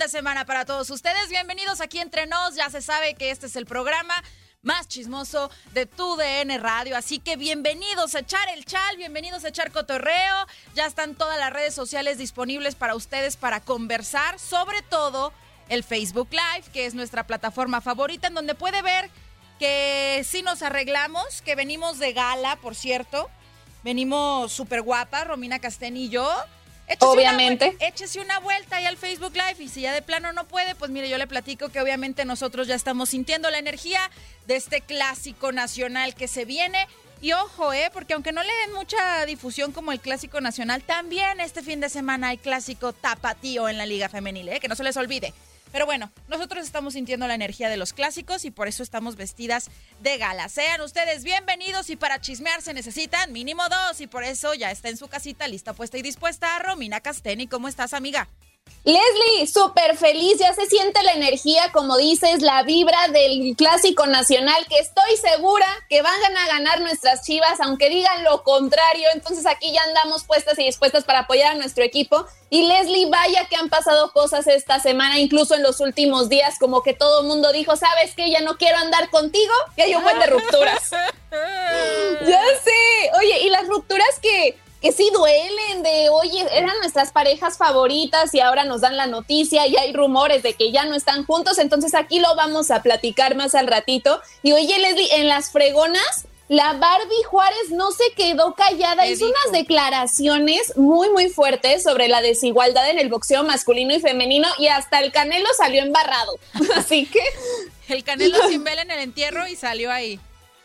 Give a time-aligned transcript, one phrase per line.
[0.00, 1.28] De semana para todos ustedes.
[1.28, 2.54] Bienvenidos aquí entre nos.
[2.54, 4.14] Ya se sabe que este es el programa
[4.62, 6.96] más chismoso de tu DN Radio.
[6.96, 10.46] Así que bienvenidos a echar el chal, bienvenidos a echar cotorreo.
[10.74, 15.34] Ya están todas las redes sociales disponibles para ustedes para conversar, sobre todo
[15.68, 19.10] el Facebook Live, que es nuestra plataforma favorita, en donde puede ver
[19.58, 23.28] que sí nos arreglamos, que venimos de gala, por cierto.
[23.84, 26.26] Venimos súper guapas, Romina Castén y yo.
[26.90, 27.76] Échese Obviamente.
[27.76, 30.74] Una, échese una vuelta ahí al Facebook Live y si ya de plano no puede,
[30.74, 34.10] pues mire, yo le platico que obviamente nosotros ya estamos sintiendo la energía
[34.48, 36.88] de este clásico nacional que se viene.
[37.22, 41.38] Y ojo, eh, porque aunque no le den mucha difusión como el clásico nacional, también
[41.38, 44.82] este fin de semana hay clásico tapatío en la Liga Femenil, eh, que no se
[44.82, 45.32] les olvide.
[45.72, 49.70] Pero bueno, nosotros estamos sintiendo la energía de los clásicos y por eso estamos vestidas
[50.00, 50.48] de gala.
[50.48, 54.88] Sean ustedes bienvenidos y para chismear se necesitan mínimo dos y por eso ya está
[54.88, 57.46] en su casita lista, puesta y dispuesta Romina Casteni.
[57.46, 58.28] ¿Cómo estás, amiga?
[58.82, 64.66] Leslie, súper feliz, ya se siente la energía, como dices, la vibra del clásico nacional,
[64.70, 69.06] que estoy segura que van a ganar nuestras chivas, aunque digan lo contrario.
[69.12, 72.24] Entonces aquí ya andamos puestas y dispuestas para apoyar a nuestro equipo.
[72.48, 76.82] Y Leslie, vaya que han pasado cosas esta semana, incluso en los últimos días, como
[76.82, 78.30] que todo el mundo dijo, ¿sabes qué?
[78.30, 80.90] Ya no quiero andar contigo, que hay un buen de rupturas.
[81.32, 83.10] Ya sé.
[83.18, 88.40] Oye, y las rupturas que, que sí duelen de, oye, eran nuestras parejas favoritas y
[88.40, 91.94] ahora nos dan la noticia y hay rumores de que ya no están juntos, entonces
[91.94, 94.20] aquí lo vamos a platicar más al ratito.
[94.42, 99.26] Y oye, Leslie, en las fregonas, la Barbie Juárez no se quedó callada, ¿Qué hizo
[99.26, 99.38] dijo?
[99.44, 104.66] unas declaraciones muy, muy fuertes sobre la desigualdad en el boxeo masculino y femenino y
[104.66, 106.38] hasta el Canelo salió embarrado.
[106.74, 107.20] Así que...
[107.88, 110.18] El Canelo sin vela en el entierro y salió ahí.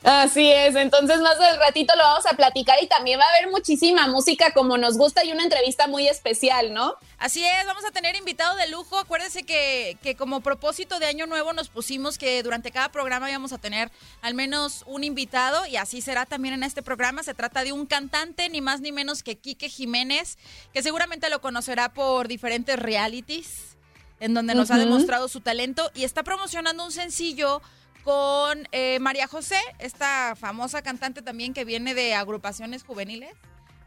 [0.06, 3.50] Así es, entonces más del ratito lo vamos a platicar y también va a haber
[3.50, 6.96] muchísima música como nos gusta y una entrevista muy especial, ¿no?
[7.18, 9.00] Así es, vamos a tener invitado de lujo.
[9.00, 13.52] Acuérdense que, que como propósito de año nuevo nos pusimos que durante cada programa íbamos
[13.52, 17.24] a tener al menos un invitado y así será también en este programa.
[17.24, 20.38] Se trata de un cantante, ni más ni menos que Quique Jiménez,
[20.72, 23.76] que seguramente lo conocerá por diferentes realities
[24.20, 27.62] en donde nos ha demostrado su talento y está promocionando un sencillo
[28.06, 33.34] con eh, María José, esta famosa cantante también que viene de agrupaciones juveniles,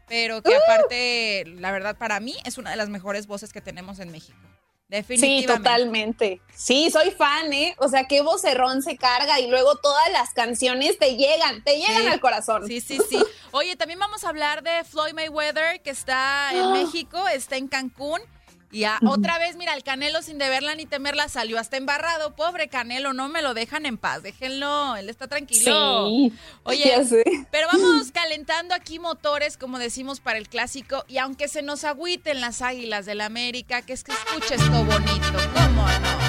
[0.09, 3.97] pero que aparte, la verdad, para mí es una de las mejores voces que tenemos
[3.99, 4.37] en México.
[4.41, 5.47] Sí, Definitivamente.
[5.55, 6.41] totalmente.
[6.53, 7.75] Sí, soy fan, ¿eh?
[7.77, 12.01] O sea, qué vocerrón se carga y luego todas las canciones te llegan, te llegan
[12.01, 12.07] Sí.
[12.07, 12.65] al corazón.
[12.67, 13.23] Sí, sí, sí.
[13.51, 18.19] Oye, también vamos a hablar de Floyd Mayweather, que está en México, está en Cancún.
[18.71, 22.35] Y a- otra vez, mira, el Canelo sin deberla ni temerla salió hasta embarrado.
[22.35, 26.07] Pobre Canelo, no me lo dejan en paz, déjenlo, él está tranquilo.
[26.07, 26.93] Sí, Oye,
[27.51, 31.03] pero vamos calentando aquí motores, como decimos, para el clásico.
[31.07, 35.33] Y aunque se nos agüiten las águilas del América, que es que escuche esto bonito,
[35.55, 36.19] ¿cómo no?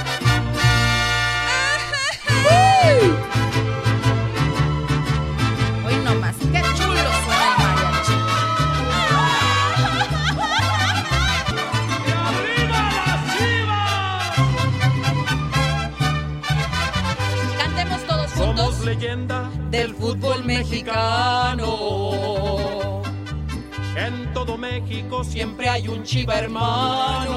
[19.01, 21.65] Leyenda del fútbol mexicano.
[23.97, 27.31] En todo México Siempre hay un chiva hermano.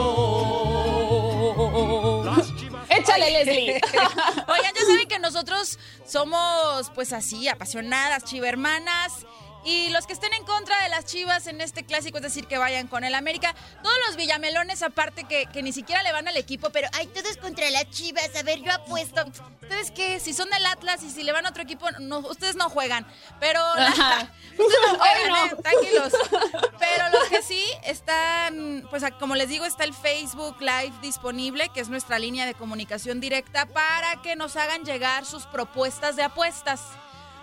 [2.25, 3.79] Las chivas Échale, Leslie.
[4.47, 9.25] Oigan, ya ya saben que nosotros somos, pues así, apasionadas, chivermanas.
[9.65, 12.57] Y los que estén en contra de las chivas en este clásico, es decir, que
[12.57, 13.55] vayan con el América.
[13.81, 17.37] Todos los villamelones, aparte, que, que ni siquiera le van al equipo, pero ay, todos
[17.37, 18.29] contra las chivas.
[18.37, 19.23] A ver, yo apuesto.
[19.61, 20.19] ¿Ustedes qué?
[20.19, 23.07] Si son del Atlas y si le van a otro equipo, no, ustedes no juegan.
[23.39, 23.61] Pero.
[23.61, 24.29] Ajá.
[24.51, 25.45] ustedes no juegan, Hoy no.
[25.45, 26.13] eh, tranquilos.
[26.79, 31.79] Pero los que sí están, pues como les digo, está el Facebook Live disponible, que
[31.79, 36.81] es nuestra línea de comunicación directa, para que nos hagan llegar sus propuestas de apuestas.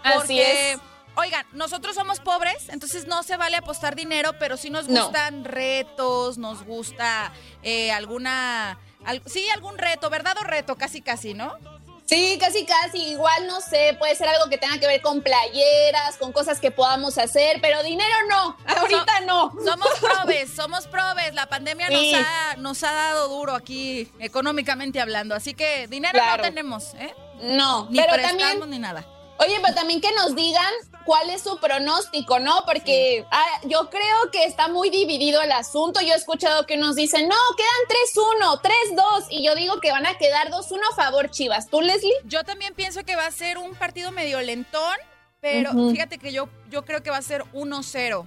[0.02, 0.78] Así es.
[1.20, 5.04] Oigan, nosotros somos pobres, entonces no se vale apostar dinero, pero sí nos No.
[5.04, 7.30] gustan retos, nos gusta
[7.62, 8.78] eh, alguna...
[9.04, 10.76] al- sí, algún reto, ¿verdad o reto?
[10.76, 11.58] Casi, casi, ¿no?
[12.06, 12.98] Sí, casi, casi.
[13.10, 16.70] Igual, no sé, puede ser algo que tenga que ver con playeras, con cosas que
[16.70, 18.56] podamos hacer, pero dinero no.
[18.66, 19.52] Ahorita no.
[19.64, 21.34] Somos probes, somos probes.
[21.34, 22.12] La pandemia Sí.
[22.12, 25.34] nos, ha, nos ha dado duro aquí, económicamente hablando.
[25.36, 26.38] Así que dinero Claro.
[26.38, 27.14] no tenemos, ¿eh?
[27.42, 29.06] No, Ni pero prestamos también, ni nada.
[29.38, 30.72] oye, pero también que nos digan
[31.04, 32.64] cuál es su pronóstico, ¿no?
[32.66, 36.00] Porque ah, yo creo que está muy dividido el asunto.
[36.00, 40.06] Yo he escuchado que nos dicen, no, quedan 3-1, 3-2, y yo digo que van
[40.06, 41.68] a quedar 2-1 a favor Chivas.
[41.68, 42.12] ¿Tú, Leslie?
[42.24, 44.96] Yo también pienso que va a ser un partido medio lentón,
[45.40, 48.26] pero fíjate que yo, yo creo que va a ser 1-0.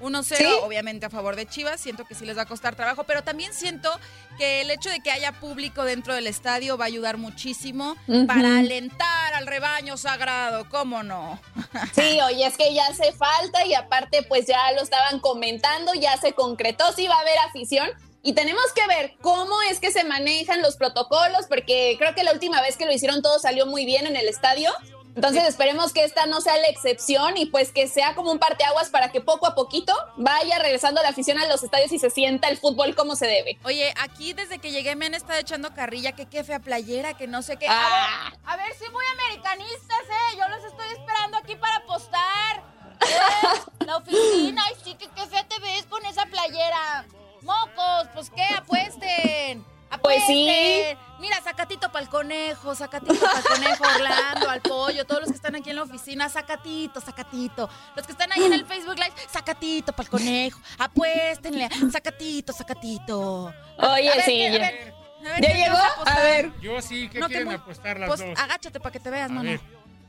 [0.00, 0.44] 1-0, ¿Sí?
[0.62, 3.52] obviamente a favor de Chivas, siento que sí les va a costar trabajo, pero también
[3.52, 3.90] siento
[4.36, 8.58] que el hecho de que haya público dentro del estadio va a ayudar muchísimo para
[8.58, 11.40] alentar al rebaño sagrado, ¿cómo no?
[11.94, 16.16] Sí, oye, es que ya hace falta y aparte pues ya lo estaban comentando, ya
[16.16, 17.88] se concretó, sí va a haber afición
[18.22, 22.32] y tenemos que ver cómo es que se manejan los protocolos porque creo que la
[22.32, 24.70] última vez que lo hicieron todo salió muy bien en el estadio.
[25.18, 28.88] Entonces esperemos que esta no sea la excepción y pues que sea como un parteaguas
[28.88, 32.46] para que poco a poquito vaya regresando la afición a los estadios y se sienta
[32.46, 33.58] el fútbol como se debe.
[33.64, 37.26] Oye, aquí desde que llegué me han estado echando carrilla, que qué fea playera, que
[37.26, 37.66] no sé qué.
[37.68, 38.30] Ah.
[38.44, 40.36] A ver, a ver, sí muy americanistas, ¿eh?
[40.38, 42.62] Yo los estoy esperando aquí para apostar.
[43.00, 43.86] ¿Eh?
[43.86, 47.06] La oficina, ay sí, que qué fea te ves con esa playera.
[47.42, 49.66] Mocos, pues qué, apuesten.
[49.88, 50.26] Pues Apuesten.
[50.26, 50.82] sí.
[51.18, 55.36] Mira, sacatito para el conejo, sacatito para el conejo, Orlando, al pollo, todos los que
[55.36, 57.68] están aquí en la oficina, sacatito, sacatito.
[57.96, 60.60] Los que están ahí en el Facebook Live, sacatito para el conejo.
[60.78, 63.52] Apuéstenle, sacatito, sacatito.
[63.78, 64.58] Oye, ver, sí, ¿qué- a ya.
[64.58, 65.78] ver, a ver, ¿Ya ¿qué llegó?
[66.06, 66.60] A ver.
[66.60, 68.38] Yo sí, ¿qué No, quieren apostar las Pues dos?
[68.38, 69.50] agáchate para que te veas, A no, no.
[69.50, 69.60] ver.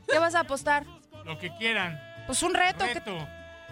[0.08, 0.84] ¿Qué vas a apostar?
[1.24, 2.00] Lo que quieran.
[2.26, 2.84] Pues un reto.
[2.84, 3.16] que- Reto.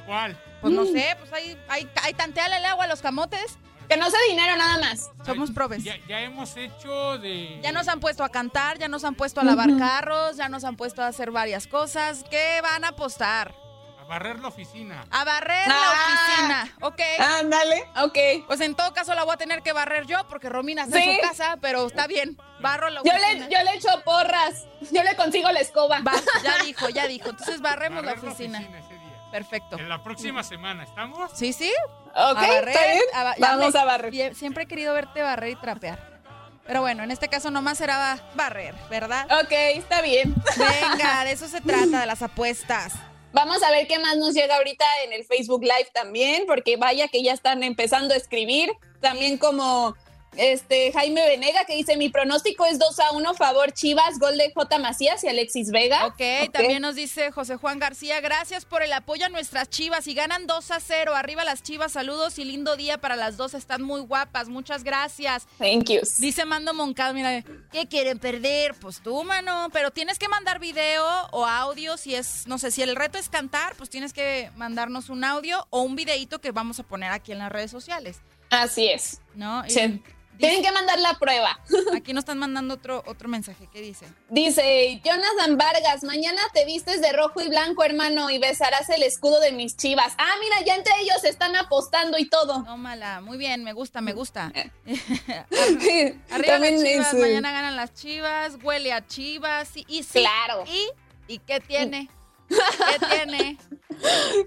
[0.06, 0.40] ¿Cuál?
[0.62, 3.58] pues no sé, pues ahí, ahí, ahí tanteale el agua a los camotes.
[3.88, 5.10] Que no sea dinero nada más.
[5.24, 5.82] Somos probes.
[5.82, 7.58] Ya, ya hemos hecho de...
[7.62, 10.64] Ya nos han puesto a cantar, ya nos han puesto a lavar carros, ya nos
[10.64, 12.24] han puesto a hacer varias cosas.
[12.30, 13.54] ¿Qué van a apostar?
[14.00, 15.06] A barrer la oficina.
[15.10, 15.68] A barrer Ah.
[15.68, 16.76] la oficina.
[16.82, 17.00] Ok.
[17.40, 18.46] Ándale, ok.
[18.46, 21.08] Pues en todo caso la voy a tener que barrer yo porque Romina está Sí.
[21.08, 22.36] en su casa, pero está bien.
[22.60, 23.46] Barro la Yo oficina.
[23.46, 24.66] le, yo le echo porras.
[24.92, 26.00] Yo le consigo la escoba.
[26.00, 26.12] Va,
[26.44, 27.30] ya dijo, ya dijo.
[27.30, 28.60] Entonces barremos la oficina.
[28.60, 28.98] ese día.
[29.30, 29.78] Perfecto.
[29.78, 31.30] En la próxima semana, ¿estamos?
[31.34, 31.70] Sí, sí.
[32.18, 33.02] Ok, a barrer, está bien.
[33.14, 34.34] a Vamos me- a barrer.
[34.34, 36.18] siempre he querido verte barrer y trapear.
[36.66, 39.26] Pero bueno, en este caso nomás será ba- barrer, ¿verdad?
[39.42, 40.34] Ok, está bien.
[40.56, 42.92] Venga, de eso se trata, de las apuestas.
[43.32, 47.08] Vamos a ver qué más nos llega ahorita en el Facebook Live también, porque vaya
[47.08, 48.70] que ya están empezando a escribir.
[49.00, 49.94] También como
[50.36, 54.52] este Jaime Venega que dice, mi pronóstico es 2 a 1 favor Chivas, gol de
[54.52, 54.78] J.
[54.78, 56.06] Macías y Alexis Vega.
[56.06, 60.14] Ok, también nos dice José Juan García, gracias por el apoyo a nuestras chivas y
[60.14, 61.14] ganan 2 a 0.
[61.14, 65.46] Arriba las chivas, saludos y lindo día para las dos, están muy guapas, muchas gracias.
[65.58, 66.00] Thank you.
[66.18, 67.42] Dice Mando Moncada, mira,
[67.72, 68.74] ¿qué quieren perder?
[68.74, 72.82] Pues tú, mano, pero tienes que mandar video o audio si es, no sé, si
[72.82, 76.78] el reto es cantar, pues tienes que mandarnos un audio o un videito que vamos
[76.78, 78.20] a poner aquí en las redes sociales,
[78.50, 79.20] Así es.
[79.34, 79.64] ¿no?
[79.66, 80.02] Y Sí.
[80.38, 81.58] Tienen que mandar la prueba.
[81.96, 84.06] aquí nos están mandando otro, otro mensaje, ¿qué dice?
[84.30, 89.40] Dice Jonathan Vargas, mañana te vistes de rojo y blanco, hermano, y besarás el escudo
[89.40, 90.12] de mis chivas.
[90.18, 92.62] Ah, mira, ya entre ellos están apostando y todo.
[92.64, 94.52] Tómala, muy bien, me gusta, me gusta.
[94.86, 100.20] Arriba También las chivas, eh, mañana ganan las chivas, huele a chivas, y, y sí.
[100.20, 100.64] Claro.
[100.66, 100.88] ¿Y?
[101.34, 102.08] ¿Y qué tiene?
[102.48, 103.58] ¿Qué tiene?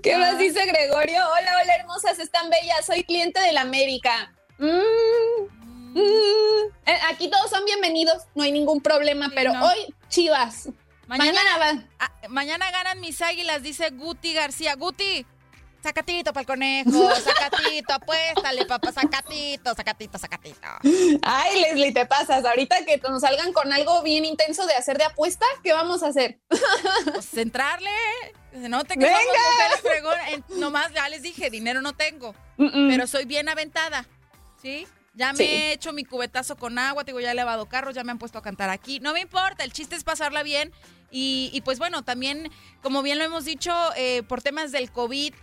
[0.01, 0.19] ¿Qué Ah.
[0.19, 1.19] más dice Gregorio?
[1.21, 2.86] Hola, hola, hermosas, están bellas.
[2.86, 4.33] Soy cliente de la América.
[4.57, 5.60] Mm,
[5.93, 6.89] mm.
[6.89, 9.65] Eh, Aquí todos son bienvenidos, no hay ningún problema, Sí, pero no.
[9.65, 10.69] hoy Chivas.
[11.07, 11.88] Mañana, Mañana
[12.29, 14.75] mañana ganan mis águilas, dice Guti García.
[14.75, 15.25] Guti,
[15.83, 20.60] sacatito para el conejo, sacatito, apuéstale, papá, sacatito, sacatito, sacatito.
[21.24, 22.45] Ay, Leslie, te pasas.
[22.45, 26.07] Ahorita que nos salgan con algo bien intenso de hacer de apuesta, ¿qué vamos a
[26.07, 26.39] hacer?
[27.13, 27.89] Pues centrarle,
[28.51, 29.17] que se note que Venga.
[29.19, 30.50] somos mujeres fregonas.
[30.60, 32.89] Nomás ya les dije, dinero no tengo, Mm, mm.
[32.89, 34.05] pero soy bien aventada,
[34.62, 34.88] ¿sí?
[35.13, 35.43] Ya me Sí.
[35.43, 38.17] he hecho mi cubetazo con agua, te digo, ya he lavado carros, ya me han
[38.19, 38.99] puesto a cantar aquí.
[39.01, 40.71] No me importa, el chiste es pasarla bien.
[41.11, 42.49] Y, y pues bueno, también,
[42.81, 45.33] como bien lo hemos dicho, eh, por temas del COVID,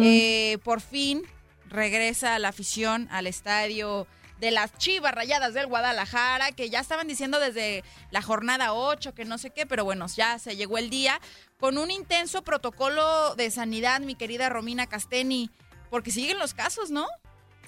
[0.00, 1.22] eh, por fin
[1.68, 4.06] regresa la afición al estadio
[4.38, 9.24] de las Chivas Rayadas del Guadalajara, que ya estaban diciendo desde la jornada 8, que
[9.24, 11.20] no sé qué, pero bueno, ya se llegó el día,
[11.58, 15.48] con un intenso protocolo de sanidad, mi querida Romina Casteni,
[15.90, 17.06] porque siguen los casos, ¿no?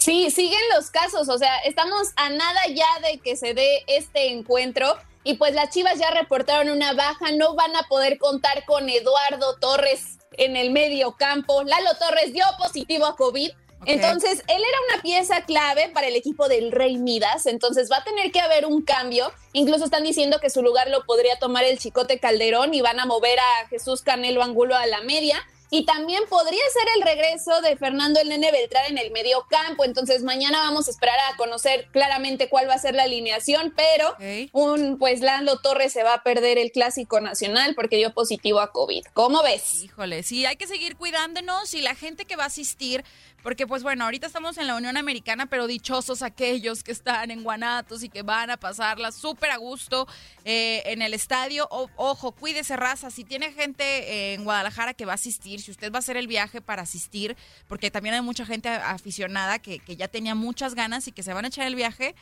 [0.04, 4.32] Sí, siguen los casos, o sea, estamos a nada ya de que se dé este
[4.32, 8.90] encuentro y pues las Chivas ya reportaron una baja, no van a poder contar con
[8.90, 11.62] Eduardo Torres en el medio campo.
[11.62, 13.50] Lalo Torres dio positivo a COVID.
[13.87, 18.04] Entonces, él era una pieza clave para el equipo del Rey Midas, entonces va a
[18.04, 19.32] tener que haber un cambio.
[19.54, 23.06] Incluso están diciendo que su lugar lo podría tomar el Chicote Calderón y van a
[23.06, 25.42] mover a Jesús Canelo Angulo a la media.
[25.71, 29.85] Y también podría ser el regreso de Fernando el Nene Beltrán en el medio campo.
[29.85, 34.16] Entonces mañana vamos a esperar a conocer claramente cuál va a ser la alineación, pero
[34.52, 38.73] un pues Lalo Torres se va a perder el clásico nacional porque dio positivo a
[38.73, 39.04] COVID.
[39.12, 39.83] ¿Cómo ves?
[39.83, 43.04] Híjole, sí, hay que seguir cuidándonos y la gente que va a asistir,
[43.44, 47.44] porque pues bueno, ahorita estamos en la Unión Americana, pero dichosos aquellos que están en
[47.44, 50.08] Guanatos y que van a pasarla súper a gusto
[50.44, 51.68] eh, en el estadio.
[51.70, 55.70] O- ojo, cuídese raza, si tiene gente eh, en Guadalajara que va a asistir, si
[55.70, 57.36] usted va a hacer el viaje para asistir,
[57.68, 61.32] porque también hay mucha gente aficionada que, que ya tenía muchas ganas y que se
[61.32, 62.14] van a echar el viaje.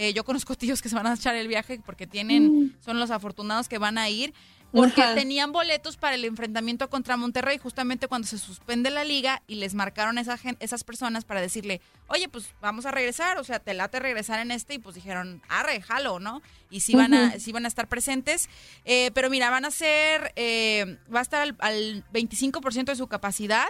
[0.00, 3.10] Eh, yo conozco tíos que se van a echar el viaje porque tienen, son los
[3.10, 4.32] afortunados que van a ir,
[4.72, 5.14] porque Ajá.
[5.14, 9.74] tenían boletos para el enfrentamiento contra Monterrey justamente cuando se suspende la liga y les
[9.74, 13.98] marcaron esa esas personas para decirle, oye, pues vamos a regresar, o sea, te late
[13.98, 16.42] regresar en este y pues dijeron, arre, jalo, ¿no?
[16.70, 18.48] Y sí van a, sí van a estar presentes,
[18.84, 23.06] Eh, pero mira, van a ser, eh, va a estar al, al 25% de su
[23.06, 23.66] capacidad.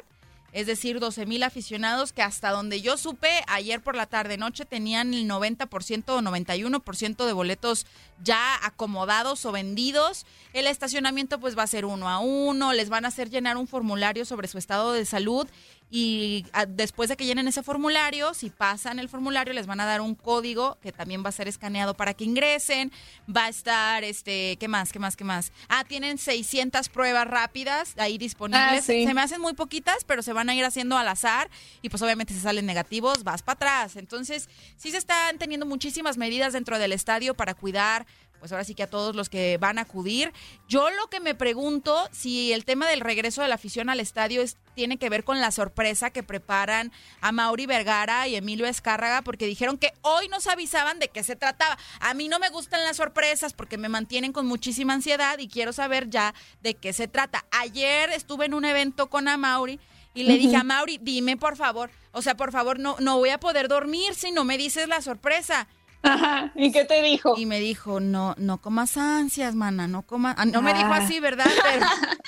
[0.52, 4.64] Es decir, 12 mil aficionados que hasta donde yo supe, ayer por la tarde noche
[4.64, 7.86] tenían el 90% o 91% de boletos
[8.22, 10.24] ya acomodados o vendidos.
[10.54, 13.66] El estacionamiento pues va a ser uno a uno, les van a hacer llenar un
[13.66, 15.46] formulario sobre su estado de salud
[15.90, 19.86] y ah, después de que llenen ese formulario, si pasan el formulario, les van a
[19.86, 22.92] dar un código que también va a ser escaneado para que ingresen.
[23.34, 24.92] Va a estar, este, ¿qué más?
[24.92, 25.16] ¿Qué más?
[25.16, 25.52] ¿Qué más?
[25.68, 28.80] Ah, tienen 600 pruebas rápidas ahí disponibles.
[28.80, 29.06] Ah, sí.
[29.06, 31.48] Se me hacen muy poquitas, pero se van a ir haciendo al azar
[31.80, 33.96] y pues obviamente si salen negativos, vas para atrás.
[33.96, 38.06] Entonces, sí se están teniendo muchísimas medidas dentro del estadio para cuidar
[38.38, 40.32] pues ahora sí que a todos los que van a acudir.
[40.68, 44.42] Yo lo que me pregunto si el tema del regreso de la afición al estadio
[44.42, 49.22] es, tiene que ver con la sorpresa que preparan a Mauri Vergara y Emilio Escárraga,
[49.22, 51.78] porque dijeron que hoy nos avisaban de qué se trataba.
[52.00, 55.72] A mí no me gustan las sorpresas porque me mantienen con muchísima ansiedad y quiero
[55.72, 57.44] saber ya de qué se trata.
[57.50, 59.80] Ayer estuve en un evento con Amauri.
[60.14, 63.28] Y le dije a Mauri, dime por favor, o sea, por favor, no, no voy
[63.28, 65.68] a poder dormir si no me dices la sorpresa.
[66.02, 67.34] Ajá, ¿y qué te dijo?
[67.36, 70.34] Y me dijo, no, no comas ansias, mana, no comas.
[70.38, 70.98] ah, No me dijo Ah.
[70.98, 71.46] así, ¿verdad?
[71.64, 71.86] Pero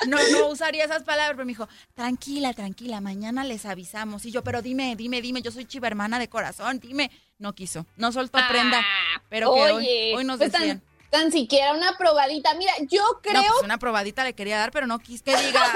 [0.08, 4.24] no, no usaría esas palabras, pero me dijo, tranquila, tranquila, mañana les avisamos.
[4.26, 7.10] Y yo, pero dime, dime, dime, yo soy chiva hermana de corazón, dime.
[7.38, 8.84] No quiso, no soltó prenda,
[9.30, 10.80] pero que hoy, Oye, hoy nos pues decían.
[10.80, 10.89] Tan,
[11.30, 12.54] siquiera una probadita.
[12.54, 15.74] Mira, yo creo No, pues una probadita le quería dar, pero no quis que diga.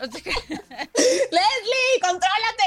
[0.94, 2.64] Leslie, contrólate.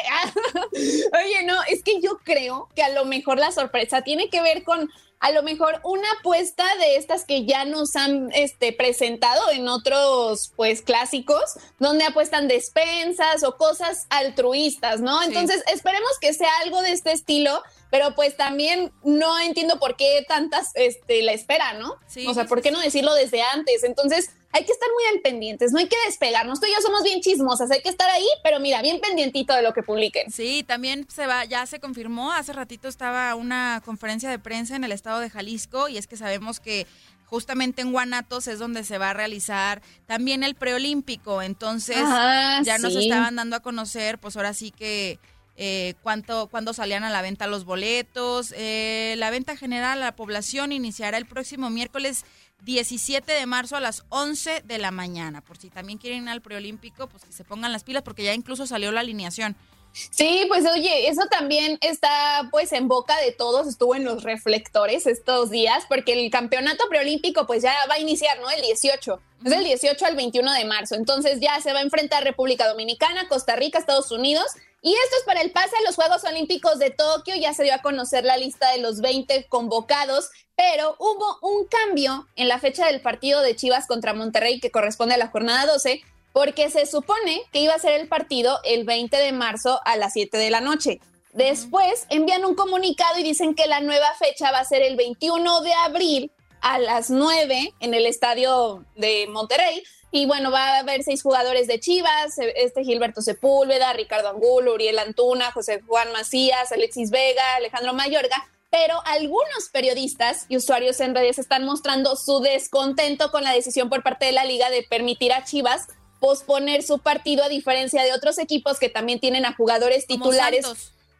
[1.23, 4.63] Oye, no, es que yo creo que a lo mejor la sorpresa tiene que ver
[4.63, 9.67] con a lo mejor una apuesta de estas que ya nos han este, presentado en
[9.67, 15.19] otros pues clásicos, donde apuestan despensas o cosas altruistas, ¿no?
[15.21, 15.27] Sí.
[15.29, 20.23] Entonces, esperemos que sea algo de este estilo, pero pues también no entiendo por qué
[20.27, 21.95] tantas este, la espera, ¿no?
[22.07, 23.83] Sí, o sea, ¿por qué no decirlo desde antes?
[23.83, 26.59] Entonces, hay que estar muy al pendientes, no hay que despegarnos.
[26.59, 29.61] Tú y yo somos bien chismosas, hay que estar ahí, pero mira, bien pendientito de
[29.61, 30.31] lo que publiquen.
[30.31, 34.83] Sí, también se va, ya se confirmó, hace ratito estaba una conferencia de prensa en
[34.83, 36.87] el estado de Jalisco y es que sabemos que
[37.25, 42.95] justamente en Guanatos es donde se va a realizar también el preolímpico, entonces ya nos
[42.95, 45.19] estaban dando a conocer, pues ahora sí que
[45.59, 48.53] eh, cuánto, cuándo salían a la venta los boletos.
[48.55, 52.25] Eh, la venta general a la población iniciará el próximo miércoles
[52.63, 55.41] 17 de marzo a las 11 de la mañana.
[55.41, 58.33] Por si también quieren ir al preolímpico, pues que se pongan las pilas porque ya
[58.33, 59.55] incluso salió la alineación.
[59.93, 65.07] Sí, pues oye, eso también está pues en boca de todos, estuvo en los reflectores
[65.07, 68.49] estos días, porque el campeonato preolímpico pues ya va a iniciar, ¿no?
[68.49, 72.23] El 18, es del 18 al 21 de marzo, entonces ya se va a enfrentar
[72.23, 74.45] República Dominicana, Costa Rica, Estados Unidos,
[74.81, 77.73] y esto es para el pase a los Juegos Olímpicos de Tokio, ya se dio
[77.73, 82.85] a conocer la lista de los 20 convocados, pero hubo un cambio en la fecha
[82.87, 86.03] del partido de Chivas contra Monterrey que corresponde a la jornada 12,
[86.37, 90.13] porque se supone que iba a ser el partido el 20 de marzo a las
[90.13, 90.99] 7 de la noche.
[91.33, 95.61] Después envían un comunicado y dicen que la nueva fecha va a ser el 21
[95.61, 99.81] de abril a las 9 en el estadio de Monterrey.
[100.11, 104.99] Y bueno, va a haber seis jugadores de Chivas, este Gilberto Sepúlveda, Ricardo Angulo, Uriel
[104.99, 111.39] Antuna, José Juan Macías, Alexis Vega, Alejandro Mayorga, pero algunos periodistas y usuarios en redes
[111.39, 115.43] están mostrando su descontento con la decisión por parte de la liga de permitir a
[115.43, 115.87] Chivas
[116.19, 120.65] posponer su partido a diferencia de otros equipos que también tienen a jugadores titulares.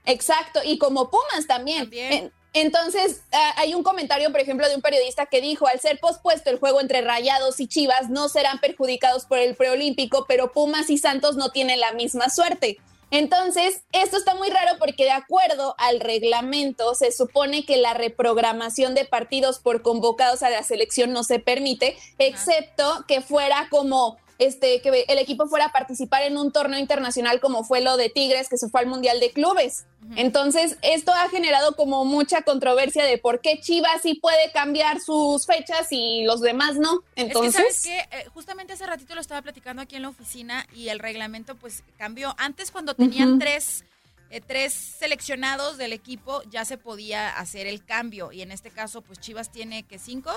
[0.06, 1.82] Exacto, y como Pumas también.
[1.84, 2.14] También.
[2.14, 3.22] En- Entonces,
[3.58, 6.82] hay un comentario, por ejemplo, de un periodista que dijo, al ser pospuesto el juego
[6.82, 11.52] entre Rayados y Chivas, no serán perjudicados por el preolímpico, pero Pumas y Santos no
[11.52, 12.80] tienen la misma suerte.
[13.12, 18.96] Entonces, esto está muy raro porque de acuerdo al reglamento, se supone que la reprogramación
[18.96, 24.82] de partidos por convocados a la selección no se permite, excepto que fuera como este
[24.82, 28.50] que el equipo fuera a participar en un torneo internacional como fue lo de Tigres
[28.50, 29.86] que se fue al Mundial de Clubes.
[30.16, 35.46] Entonces, esto ha generado como mucha controversia de por qué Chivas sí puede cambiar sus
[35.46, 37.04] fechas y los demás no.
[37.16, 38.18] Entonces, es que, ¿sabes qué?
[38.18, 41.84] Eh, justamente hace ratito lo estaba platicando aquí en la oficina y el reglamento pues
[41.98, 42.36] cambió.
[42.38, 43.84] Antes cuando tenían tres,
[44.30, 49.02] eh, tres seleccionados del equipo ya se podía hacer el cambio y en este caso
[49.02, 50.32] pues Chivas tiene que cinco,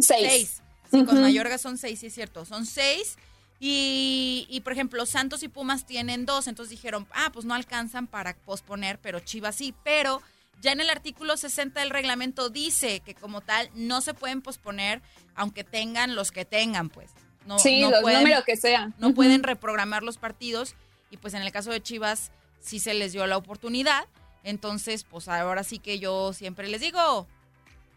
[0.00, 0.60] seis.
[0.90, 1.22] Sí, con Ujú.
[1.22, 3.16] Mayorga son seis, sí es cierto, son seis.
[3.66, 8.06] Y, y, por ejemplo, Santos y Pumas tienen dos, entonces dijeron, ah, pues no alcanzan
[8.06, 9.74] para posponer, pero Chivas sí.
[9.82, 10.20] Pero
[10.60, 15.00] ya en el artículo 60 del reglamento dice que como tal no se pueden posponer,
[15.34, 17.10] aunque tengan los que tengan, pues.
[17.46, 18.92] No, sí, no los pueden- números que sea.
[18.98, 20.74] no pueden reprogramar los partidos
[21.10, 24.04] y pues en el caso de Chivas sí se les dio la oportunidad.
[24.42, 27.26] Entonces, pues ahora sí que yo siempre les digo,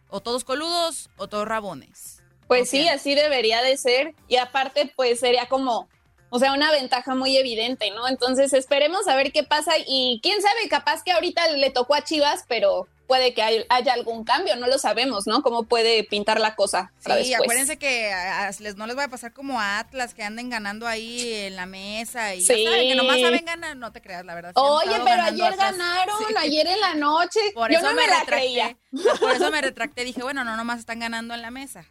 [0.08, 2.24] o todos coludos o todos rabones.
[2.48, 4.14] Pues sí, así debería de ser.
[4.28, 5.88] Y aparte, pues sería como,
[6.30, 8.08] o sea, una ventaja muy evidente, ¿no?
[8.08, 9.74] Entonces esperemos a ver qué pasa.
[9.86, 13.94] Y quién sabe, capaz que ahorita le tocó a Chivas, pero puede que hay- haya
[13.94, 15.42] algún cambio, no lo sabemos, ¿no?
[15.42, 16.92] Cómo puede pintar la cosa.
[17.04, 17.46] para Sí, después.
[17.48, 20.50] acuérdense que a- a- les, no les va a pasar como a Atlas, que anden
[20.50, 22.64] ganando ahí en la mesa y Sí.
[22.66, 24.52] ya saben que nomás saben ganar, no te creas, la verdad.
[24.56, 26.34] Oye, pero ayer ganaron, Sí.
[26.38, 27.40] ayer en la noche.
[27.54, 28.46] Por Yo eso no me, me, la retracté.
[28.46, 28.78] creía.
[29.22, 30.04] Por eso me retracté.
[30.04, 31.86] Dije, bueno, no nomás están ganando en la mesa.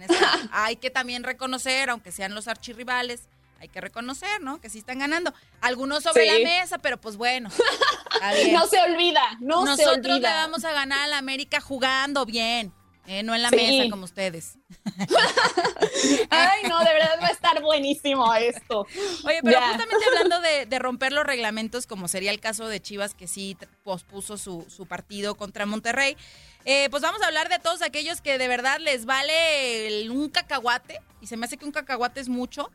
[0.00, 3.22] También está- hay que también reconocer, aunque sean los archirrivales,
[3.60, 4.60] hay que reconocer, ¿no?
[4.60, 5.32] Que sí están ganando.
[5.60, 6.42] Algunos sobre Sí.
[6.42, 7.50] la mesa, pero pues bueno.
[8.52, 10.34] No se olvida, no se Nosotros le olvida.
[10.46, 12.72] vamos a ganar a la América jugando bien.
[13.08, 13.56] eh, no en la Sí.
[13.56, 14.58] mesa como ustedes.
[16.30, 18.86] Ay, no, de verdad va a estar buenísimo esto.
[19.24, 19.68] Oye, pero Ya.
[19.70, 23.56] justamente hablando de, de romper los reglamentos, como sería el caso de Chivas, que sí
[23.82, 26.16] pospuso su, su partido contra Monterrey,
[26.64, 30.28] eh, pues vamos a hablar de todos aquellos que de verdad les vale el- un
[30.28, 32.70] cacahuate, y se me hace que un cacahuate es mucho.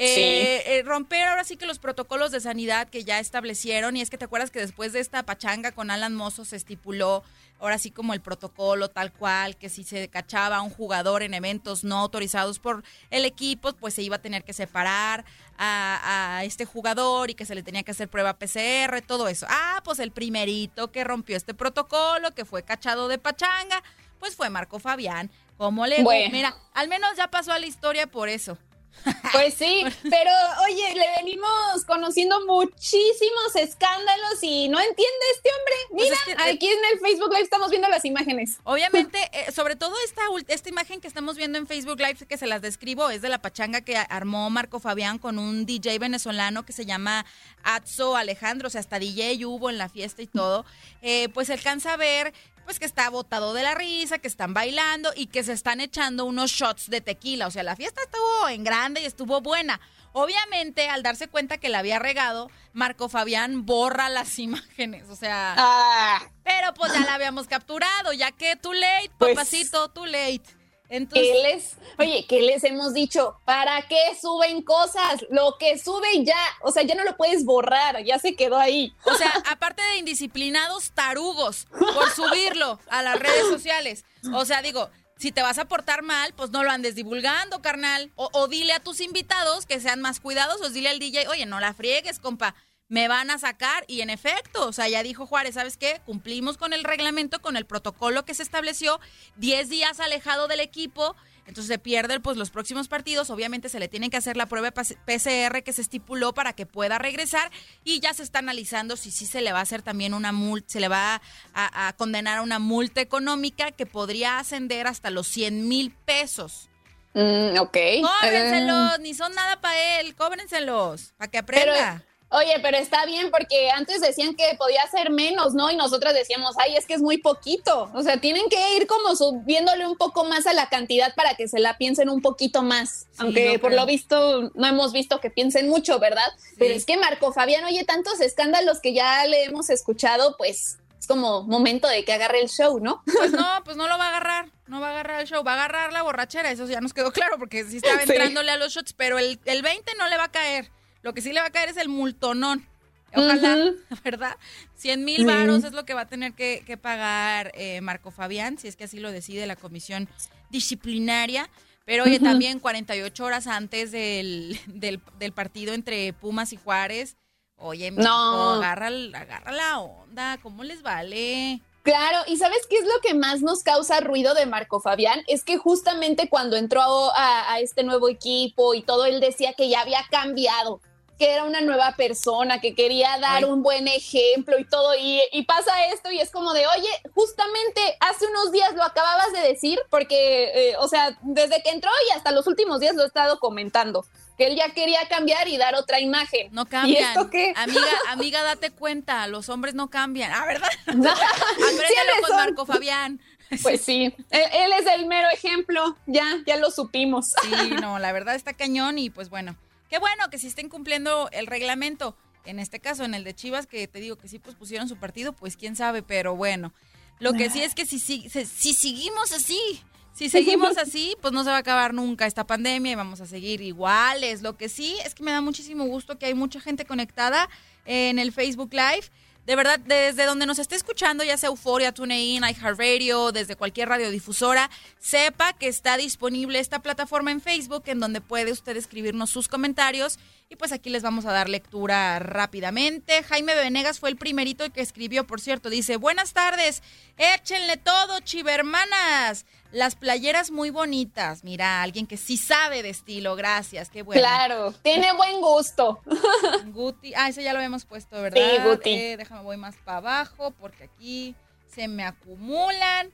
[0.00, 4.10] Eh, eh, romper ahora sí que los protocolos de sanidad que ya establecieron, y es
[4.10, 7.24] que te acuerdas que después de esta pachanga con Alan Mozo se estipuló
[7.58, 11.34] ahora sí como el protocolo tal cual, que si se cachaba a un jugador en
[11.34, 15.24] eventos no autorizados por el equipo, pues se iba a tener que separar
[15.56, 19.46] a, a este jugador y que se le tenía que hacer prueba PCR, todo eso.
[19.48, 23.82] Ah, pues el primerito que rompió este protocolo, que fue cachado de pachanga,
[24.18, 25.30] pues fue Marco Fabián.
[25.56, 26.30] ¿Cómo le Bueno.
[26.32, 28.56] Mira, al menos ya pasó a la historia por eso.
[29.32, 30.30] Pues sí, pero
[30.64, 35.74] oye, le venimos conociendo muchísimos escándalos y no entiende este hombre.
[35.90, 38.58] Pues Mira, es que- aquí en el Facebook Live estamos viendo las imágenes.
[38.64, 42.46] Obviamente, eh, sobre todo esta, esta imagen que estamos viendo en Facebook Live, que se
[42.46, 46.72] las describo, es de la pachanga que armó Marco Fabián con un DJ venezolano que
[46.72, 47.26] se llama
[47.62, 50.64] Atzo Alejandro, o sea, hasta DJ hubo en la fiesta y todo.
[51.02, 52.32] Eh, pues alcanza a ver
[52.68, 56.26] pues que está botado de la risa, que están bailando y que se están echando
[56.26, 57.46] unos shots de tequila.
[57.46, 59.80] O sea, la fiesta estuvo en grande y estuvo buena.
[60.12, 65.08] Obviamente, al darse cuenta que la había regado, Marco Fabián borra las imágenes.
[65.08, 69.88] O sea, Ah, pero pues ya la habíamos capturado, ya que too late, Pues- papacito,
[69.88, 70.42] too late.
[70.88, 73.36] Entonces, ¿qué les, oye, ¿qué les hemos dicho?
[73.44, 75.24] ¿Para qué suben cosas?
[75.30, 78.94] Lo que sube ya, o sea, ya no lo puedes borrar, ya se quedó ahí.
[79.04, 84.04] o sea, aparte de indisciplinados tarugos por subirlo a las redes sociales.
[84.32, 88.10] O sea, digo, si te vas a portar mal, pues no lo andes divulgando, carnal.
[88.14, 91.60] O, o dile a tus invitados que sean más cuidadosos, dile al DJ, oye, no
[91.60, 92.54] la friegues, compa.
[92.88, 96.00] Me van a sacar y en efecto, o sea, ya dijo Juárez, ¿sabes qué?
[96.06, 98.98] Cumplimos con el reglamento, con el protocolo que se estableció,
[99.36, 101.14] 10 días alejado del equipo,
[101.46, 104.70] entonces se pierden pues los próximos partidos, obviamente se le tiene que hacer la prueba
[104.70, 107.50] PCR que se estipuló para que pueda regresar
[107.84, 110.72] y ya se está analizando si sí se le va a hacer también una multa,
[110.72, 111.22] se le va
[111.54, 116.68] a, a condenar a una multa económica que podría ascender hasta los 100 mil pesos.
[117.14, 117.76] Mm, ok.
[118.02, 122.04] Cóbrenselos, ni son nada para él, cóbrenselos, para que Pero, aprenda.
[122.30, 125.70] Oye, pero está bien porque antes decían que podía ser menos, ¿no?
[125.70, 127.90] Y nosotras decíamos, ay, es que es muy poquito.
[127.94, 131.48] O sea, tienen que ir como subiéndole un poco más a la cantidad para que
[131.48, 133.06] se la piensen un poquito más.
[133.16, 133.80] Aunque por creo.
[133.80, 136.28] lo visto no hemos visto que piensen mucho, ¿verdad?
[136.58, 141.06] Pero es que Marco Fabián, oye, tantos escándalos que ya le hemos escuchado, pues es
[141.06, 143.02] como momento de que agarre el show, ¿no?
[143.06, 145.52] Pues no, pues no lo va a agarrar, no va a agarrar el show, va
[145.52, 148.10] a agarrar la borrachera, eso ya nos quedó claro, porque sí estaba Sí.
[148.10, 150.70] entrándole a los shots, pero el, el 20 no le va a caer.
[151.02, 152.66] Lo que sí le va a caer es el multonón.
[153.14, 153.72] Ojalá.
[154.04, 154.36] ¿verdad?
[154.74, 158.58] 100 mil varos es lo que va a tener que, que pagar eh, Marco Fabián,
[158.58, 160.08] si es que así lo decide la comisión
[160.50, 161.48] disciplinaria.
[161.86, 162.24] Pero oye, Ujú.
[162.24, 167.16] también 48 horas antes del, del, del partido entre Pumas y Juárez.
[167.56, 168.52] Oye, mijo, No.
[168.62, 171.60] agarra, la onda, ¿cómo les vale?
[171.82, 175.22] Claro, y ¿sabes qué es lo que más nos causa ruido de Marco Fabián?
[175.26, 179.70] Es que justamente cuando entró a, a este nuevo equipo y todo, él decía que
[179.70, 180.82] ya había cambiado,
[181.18, 183.44] que era una nueva persona, que quería dar Ay.
[183.44, 187.80] un buen ejemplo y todo, y, y pasa esto y es como de, oye, justamente
[188.00, 192.16] hace unos días lo acababas de decir, porque, eh, o sea, desde que entró y
[192.16, 194.04] hasta los últimos días lo he estado comentando,
[194.36, 196.48] que él ya quería cambiar y dar otra imagen.
[196.52, 197.08] No ¿Y cambian.
[197.08, 197.52] esto qué?
[197.56, 200.30] Amiga, amiga, date cuenta, los hombres no cambian.
[200.32, 200.68] Ah, ¿verdad?
[200.86, 202.36] Apréndelo con razón.
[202.36, 203.20] Marco Fabián.
[203.62, 207.32] Pues sí, él, él es el mero ejemplo, ya, ya lo supimos.
[207.42, 209.56] Sí, no, la verdad está cañón y pues bueno,
[209.88, 212.16] qué bueno que si estén cumpliendo el reglamento.
[212.44, 214.96] En este caso, en el de Chivas, que te digo que sí pues pusieron su
[214.96, 216.72] partido, pues quién sabe, pero bueno.
[217.18, 219.82] Lo que sí es que si, si, si, si seguimos así,
[220.18, 223.26] si seguimos así, pues no se va a acabar nunca esta pandemia y vamos a
[223.26, 224.42] seguir iguales.
[224.42, 227.48] Lo que sí es que me da muchísimo gusto que hay mucha gente conectada
[227.86, 229.10] en el Facebook Live.
[229.48, 234.68] De verdad, desde donde nos esté escuchando, ya sea Euforia, TuneIn, iHeartRadio, desde cualquier radiodifusora,
[235.00, 240.18] sepa que está disponible esta plataforma en Facebook en donde puede usted escribirnos sus comentarios
[240.50, 243.22] y pues aquí les vamos a dar lectura rápidamente.
[243.22, 246.82] Jaime Venegas fue el primerito que escribió, por cierto, dice, buenas tardes,
[247.16, 249.46] échenle todo, chivermanas.
[249.70, 251.44] Las playeras muy bonitas.
[251.44, 254.20] Mira, alguien que sí sabe de estilo, gracias, qué bueno.
[254.20, 256.00] Claro, tiene buen gusto.
[256.72, 257.12] Guti.
[257.14, 258.40] Ah, ese ya lo habíamos puesto, ¿verdad?
[258.40, 258.90] Sí, Guti.
[258.90, 261.34] Eh, déjame, voy más para abajo porque aquí
[261.66, 263.12] se me acumulan.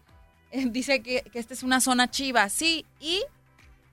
[0.52, 2.48] Eh, dice que, que esta es una zona chiva.
[2.48, 3.24] Sí, ¿y?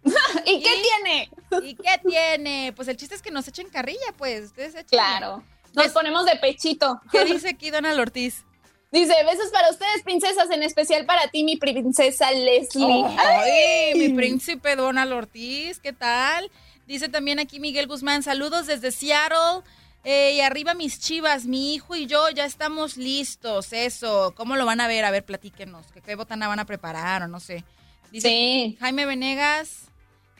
[0.45, 1.29] ¿Y qué tiene?
[1.63, 2.73] ¿Y qué tiene?
[2.75, 4.45] Pues el chiste es que nos echen carrilla, pues.
[4.45, 4.89] Ustedes échenle.
[4.89, 5.43] Claro.
[5.73, 7.01] Nos ponemos de pechito.
[7.11, 8.43] ¿Qué dice aquí Donald Ortiz?
[8.91, 13.05] Dice, besos para ustedes, princesas, en especial para ti, mi princesa Leslie.
[13.17, 16.51] Ay, mi príncipe Donald Ortiz, ¿qué tal?
[16.87, 19.61] Dice también aquí Miguel Guzmán, saludos desde Seattle.
[20.03, 23.71] eh, y arriba mis chivas, mi hijo y yo ya estamos listos.
[23.71, 25.05] Eso, ¿cómo lo van a ver?
[25.05, 25.85] A ver, platíquenos.
[25.93, 27.63] ¿Qué, qué botana van a preparar o no sé?
[28.11, 28.77] Dice Sí.
[28.81, 29.83] Jaime Venegas.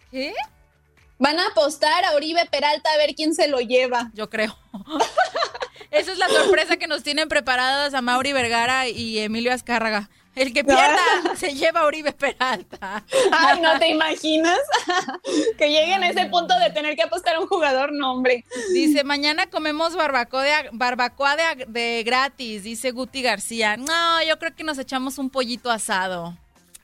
[0.09, 0.33] ¿Qué?
[1.19, 4.09] Van a apostar a Oribe Peralta a ver quién se lo lleva.
[4.13, 4.57] Yo creo.
[5.91, 10.09] Esa es la sorpresa que nos tienen preparadas a Mauri Vergara y Emilio Azcárraga.
[10.35, 10.97] El que pierda
[11.35, 13.03] se lleva a Oribe Peralta.
[13.31, 14.59] Ay, ¿no te imaginas?
[15.57, 18.45] que lleguen a ese punto de tener que apostar a un jugador, no, hombre.
[18.73, 23.75] Dice, mañana comemos barbacoa de, barbacoa de, de gratis, dice Guti García.
[23.75, 26.37] No, yo creo que nos echamos un pollito asado.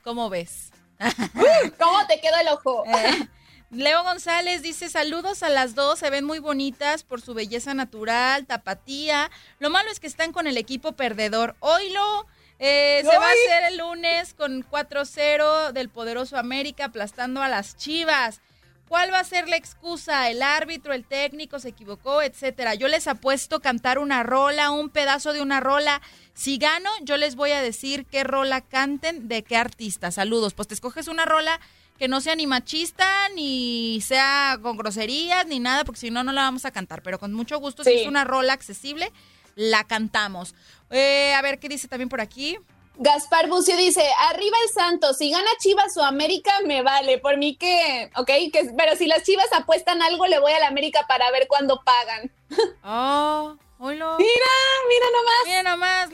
[0.04, 0.70] ¿Cómo ves?
[1.78, 2.84] ¿Cómo te quedó el ojo?
[2.86, 3.28] Eh,
[3.70, 8.46] Leo González dice, saludos a las dos, se ven muy bonitas por su belleza natural,
[8.46, 9.30] tapatía.
[9.58, 11.54] Lo malo es que están con el equipo perdedor.
[11.60, 12.26] Hoylo
[12.58, 17.76] eh, se va a hacer el lunes con 4-0 del poderoso América aplastando a las
[17.76, 18.40] Chivas.
[18.88, 20.30] ¿Cuál va a ser la excusa?
[20.30, 22.74] El árbitro, el técnico se equivocó, etcétera.
[22.74, 26.00] Yo les apuesto cantar una rola, un pedazo de una rola.
[26.32, 30.10] Si gano, yo les voy a decir qué rola canten, de qué artista.
[30.10, 30.54] Saludos.
[30.54, 31.60] Pues te escoges una rola
[31.98, 36.32] que no sea ni machista, ni sea con groserías, ni nada, porque si no, no
[36.32, 37.02] la vamos a cantar.
[37.02, 39.12] Pero con mucho gusto, si es una rola accesible,
[39.56, 40.54] la cantamos.
[40.90, 42.56] Eh, a ver, ¿qué dice también por aquí?
[43.00, 47.18] Gaspar Bucio dice, arriba el Santos, si gana Chivas o América, me vale.
[47.18, 50.66] Por mí que, ok, que, pero si las Chivas apuestan algo, le voy a la
[50.66, 52.32] América para ver cuándo pagan.
[52.82, 54.16] Oh, hola.
[54.18, 54.52] Mira,
[54.88, 55.46] mira nomás.
[55.46, 55.62] Mira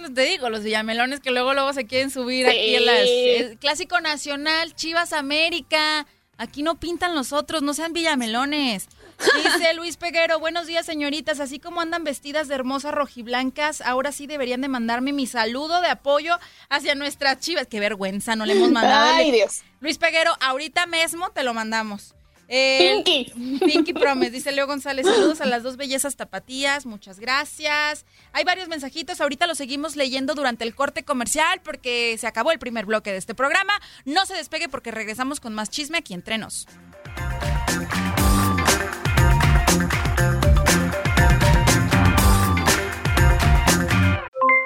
[0.03, 2.53] nomás, te digo, los villamelones que luego luego se quieren subir Sí.
[2.53, 2.99] aquí en las...
[3.07, 6.07] el clásico nacional, Chivas América.
[6.37, 8.89] Aquí no pintan los otros, no sean villamelones.
[9.37, 14.27] Dice Luis Peguero, buenos días señoritas, así como andan vestidas de hermosas rojiblancas, ahora sí
[14.27, 16.37] deberían de mandarme mi saludo de apoyo
[16.69, 17.69] hacia nuestras chivas.
[17.69, 19.13] Qué vergüenza, no le hemos mandado.
[19.15, 19.63] Ay, Dios.
[19.81, 22.15] Luis Peguero, ahorita mismo te lo mandamos.
[22.57, 23.59] Eh, Pinky.
[23.59, 25.05] Pinky Promise, dice Leo González.
[25.05, 28.07] Saludos a las dos bellezas tapatías, muchas gracias.
[28.33, 32.61] Hay varios mensajitos, ahorita los seguimos leyendo durante el corte comercial porque se acabó el
[32.61, 33.73] primer bloque de este programa.
[34.05, 36.69] No se despegue porque regresamos con más chisme aquí entre nos.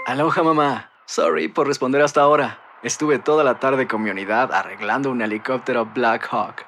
[0.05, 2.61] Aloha mamá, sorry por responder hasta ahora.
[2.83, 6.68] Estuve toda la tarde con mi unidad arreglando un helicóptero Black Hawk.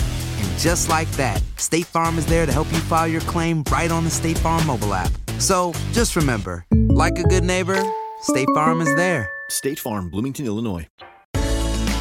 [0.51, 3.91] And just like that, State Farm is there to help you file your claim right
[3.91, 5.11] on the State Farm mobile app.
[5.39, 7.81] So just remember, like a good neighbor,
[8.21, 9.29] State Farm is there.
[9.49, 10.87] State Farm, Bloomington, Illinois.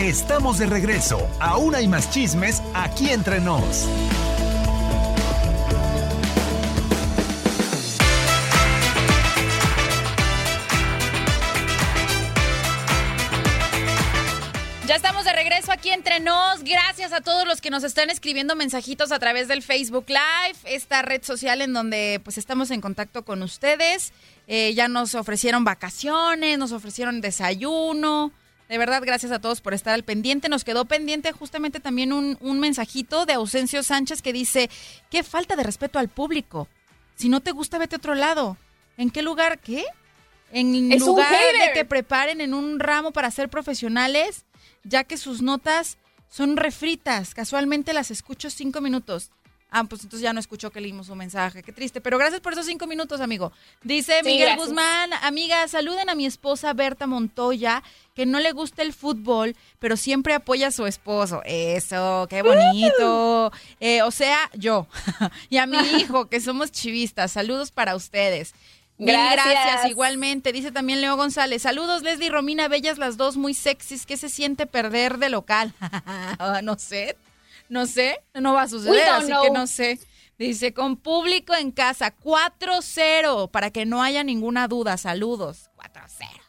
[0.00, 1.28] Estamos de regreso.
[1.40, 3.86] Aún hay más chismes aquí entre nos.
[15.60, 16.64] Regreso aquí entre nos.
[16.64, 21.02] Gracias a todos los que nos están escribiendo mensajitos a través del Facebook Live, esta
[21.02, 24.14] red social en donde pues estamos en contacto con ustedes.
[24.46, 28.32] Eh, ya nos ofrecieron vacaciones, nos ofrecieron desayuno.
[28.70, 30.48] De verdad, gracias a todos por estar al pendiente.
[30.48, 34.70] Nos quedó pendiente justamente también un, un mensajito de Ausencio Sánchez que dice,
[35.10, 36.68] qué falta de respeto al público.
[37.16, 38.56] Si no te gusta, vete a otro lado.
[38.96, 39.58] ¿En qué lugar?
[39.58, 39.84] ¿Qué?
[40.52, 44.46] En Es lugar de que preparen en un ramo para ser profesionales,
[44.84, 47.34] ya que sus notas son refritas.
[47.34, 49.30] Casualmente las escucho cinco minutos.
[49.72, 51.62] Ah, pues entonces ya no escuchó que leímos su mensaje.
[51.62, 52.00] Qué triste.
[52.00, 53.52] Pero gracias por esos cinco minutos, amigo.
[53.84, 54.66] Dice Sí, Miguel gracias.
[54.66, 57.84] Guzmán, amiga, saluden a mi esposa Berta Montoya,
[58.16, 61.42] que no le gusta el fútbol, pero siempre apoya a su esposo.
[61.44, 63.52] Eso, qué bonito.
[63.78, 64.88] Eh, o sea, yo.
[65.50, 67.30] y a mi hijo, que somos chivistas.
[67.30, 68.54] Saludos para ustedes.
[69.00, 69.46] Mil Gracias.
[69.46, 70.52] gracias, igualmente.
[70.52, 71.62] Dice también Leo González.
[71.62, 74.04] Saludos, Leslie y Romina, bellas las dos, muy sexys.
[74.04, 75.72] ¿Qué se siente perder de local?
[76.38, 77.16] Ah, no sé,
[77.68, 79.42] no sé, no va a suceder, así know.
[79.42, 79.98] que no sé.
[80.38, 84.96] Dice, con público en casa, 4-0, para que no haya ninguna duda.
[84.96, 86.40] Saludos, 4-0.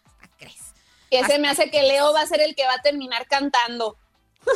[1.10, 3.98] Que se me hace que Leo va a ser el que va a terminar cantando.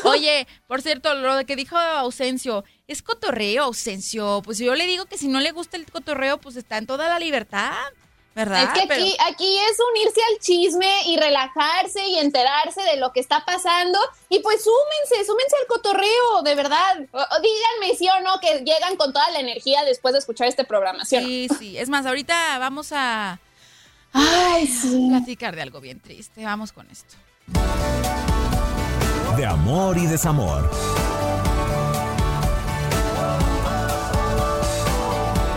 [0.05, 4.41] Oye, por cierto, lo que dijo Ausencio, es cotorreo, Ausencio.
[4.43, 7.09] Pues yo le digo que si no le gusta el cotorreo, pues está en toda
[7.09, 7.73] la libertad,
[8.35, 8.63] ¿verdad?
[8.63, 13.19] Es que Pero- aquí, es unirse al chisme y relajarse y enterarse de lo que
[13.21, 13.97] está pasando.
[14.29, 16.99] Y pues súmense, súmense al cotorreo, de verdad.
[17.11, 20.47] O- o díganme sí o no que llegan con toda la energía después de escuchar
[20.47, 21.17] este programa, ¿sí?
[21.19, 21.77] Sí, sí.
[21.77, 23.39] Es más, ahorita vamos a
[24.13, 25.07] Ay, sí.
[25.09, 26.43] platicar de algo bien triste.
[26.45, 27.15] Vamos con esto.
[29.37, 30.69] De amor y desamor.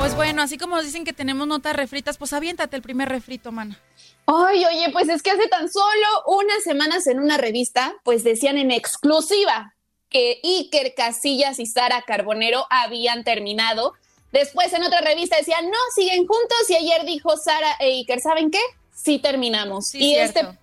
[0.09, 3.79] Pues bueno, así como dicen que tenemos notas refritas, pues aviéntate el primer refrito, mana.
[4.25, 8.57] Ay, oye, pues es que hace tan solo unas semanas en una revista, pues decían
[8.57, 9.75] en exclusiva
[10.09, 13.93] que Iker Casillas y Sara Carbonero habían terminado.
[14.33, 16.71] Después en otra revista decían, no, siguen juntos.
[16.71, 18.61] Y ayer dijo Sara e Iker, ¿saben qué?
[18.95, 19.89] Sí terminamos.
[19.89, 20.41] Sí, y cierto.
[20.41, 20.59] este,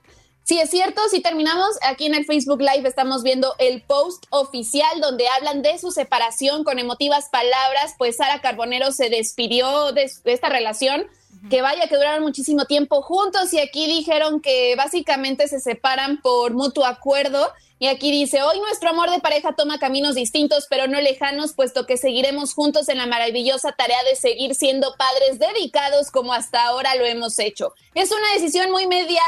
[0.45, 1.75] sí es cierto, sí terminamos.
[1.81, 6.63] Aquí en el Facebook Live estamos viendo el post oficial donde hablan de su separación
[6.63, 7.95] con emotivas palabras.
[7.97, 11.05] Pues Sara Carbonero se despidió de, de esta relación
[11.49, 16.53] que vaya que duraron muchísimo tiempo juntos y aquí dijeron que básicamente se separan por
[16.53, 21.01] mutuo acuerdo y aquí dice, hoy nuestro amor de pareja toma caminos distintos pero no
[21.01, 26.33] lejanos puesto que seguiremos juntos en la maravillosa tarea de seguir siendo padres dedicados como
[26.33, 27.73] hasta ahora lo hemos hecho.
[27.93, 29.21] Es una decisión muy media-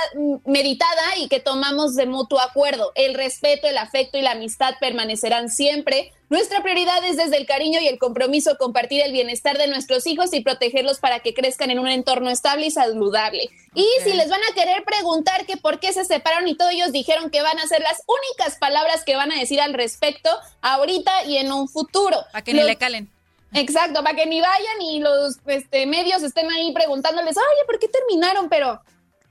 [0.45, 2.91] meditada y que tomamos de mutuo acuerdo.
[2.95, 6.13] El respeto, el afecto y la amistad permanecerán siempre.
[6.29, 10.33] Nuestra prioridad es desde el cariño y el compromiso compartir el bienestar de nuestros hijos
[10.33, 13.49] y protegerlos para que crezcan en un entorno estable y saludable.
[13.73, 16.91] Y si les van a querer preguntar que por qué se separaron y todos ellos
[16.91, 20.29] dijeron que van a ser las únicas palabras que van a decir al respecto
[20.61, 22.17] ahorita y en un futuro.
[22.33, 23.09] Para que ni le calen.
[23.53, 27.87] Exacto, para que ni vayan y los este, medios estén ahí preguntándoles, oye, ¿por qué
[27.87, 28.49] terminaron?
[28.49, 28.81] Pero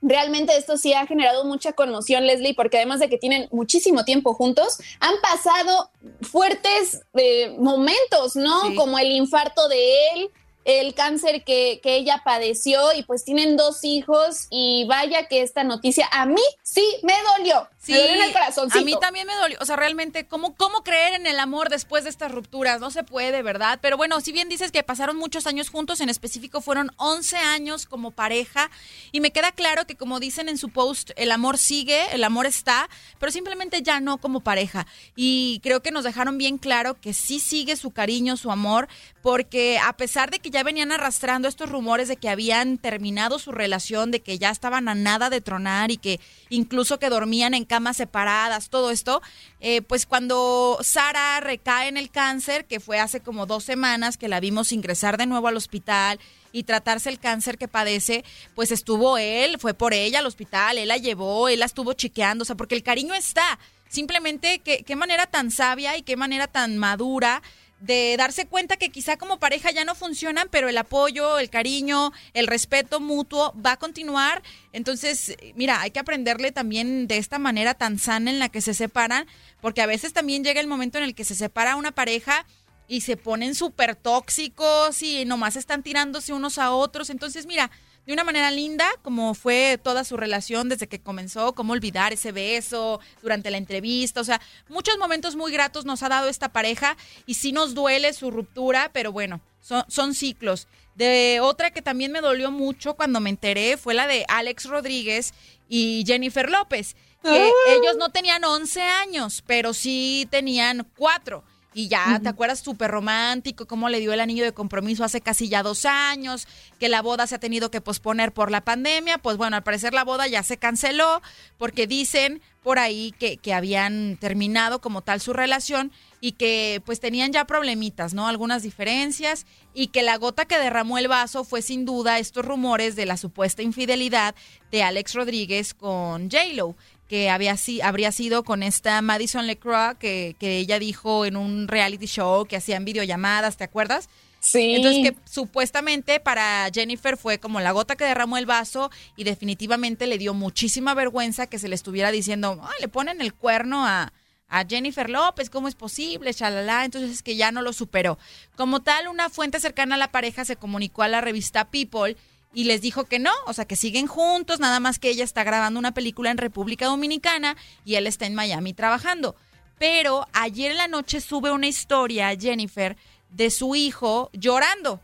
[0.01, 4.33] realmente esto sí ha generado mucha conmoción, Leslie, porque además de que tienen muchísimo tiempo
[4.33, 5.89] juntos, han pasado
[6.21, 8.67] fuertes eh, momentos, ¿no?
[8.67, 8.75] Sí.
[8.75, 10.31] Como el infarto de él.
[10.65, 15.63] el cáncer que, que ella padeció y pues tienen dos hijos y vaya que esta
[15.63, 17.69] noticia a mí sí me dolió.
[17.87, 18.79] Sí, me en el corazoncito.
[18.79, 19.57] a mí también me dolió.
[19.61, 22.79] O sea, realmente, ¿cómo, ¿cómo creer en el amor después de estas rupturas?
[22.79, 23.79] No se puede, ¿verdad?
[23.81, 27.85] Pero bueno, si bien dices que pasaron muchos años juntos, en específico fueron 11 años
[27.85, 28.69] como pareja,
[29.11, 32.45] y me queda claro que como dicen en su post, el amor sigue, el amor
[32.45, 34.85] está, pero simplemente ya no como pareja.
[35.15, 38.87] Y creo que nos dejaron bien claro que sí sigue su cariño, su amor,
[39.21, 43.51] porque a pesar de que ya venían arrastrando estos rumores de que habían terminado su
[43.51, 46.19] relación, de que ya estaban a nada de tronar y que
[46.49, 49.21] incluso que dormían en camas separadas, todo esto,
[49.59, 54.27] eh, pues cuando Sara recae en el cáncer, que fue hace como dos semanas que
[54.27, 56.19] la vimos ingresar de nuevo al hospital
[56.51, 60.87] y tratarse el cáncer que padece, pues estuvo él, fue por ella al hospital, él
[60.87, 63.59] la llevó, él la estuvo chequeando, o sea, porque el cariño está.
[63.89, 67.43] Simplemente qué, qué manera tan sabia y qué manera tan madura
[67.79, 72.11] de darse cuenta que quizá como pareja ya no funcionan, pero el apoyo, el cariño,
[72.33, 74.41] el respeto mutuo va a continuar.
[74.73, 78.73] Entonces, mira, hay que aprenderle también de esta manera tan sana en la que se
[78.73, 79.27] separan,
[79.61, 82.45] porque a veces también llega el momento en el que se separa una pareja
[82.87, 87.09] y se ponen súper tóxicos y nomás están tirándose unos a otros.
[87.09, 87.69] Entonces, mira,
[88.07, 92.31] de una manera linda, como fue toda su relación desde que comenzó, cómo olvidar ese
[92.31, 96.95] beso durante la entrevista, o sea, muchos momentos muy gratos nos ha dado esta pareja
[97.25, 100.69] y sí nos duele su ruptura, pero bueno, son, son ciclos.
[100.95, 105.33] De otra que también me dolió mucho cuando me enteré fue la de Alex Rodríguez
[105.67, 111.43] y Jennifer López, que ellos no tenían 11 años, pero sí tenían 4.
[111.77, 112.59] Y ya, ¿te acuerdas?
[112.61, 116.47] Súper romántico, cómo le dio el anillo de compromiso hace casi ya dos años,
[116.79, 119.19] que la boda se ha tenido que posponer por la pandemia.
[119.19, 121.21] Pues bueno, al parecer la boda ya se canceló
[121.59, 126.99] porque dicen por ahí que, que habían terminado como tal su relación y que pues
[126.99, 128.27] tenían ya problemitas, ¿no?
[128.27, 132.95] Algunas diferencias y que la gota que derramó el vaso fue sin duda estos rumores
[132.95, 134.33] de la supuesta infidelidad
[134.71, 136.75] de Alex Rodríguez con J-Lo
[137.07, 141.67] que había, si- habría sido con esta Madison LeCroix, que, que ella dijo en un
[141.67, 144.09] reality show que hacían videollamadas, ¿te acuerdas?
[144.39, 144.75] Sí.
[144.75, 150.05] Entonces que supuestamente para Jennifer fue como la gota que derramó el vaso y definitivamente
[150.07, 154.13] le dio muchísima vergüenza que se le estuviera diciendo, "Ah, le ponen el cuerno a,
[154.49, 156.33] a Jennifer López, ¿cómo es posible?
[156.33, 158.17] Chalala, entonces es que ya no lo superó.
[158.55, 162.15] Como tal, una fuente cercana a la pareja se comunicó a la revista People
[162.57, 165.43] y les dijo que no, o sea, que siguen juntos, nada más que ella está
[165.43, 169.35] grabando una película en República Dominicana y él está en Miami trabajando.
[169.77, 172.97] Pero ayer en la noche sube una historia, Jennifer,
[173.29, 174.99] de su hijo llorando.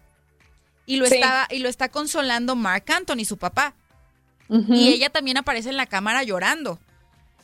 [0.88, 1.13] Y lo, Sí.
[1.13, 3.76] estaba, y lo está consolando Mark Anthony, su papá.
[4.50, 6.80] Y ella también aparece en la cámara llorando.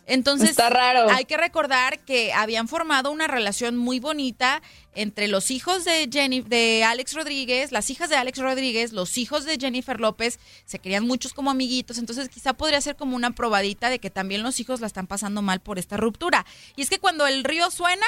[0.10, 1.08] Entonces, Está raro.
[1.10, 4.62] hay que recordar que habían formado una relación muy bonita
[4.96, 9.46] entre los hijos de Jenny, de Alex Rodríguez, las hijas de Alex Rodríguez, los hijos
[9.46, 13.90] de Jennifer López, se querían muchos como amiguitos, entonces quizá podría ser como una probadita
[13.90, 16.46] de que también los hijos la están pasando mal por esta ruptura.
[16.76, 18.08] Y es que cuando el río suena,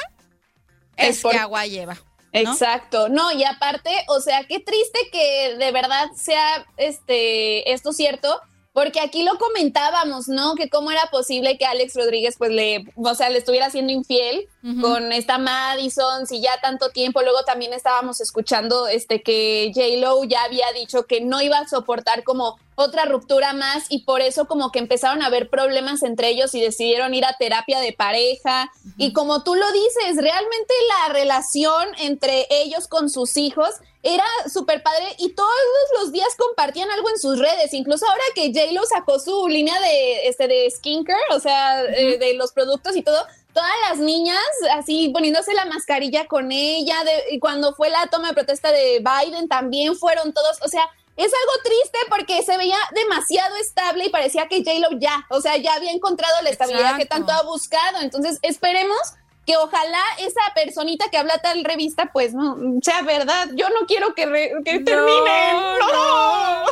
[0.98, 1.94] es, Es por- que agua lleva.
[2.34, 2.40] ¿no?
[2.54, 8.40] Exacto, no, y aparte, o sea, qué triste que de verdad sea este esto cierto,
[8.74, 10.56] porque aquí lo comentábamos, ¿no?
[10.56, 14.48] Que cómo era posible que Alex Rodríguez pues le, o sea, le estuviera siendo infiel
[14.80, 20.24] con esta Madison, si ya tanto tiempo, luego también estábamos escuchando este que J Lo
[20.24, 24.46] ya había dicho que no iba a soportar como otra ruptura más y por eso
[24.46, 28.72] como que empezaron a haber problemas entre ellos y decidieron ir a terapia de pareja.
[28.98, 30.74] Y como tú lo dices, realmente
[31.08, 33.70] la relación entre ellos con sus hijos
[34.04, 35.52] era súper padre y todos
[36.00, 40.28] los días compartían algo en sus redes, incluso ahora que J-Lo sacó su línea de,
[40.28, 44.40] este, de skincare, o sea, eh, de los productos y todo, todas las niñas
[44.74, 49.04] así poniéndose la mascarilla con ella, de, y cuando fue la toma de protesta de
[49.04, 54.10] Biden también fueron todos, o sea, es algo triste porque se veía demasiado estable y
[54.10, 58.00] parecía que J-Lo ya, o sea, ya había encontrado la estabilidad que tanto ha buscado.
[58.02, 58.98] Entonces, esperemos
[59.46, 63.50] que ojalá esa personita que habla tal revista, pues no sea verdad.
[63.56, 65.54] Yo no quiero que, re- que termine.
[65.80, 66.64] No.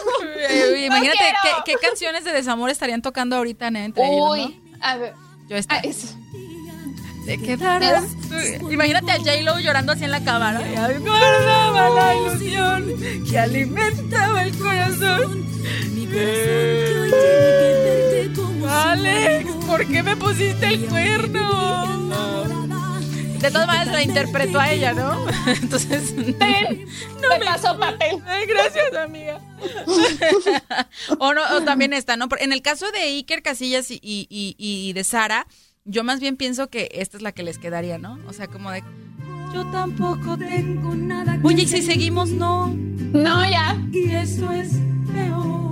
[0.50, 4.32] Eh, imagínate qué, qué canciones de desamor estarían tocando ahorita entre ellos, ¿no?
[4.32, 5.14] Uy, a ver.
[5.48, 5.76] Yo está.
[5.78, 5.82] Ah.
[7.26, 8.06] Te quedarás.
[8.72, 10.62] Imagínate a J-Lo llorando así en la cámara.
[11.00, 12.96] Guardaba la ilusión
[13.30, 15.46] que alimentaba el corazón.
[16.12, 17.89] Eh,
[18.68, 21.98] Alex, ¿por qué me pusiste el cuerno?
[23.40, 25.26] De todas maneras la interpretó a ella, ¿no?
[25.48, 26.14] Entonces.
[27.22, 28.18] No me pasó papel.
[28.26, 29.40] Ay, gracias, amiga.
[31.20, 32.28] o, no, o también esta, ¿no?
[32.40, 34.28] En el caso de Iker Casillas y, y-
[34.58, 35.46] y de Sara,
[35.86, 38.20] yo más bien pienso que esta es la que les quedaría, ¿no?
[38.28, 38.84] O sea, como de
[39.54, 42.68] Yo tampoco tengo nada que Oye, y si seguimos, no.
[42.68, 43.78] No, ya.
[43.92, 44.70] Y eso es
[45.14, 45.69] peor.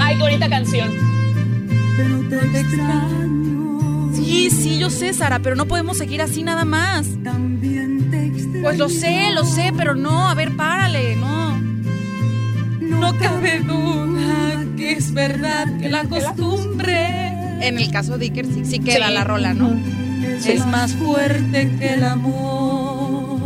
[0.00, 0.90] Ay, qué bonita canción.
[1.96, 2.20] Pero
[2.52, 4.10] te extraño.
[4.14, 7.06] Sí, sí, yo sé, Sara, pero no podemos seguir así nada más.
[7.22, 8.62] También te extraño.
[8.62, 11.58] Pues lo sé, lo sé, pero no, a ver, párale, no.
[12.80, 17.28] No cabe duda que es verdad que la costumbre.
[17.60, 19.14] En el caso de Iker sí, sí queda Sí.
[19.14, 19.72] la rola, ¿no?
[20.24, 23.38] Es, Es más fuerte que el amor.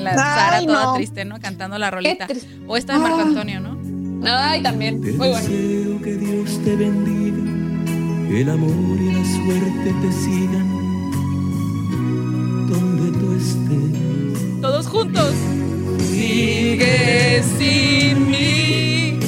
[0.00, 0.94] La Sara toda no.
[0.94, 1.38] triste, ¿no?
[1.38, 2.26] Cantando la rolita.
[2.66, 3.22] O esta de Marco Ah.
[3.22, 3.78] Antonio, ¿no?
[4.24, 5.00] Ay, también.
[5.00, 5.36] Te Muy bueno.
[5.48, 10.68] deseo que Dios te bendiga, que el amor y la suerte te sigan
[12.68, 14.60] donde tú estés.
[14.60, 15.34] Todos juntos.
[16.10, 19.18] Sigue sin mí.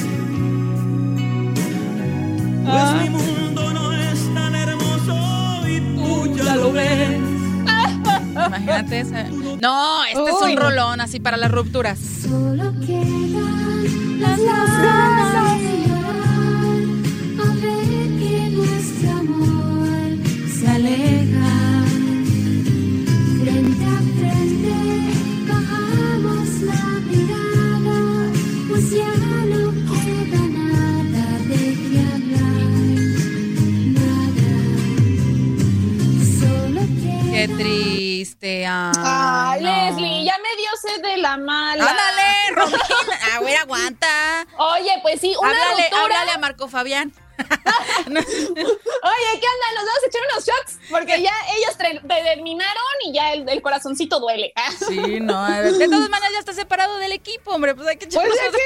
[2.63, 2.99] Pues Ah.
[3.03, 7.19] mi mundo no es tan hermoso y tú ya lo ves.
[8.31, 9.23] Imagínate esa.
[9.61, 10.61] No, este es Uy, un no.
[10.69, 11.99] rolón así para las rupturas.
[11.99, 13.84] Solo quedan
[14.19, 16.79] las ganas de llorar,
[17.41, 20.09] a ver que nuestro amor
[20.59, 21.53] se aleja.
[23.41, 24.75] Frente a frente
[25.47, 27.99] bajamos la mirada,
[28.69, 29.11] pues ya
[29.45, 32.71] no queda nada de qué hablar,
[33.97, 34.53] nada.
[36.39, 38.65] Solo queda Qué triste.
[38.67, 38.91] ah,
[39.51, 39.67] Ay, no.
[39.67, 41.83] Leslie, ya me dio sed de la mala.
[41.89, 42.79] Ándale, Romina.
[43.45, 44.45] Ver, aguanta.
[44.57, 46.01] Oye, pues sí, una Háblale, ruptura.
[46.03, 47.13] háblale a Marco Fabián.
[48.07, 48.19] Oye,
[48.55, 49.67] ¿qué onda?
[49.75, 50.79] ¿Nos vamos a echar unos shots?
[50.89, 51.77] Porque ya ellos
[52.07, 54.53] terminaron y ya el, el corazoncito duele.
[54.87, 55.45] Sí, no.
[55.47, 57.75] De todas maneras ya está separado del equipo, hombre.
[57.75, 58.61] Pues hay que Pues sí,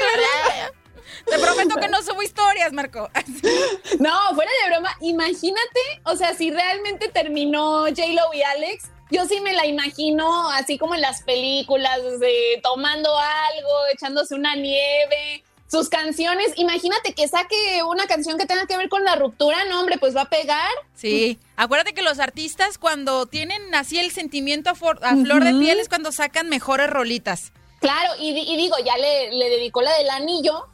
[1.26, 3.08] Te prometo que no subo historias, Marco.
[3.98, 9.40] No, fuera de broma, imagínate, o sea, si realmente terminó J-Lo y Alex, yo sí
[9.40, 15.88] me la imagino así como en las películas, de tomando algo, echándose una nieve, sus
[15.88, 16.52] canciones.
[16.56, 20.16] Imagínate que saque una canción que tenga que ver con la ruptura, no, hombre, pues
[20.16, 20.70] va a pegar.
[20.94, 25.88] Sí, acuérdate que los artistas cuando tienen así el sentimiento a, flor de piel es
[25.88, 27.52] cuando sacan mejores rolitas.
[27.80, 30.66] Claro, y, y digo, ya le, le dedicó la del anillo.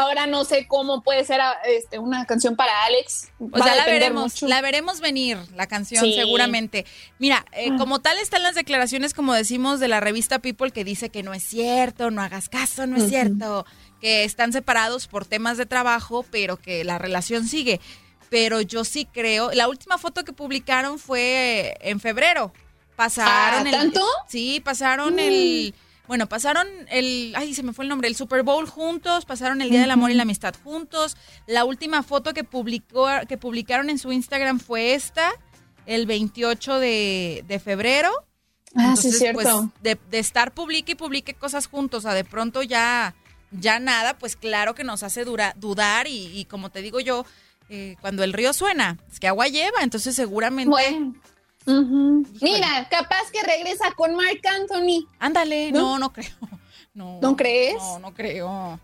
[0.00, 3.28] Ahora no sé cómo puede ser ah, este, una canción para Alex.
[3.38, 4.46] O Va sea, la veremos, mucho.
[4.48, 6.14] la veremos venir, la canción, Sí.
[6.14, 6.84] seguramente.
[7.18, 11.10] Mira, eh, como tal están las declaraciones, como decimos, de la revista People, que dice
[11.10, 13.64] que no es cierto, no hagas caso, no es cierto,
[14.00, 17.80] que están separados por temas de trabajo, pero que la relación sigue.
[18.28, 22.52] Pero yo sí creo, la última foto que publicaron fue en febrero.
[22.96, 24.04] Pasaron Ah, el- ¿tanto?
[24.28, 25.18] Sí, pasaron Mm.
[25.20, 25.74] el...
[26.08, 29.70] Bueno, pasaron el, ay, se me fue el nombre, el Super Bowl juntos, pasaron el
[29.70, 31.16] Día del Amor y la Amistad juntos.
[31.46, 35.32] La última foto que publicó, que publicaron en su Instagram fue esta,
[35.86, 38.10] el 28 de, de febrero.
[38.76, 39.40] Ah, sí, Entonces, cierto.
[39.72, 43.14] pues, de, de estar publique y publique cosas juntos, o sea, de pronto ya,
[43.50, 47.24] ya nada, pues claro que nos hace dura- dudar y, y como te digo yo,
[47.68, 50.70] eh, cuando el río suena, es que agua lleva, entonces seguramente...
[50.70, 51.14] Bueno.
[52.40, 55.06] Mira, capaz que regresa con Mark Anthony.
[55.18, 56.30] Ándale, no, no creo.
[56.94, 57.74] No, ¿No crees?
[57.74, 58.80] No, no creo.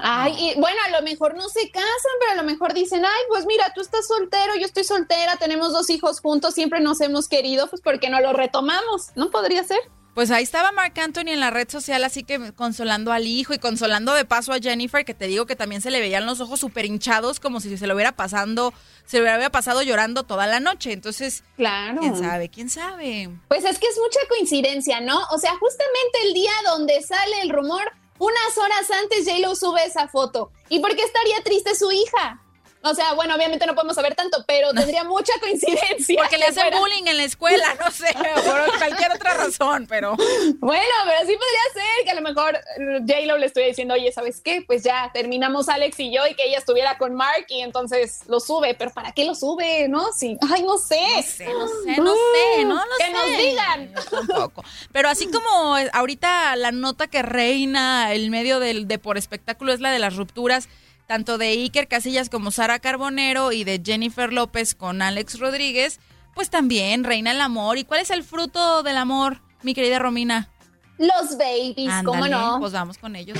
[0.00, 3.22] Ay, y bueno, a lo mejor no se casan, pero a lo mejor dicen, ay,
[3.28, 7.26] pues mira, tú estás soltero, yo estoy soltera, tenemos dos hijos juntos, siempre nos hemos
[7.26, 9.80] querido, pues porque no lo retomamos, ¿no podría ser?
[10.16, 13.58] Pues ahí estaba Marc Anthony en la red social, así que consolando al hijo y
[13.58, 16.58] consolando de paso a Jennifer, que te digo que también se le veían los ojos
[16.58, 18.72] súper hinchados, como si se lo hubiera pasando,
[19.04, 20.92] se lo hubiera pasado llorando toda la noche.
[20.92, 22.00] Entonces, claro.
[22.00, 22.48] ¿Quién sabe?
[22.48, 23.28] ¿Quién sabe?
[23.48, 25.20] Pues es que es mucha coincidencia, ¿no?
[25.32, 27.84] O sea, justamente el día donde sale el rumor,
[28.18, 30.50] unas horas antes J-Lo sube esa foto.
[30.70, 32.40] ¿Y por qué estaría triste su hija?
[32.82, 36.16] O sea, bueno, obviamente no podemos saber tanto, pero tendría mucha coincidencia.
[36.20, 38.14] Porque le hacen fuera- bullying en la escuela, no sé,
[38.44, 40.14] por cualquier otra razón, pero...
[40.58, 44.12] Bueno, pero sí podría ser que a lo mejor eh, J-Lo le estuviera diciendo, oye,
[44.12, 44.62] ¿sabes qué?
[44.66, 48.38] Pues ya terminamos Alex y yo y que ella estuviera con Mark y entonces lo
[48.40, 48.74] sube.
[48.74, 49.88] Pero ¿para qué lo sube?
[49.88, 50.12] ¿No?
[50.12, 50.36] Sí.
[50.52, 51.00] Ay, no sé.
[51.16, 53.12] No sé, no sé, no sé, no lo que sé.
[53.12, 53.94] nos digan.
[54.10, 54.64] Tampoco.
[54.92, 59.80] Pero así como ahorita la nota que reina el medio del, de por espectáculo es
[59.80, 60.68] la de las rupturas,
[61.06, 66.00] tanto de Iker Casillas como Sara Carbonero y de Jennifer López con Alex Rodríguez,
[66.34, 67.78] pues también reina el amor.
[67.78, 70.50] ¿Y cuál es el fruto del amor, mi querida Romina?
[70.98, 72.58] Los babies, ¿cómo no?
[72.60, 73.38] Pues vamos con ellos.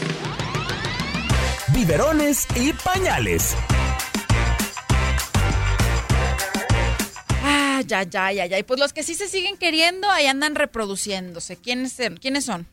[1.68, 3.56] Biberones y pañales.
[7.42, 8.58] Ah, ya, ya, ya, ya.
[8.58, 11.56] Y pues los que sí se siguen queriendo, ahí andan reproduciéndose.
[11.56, 12.66] ¿Quiénes, ¿quiénes son?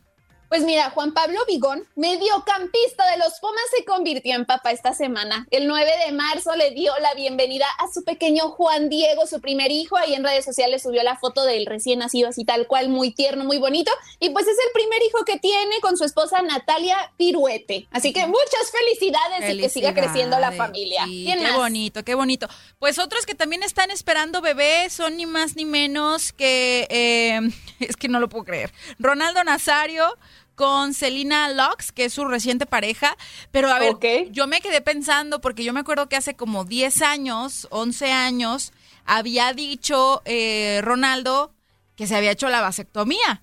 [0.54, 5.48] Pues mira, Juan Pablo Vigón, mediocampista de los Pumas, se convirtió en papá esta semana.
[5.50, 9.72] El 9 de marzo le dio la bienvenida a su pequeño Juan Diego, su primer
[9.72, 9.96] hijo.
[9.96, 13.42] Ahí en redes sociales subió la foto del recién nacido, así tal cual, muy tierno,
[13.42, 13.90] muy bonito.
[14.20, 17.88] Y pues es el primer hijo que tiene con su esposa Natalia Piruete.
[17.90, 21.04] Así que muchas felicidades, y que siga creciendo la familia.
[21.06, 21.56] Sí, ¿Quién qué más?
[21.56, 22.46] bonito, qué bonito.
[22.78, 27.40] Pues otros que también están esperando bebé son ni más ni menos que, eh,
[27.80, 30.16] es que no lo puedo creer, Ronaldo Nazario
[30.54, 33.16] con Celina Lux, que es su reciente pareja.
[33.50, 33.96] Pero a ver,
[34.30, 38.72] yo me quedé pensando, porque yo me acuerdo que hace como 10 años, 11 años,
[39.04, 41.52] había dicho eh, Ronaldo
[41.96, 43.42] que se había hecho la vasectomía.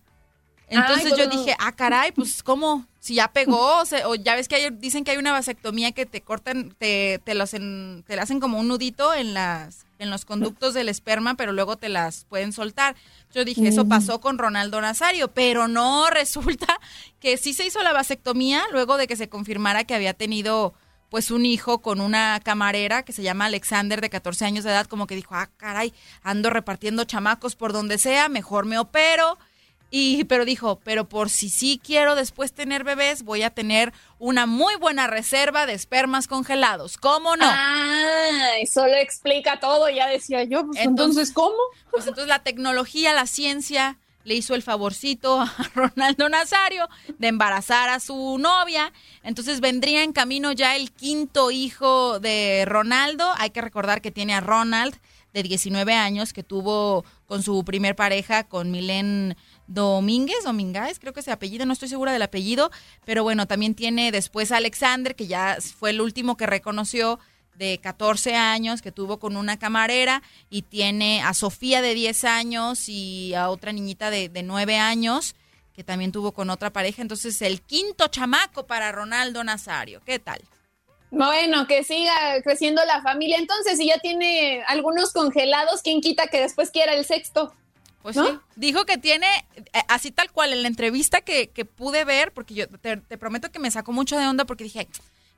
[0.68, 2.88] Entonces Ay, yo dije, ah, caray, pues ¿cómo?
[3.04, 5.92] Si ya pegó, o, se- o ya ves que hay- dicen que hay una vasectomía
[5.92, 9.86] que te cortan, te, te, los en- te la hacen como un nudito en las
[9.98, 12.96] en los conductos del esperma, pero luego te las pueden soltar.
[13.36, 13.90] Yo dije, eso Mm.
[13.90, 16.80] pasó con Ronaldo Nazario, pero no, resulta
[17.20, 20.74] que sí se hizo la vasectomía luego de que se confirmara que había tenido
[21.10, 24.88] pues un hijo con una camarera que se llama Alexander de 14 años de edad,
[24.88, 25.94] como que dijo, ah, caray,
[26.24, 29.38] ando repartiendo chamacos por donde sea, mejor me opero.
[29.94, 34.46] Y, pero dijo, pero por si sí quiero después tener bebés, voy a tener una
[34.46, 36.98] muy buena reserva de espermas congelados.
[36.98, 37.46] ¿Cómo no?
[37.46, 40.66] Ah, eso lo explica todo, ya decía yo.
[40.66, 41.58] Pues, entonces, ¿cómo?
[41.92, 46.88] Pues entonces la tecnología, la ciencia le hizo el favorcito a Ronaldo Nazario
[47.18, 48.94] de embarazar a su novia.
[49.24, 53.30] Entonces vendría en camino ya el quinto hijo de Ronaldo.
[53.38, 54.96] Hay que recordar que tiene a Ronald
[55.34, 59.38] de 19 años que tuvo con su primer pareja, con Milen
[59.74, 62.72] Domínguez, Domínguez, creo que es el apellido, no estoy segura del apellido,
[63.06, 67.20] pero bueno, también tiene después a Alexander, que ya fue el último que reconoció
[67.56, 72.90] de 14 años que tuvo con una camarera y tiene a Sofía de 10 años
[72.90, 75.36] y a otra niñita de, de 9 años
[75.74, 77.02] que también tuvo con otra pareja.
[77.02, 80.02] Entonces, el quinto chamaco para Ronaldo Nazario.
[80.06, 80.42] ¿Qué tal?
[81.12, 83.38] Bueno, que siga creciendo la familia.
[83.38, 87.54] Entonces, si ya tiene algunos congelados, ¿quién quita que después quiera el sexto?
[88.02, 88.28] Pues ¿No?
[88.28, 92.34] sí, dijo que tiene, eh, así tal cual, en la entrevista que, que pude ver,
[92.34, 94.88] porque yo te, te prometo que me sacó mucho de onda porque dije,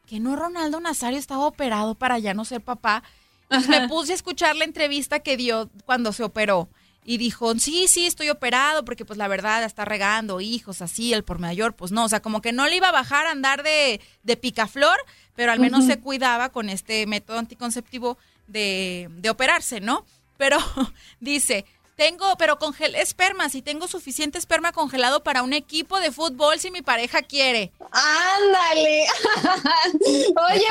[0.06, 3.04] que no Ronaldo Nazario estaba operado para ya no ser papá.
[3.44, 6.70] Entonces me puse a escuchar la entrevista que dio cuando se operó.
[7.06, 11.24] Y dijo, sí, sí, estoy operado, porque pues la verdad está regando hijos así, el
[11.24, 13.62] por mayor, pues no, o sea, como que no le iba a bajar a andar
[13.62, 14.98] de, de picaflor,
[15.36, 20.06] pero al menos se cuidaba con este método anticonceptivo de, de operarse, ¿no?
[20.38, 20.58] Pero
[21.20, 21.66] dice,
[21.96, 26.72] tengo, pero congelé espermas y tengo suficiente esperma congelado para un equipo de fútbol si
[26.72, 27.72] mi pareja quiere.
[27.92, 29.06] ¡Ándale!
[30.54, 30.66] Oye,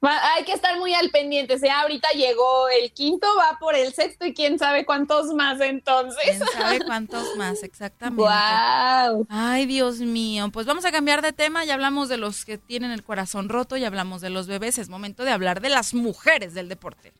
[0.00, 1.54] pues hay que estar muy al pendiente.
[1.54, 5.60] O sea, ahorita llegó el quinto, va por el sexto y quién sabe cuántos más
[5.60, 6.22] entonces.
[6.24, 8.22] ¿Quién sabe cuántos más exactamente?
[8.22, 9.26] Guau.
[9.28, 10.50] Ay, Dios mío.
[10.52, 11.64] Pues vamos a cambiar de tema.
[11.64, 14.78] Ya hablamos de los que tienen el corazón roto, ya hablamos de los bebés.
[14.78, 17.12] Es momento de hablar de las mujeres del deporte.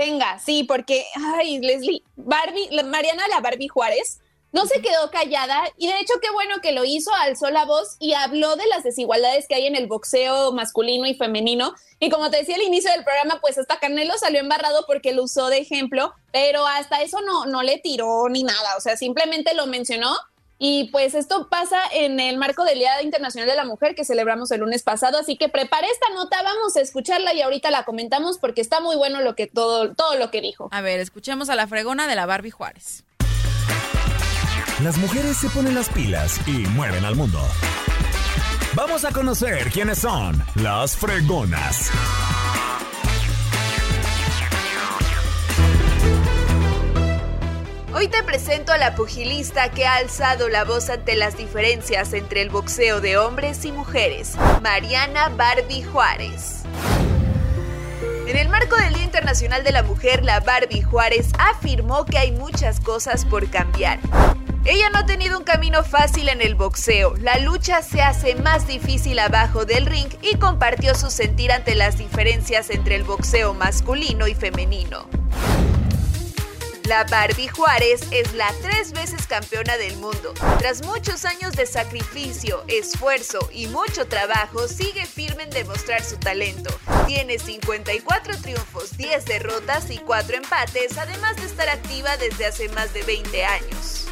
[0.00, 4.20] Venga, sí, porque, ay, Leslie, Barbie, la- Mariana la Barbie Juárez,
[4.52, 7.96] no se quedó callada y de hecho qué bueno que lo hizo, alzó la voz
[7.98, 11.74] y habló de las desigualdades que hay en el boxeo masculino y femenino.
[11.98, 15.24] Y como te decía al inicio del programa, pues hasta Canelo salió embarrado porque lo
[15.24, 19.52] usó de ejemplo, pero hasta eso no, no le tiró ni nada, o sea, simplemente
[19.54, 20.16] lo mencionó.
[20.58, 24.50] Y pues esto pasa en el marco del Día Internacional de la Mujer que celebramos
[24.50, 28.38] el lunes pasado, así que prepara esta nota, vamos a escucharla y ahorita la comentamos
[28.38, 30.68] porque está muy bueno lo que todo, todo lo que dijo.
[30.72, 33.04] A ver, escuchemos a la fregona de la Barbie Juárez.
[34.82, 37.40] Las mujeres se ponen las pilas y mueven al mundo.
[38.74, 41.90] Vamos a conocer quiénes son las fregonas.
[47.98, 52.42] Hoy te presento a la pugilista que ha alzado la voz ante las diferencias entre
[52.42, 56.62] el boxeo de hombres y mujeres, Mariana Barbie Juárez.
[58.28, 62.30] En el marco del Día Internacional de la Mujer, la Barbie Juárez afirmó que hay
[62.30, 63.98] muchas cosas por cambiar.
[64.64, 68.68] Ella no ha tenido un camino fácil en el boxeo, la lucha se hace más
[68.68, 74.28] difícil abajo del ring y compartió su sentir ante las diferencias entre el boxeo masculino
[74.28, 75.08] y femenino.
[76.88, 80.32] La Barbie Juárez es la tres veces campeona del mundo.
[80.58, 86.70] Tras muchos años de sacrificio, esfuerzo y mucho trabajo, sigue firme en demostrar su talento.
[87.06, 92.94] Tiene 54 triunfos, 10 derrotas y 4 empates, además de estar activa desde hace más
[92.94, 94.06] de 20 años.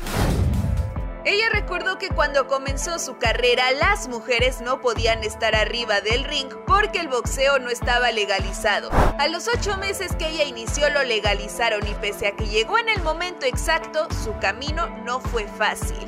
[1.26, 6.48] Ella recordó que cuando comenzó su carrera las mujeres no podían estar arriba del ring
[6.68, 8.90] porque el boxeo no estaba legalizado.
[9.18, 12.88] A los ocho meses que ella inició lo legalizaron y pese a que llegó en
[12.90, 15.98] el momento exacto, su camino no fue fácil.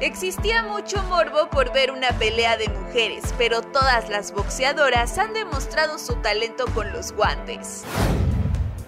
[0.00, 5.98] Existía mucho morbo por ver una pelea de mujeres, pero todas las boxeadoras han demostrado
[5.98, 7.84] su talento con los guantes.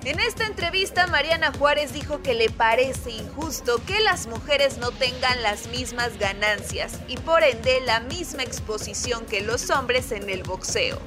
[0.02, 5.42] En esta entrevista, Mariana Juárez dijo que le parece injusto que las mujeres no tengan
[5.42, 10.98] las mismas ganancias y por ende la misma exposición que los hombres en el boxeo.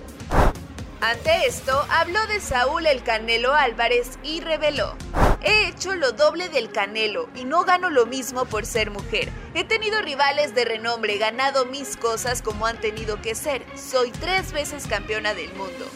[1.01, 4.95] Ante esto, habló de Saúl el Canelo Álvarez y reveló,
[5.41, 9.29] he hecho lo doble del Canelo y no gano lo mismo por ser mujer.
[9.55, 13.65] He tenido rivales de renombre, ganado mis cosas como han tenido que ser.
[13.75, 15.89] Soy tres veces campeona del mundo.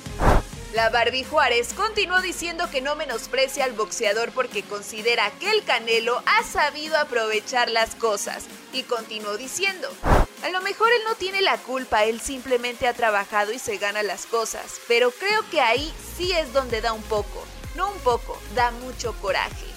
[0.73, 6.21] La Barbie Juárez continuó diciendo que no menosprecia al boxeador porque considera que el Canelo
[6.25, 8.43] ha sabido aprovechar las cosas
[8.73, 9.87] y continuó diciendo,
[10.43, 14.03] a lo mejor él no tiene la culpa, él simplemente ha trabajado y se gana
[14.03, 17.45] las cosas, pero creo que ahí sí es donde da un poco,
[17.75, 19.76] no un poco, da mucho coraje.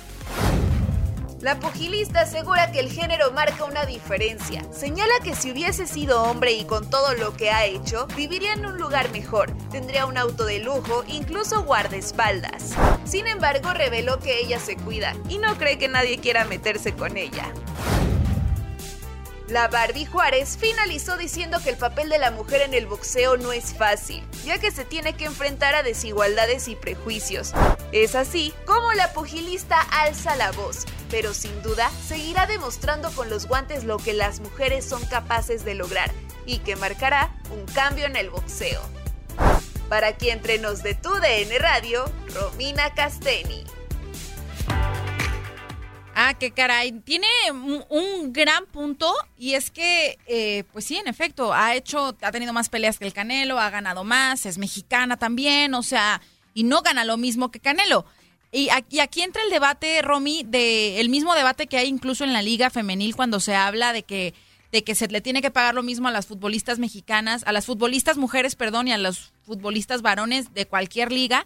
[1.41, 4.62] La pugilista asegura que el género marca una diferencia.
[4.70, 8.66] Señala que si hubiese sido hombre y con todo lo que ha hecho, viviría en
[8.66, 12.74] un lugar mejor, tendría un auto de lujo, incluso guardaespaldas.
[13.05, 17.16] Sin embargo, reveló que ella se cuida y no cree que nadie quiera meterse con
[17.16, 17.51] ella.
[19.49, 23.53] La Barbie Juárez finalizó diciendo que el papel de la mujer en el boxeo no
[23.53, 27.53] es fácil, ya que se tiene que enfrentar a desigualdades y prejuicios.
[27.91, 33.46] Es así como la pugilista alza la voz, pero sin duda seguirá demostrando con los
[33.46, 36.11] guantes lo que las mujeres son capaces de lograr
[36.46, 38.80] y que marcará un cambio en el boxeo.
[39.88, 42.04] Para entre nos de tu DN Radio,
[42.34, 43.64] Romina Casteni.
[46.14, 46.92] Ah, qué caray.
[47.00, 52.16] Tiene un, un gran punto y es que, eh, pues sí, en efecto, ha hecho,
[52.20, 56.20] ha tenido más peleas que el Canelo, ha ganado más, es mexicana también, o sea,
[56.52, 58.04] y no gana lo mismo que Canelo.
[58.53, 62.42] Y aquí, entra el debate, Romy, de el mismo debate que hay incluso en la
[62.42, 64.34] liga femenil cuando se habla de que
[64.72, 67.66] de que se le tiene que pagar lo mismo a las futbolistas mexicanas, a las
[67.66, 71.44] futbolistas mujeres, perdón, y a los futbolistas varones de cualquier liga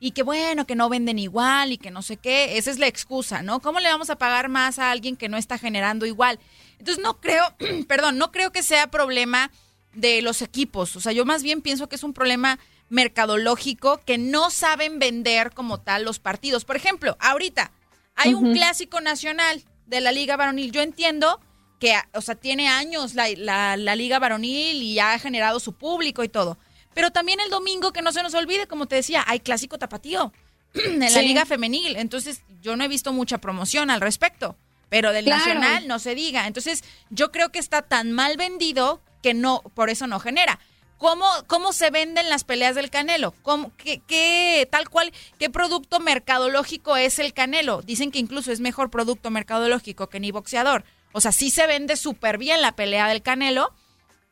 [0.00, 2.86] y que bueno, que no venden igual y que no sé qué, esa es la
[2.86, 3.60] excusa, ¿no?
[3.60, 6.40] ¿Cómo le vamos a pagar más a alguien que no está generando igual?
[6.78, 7.44] Entonces no creo,
[7.88, 9.50] perdón, no creo que sea problema
[9.94, 12.58] de los equipos, o sea, yo más bien pienso que es un problema
[12.92, 16.64] mercadológico que no saben vender como tal los partidos.
[16.64, 17.72] Por ejemplo, ahorita
[18.14, 21.40] hay un clásico nacional de la Liga Varonil, yo entiendo
[21.80, 26.22] que, o sea, tiene años la, la- la Liga Varonil y ha generado su público
[26.22, 26.58] y todo.
[26.94, 30.32] Pero también el domingo, que no se nos olvide, como te decía, hay clásico tapatío
[30.74, 31.22] en la Sí.
[31.26, 31.96] Liga Femenil.
[31.96, 34.56] Entonces, yo no he visto mucha promoción al respecto.
[34.90, 35.38] Pero del Claro.
[35.46, 36.46] Nacional no se diga.
[36.46, 40.60] Entonces, yo creo que está tan mal vendido que no, por eso no genera.
[41.02, 43.34] ¿Cómo, cómo se venden las peleas del Canelo?
[43.42, 47.82] ¿Cómo, qué, tal cual, qué producto mercadológico es el Canelo?
[47.82, 50.84] Dicen que incluso es mejor producto mercadológico que ni boxeador.
[51.10, 53.74] O sea, sí se vende súper bien la pelea del Canelo,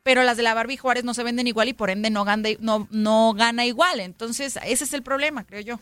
[0.01, 3.65] pero las de la Barbie Juárez no se venden igual y por ende no gana
[3.65, 3.99] igual.
[3.99, 5.79] Entonces, ese es el problema, creo yo.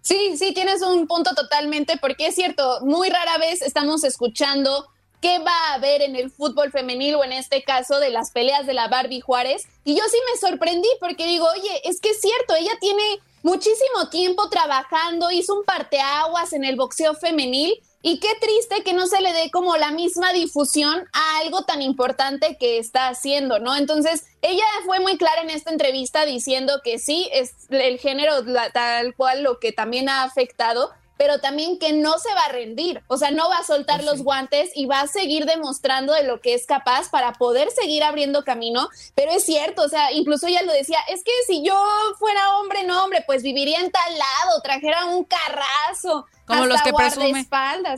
[0.00, 4.88] Sí, sí, tienes un punto totalmente, porque es cierto, muy rara vez estamos escuchando
[5.24, 8.66] qué va a haber en el fútbol femenil o en este caso de las peleas
[8.66, 9.62] de la Barbie Juárez.
[9.82, 13.02] Y yo sí me sorprendí porque digo, oye, es que es cierto, ella tiene
[13.42, 17.72] muchísimo tiempo trabajando, hizo un parteaguas en el boxeo femenil
[18.02, 21.80] y qué triste que no se le dé como la misma difusión a algo tan
[21.80, 23.74] importante que está haciendo, ¿no?
[23.76, 28.44] Entonces, ella fue muy clara en esta entrevista diciendo que sí, es el género
[28.74, 33.02] tal cual lo que también ha afectado, pero también que no se va a rendir,
[33.08, 36.40] o sea, no va a soltar los guantes y va a seguir demostrando de lo
[36.40, 40.62] que es capaz para poder seguir abriendo camino, pero es cierto, o sea, incluso ella
[40.62, 41.74] lo decía, es que si yo
[42.18, 46.92] fuera hombre, no hombre, pues viviría en tal lado, trajera un carrazo, Como los que
[46.92, 47.46] presume,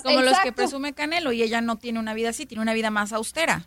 [0.03, 2.91] como los que presume Canelo y ella no tiene una vida así, tiene una vida
[2.91, 3.67] más austera.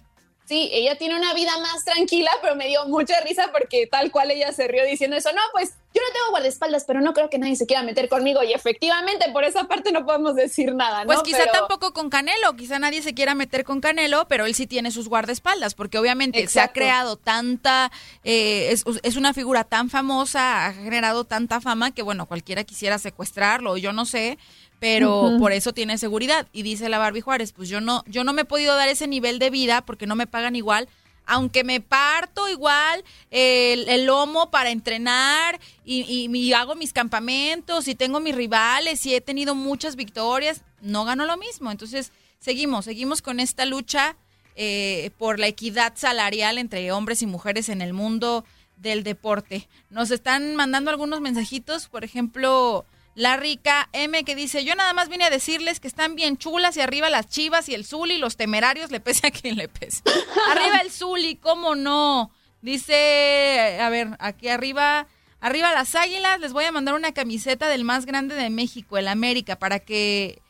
[0.50, 4.32] Sí, ella tiene una vida más tranquila, pero me dio mucha risa porque tal cual
[4.32, 5.32] ella se rió diciendo eso.
[5.32, 8.42] No, pues yo no tengo guardaespaldas, pero no creo que nadie se quiera meter conmigo.
[8.42, 11.06] Y efectivamente, por esa parte no podemos decir nada, ¿no?
[11.06, 14.56] Pues quizá Pero- tampoco con Canelo, quizá nadie se quiera meter con Canelo, pero él
[14.56, 17.92] sí tiene sus guardaespaldas, porque obviamente se ha creado tanta,
[18.24, 22.98] eh, es, es una figura tan famosa, ha generado tanta fama que bueno, cualquiera quisiera
[22.98, 24.40] secuestrarlo, yo no sé,
[24.80, 26.48] pero por eso tiene seguridad.
[26.54, 29.08] Y dice la Barbie Juárez, pues yo no, yo no me he podido dar ese
[29.08, 30.88] nivel de vida porque no me pagan igual.
[31.26, 37.88] Aunque me parto igual el, el lomo para entrenar y, y- y hago mis campamentos
[37.88, 41.70] y tengo mis rivales y he tenido muchas victorias, no gano lo mismo.
[41.70, 44.16] Entonces, seguimos, seguimos con esta lucha
[44.56, 48.44] eh, por la equidad salarial entre hombres y mujeres en el mundo
[48.78, 49.68] del deporte.
[49.92, 52.86] Nos están mandando algunos mensajitos, por ejemplo,
[53.20, 56.78] La rica M que dice, yo nada más vine a decirles que están bien chulas
[56.78, 60.02] y arriba las chivas y el Zuli, los temerarios, le pese a quien le pese.
[60.52, 62.32] arriba el Zuli, ¿cómo no?
[62.62, 65.06] Dice, a ver, aquí arriba,
[65.42, 69.10] arriba las águilas, les voy a mandar una camiseta del más grande de México, el
[69.10, 70.42] América, para que,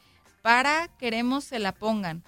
[0.43, 2.23] para, queremos se la pongan.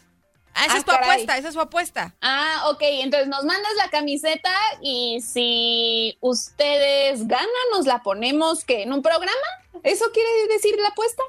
[0.56, 1.10] Ah, esa Ah, es tu caray.
[1.12, 2.16] apuesta, esa es su apuesta.
[2.20, 8.82] Ah, ok, entonces nos mandas la camiseta y si ustedes ganan, nos la ponemos que
[8.82, 9.38] en un programa.
[9.84, 11.24] ¿Eso quiere decir la apuesta?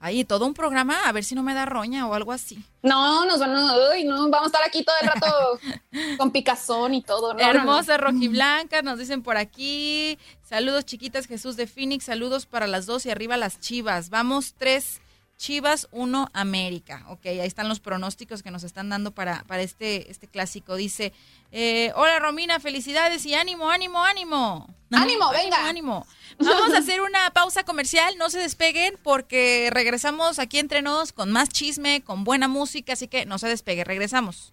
[0.00, 2.62] Ahí, todo un programa, a ver si no me da roña o algo así.
[2.82, 5.60] No, nos van a, uy, no, vamos a estar aquí todo el rato
[6.18, 7.34] con picazón y todo.
[7.34, 7.50] No, no, no.
[7.50, 10.16] Hermosa rojiblanca, nos dicen por aquí.
[10.44, 12.04] Saludos chiquitas, Jesús de Phoenix.
[12.04, 14.08] Saludos para las dos y arriba las chivas.
[14.08, 15.00] Vamos, tres
[15.38, 17.04] chivas, uno América.
[17.08, 20.76] Ok, ahí están los pronósticos que nos están dando para, para este, este clásico.
[20.76, 21.14] Dice,
[21.52, 24.68] eh, hola Romina, felicidades y ánimo, ánimo, ánimo.
[24.90, 25.68] Ánimo, venga.
[25.68, 26.06] Ánimo.
[26.38, 31.30] Vamos a hacer una pausa comercial, no se despeguen porque regresamos aquí entre nos con
[31.32, 34.52] más chisme, con buena música, así que no se despegue, regresamos.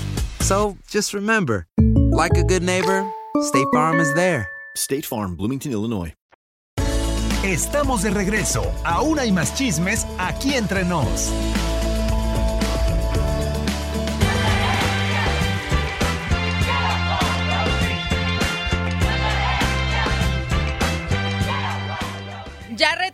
[0.51, 1.65] So just remember,
[2.11, 4.49] like a good neighbor, State Farm is there.
[4.75, 6.13] State Farm, Bloomington, Illinois.
[7.45, 8.61] Estamos de regreso.
[8.83, 11.31] Aún hay más chismes aquí entre nos.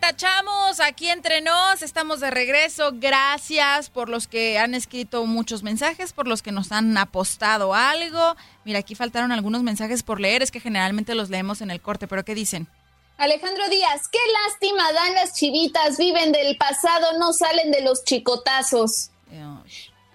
[0.07, 2.91] Ya retachamos aquí entre nos, estamos de regreso.
[2.93, 8.37] Gracias por los que han escrito muchos mensajes, por los que nos han apostado algo.
[8.63, 12.07] Mira, aquí faltaron algunos mensajes por leer, es que generalmente los leemos en el corte,
[12.07, 12.69] pero ¿qué dicen?
[13.17, 19.11] Alejandro Díaz, qué lástima dan las chivitas, viven del pasado, no salen de los chicotazos.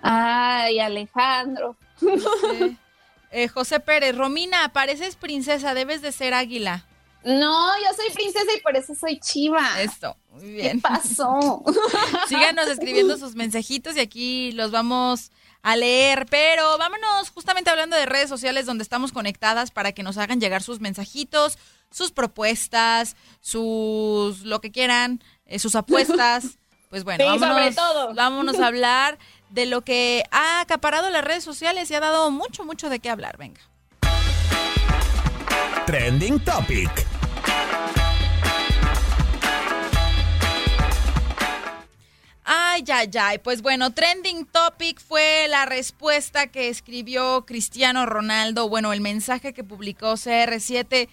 [0.01, 1.77] Ay, Alejandro.
[3.35, 6.85] Eh, José Pérez, Romina, pareces princesa, debes de ser águila.
[7.25, 9.81] No, yo soy princesa y por eso soy chiva.
[9.81, 10.81] Esto, muy bien.
[10.81, 11.63] ¿Qué pasó?
[12.29, 15.31] Síganos escribiendo sus mensajitos y aquí los vamos
[15.63, 16.27] a leer.
[16.31, 20.63] Pero vámonos justamente hablando de redes sociales donde estamos conectadas para que nos hagan llegar
[20.63, 21.59] sus mensajitos,
[21.91, 26.45] sus propuestas, sus lo que quieran, eh, sus apuestas.
[26.93, 28.13] Pues bueno, Sí, sobre todo.
[28.13, 29.19] vámonos a hablar
[29.49, 33.09] de lo que ha acaparado las redes sociales y ha dado mucho, mucho de qué
[33.09, 33.39] hablar.
[33.39, 33.63] Venga.
[35.87, 36.91] Trending Topic.
[42.45, 43.39] Ay, ay, ay.
[43.39, 49.63] Pues bueno, trending topic fue la respuesta que escribió Cristiano Ronaldo, bueno, el mensaje que
[49.63, 51.09] publicó CR7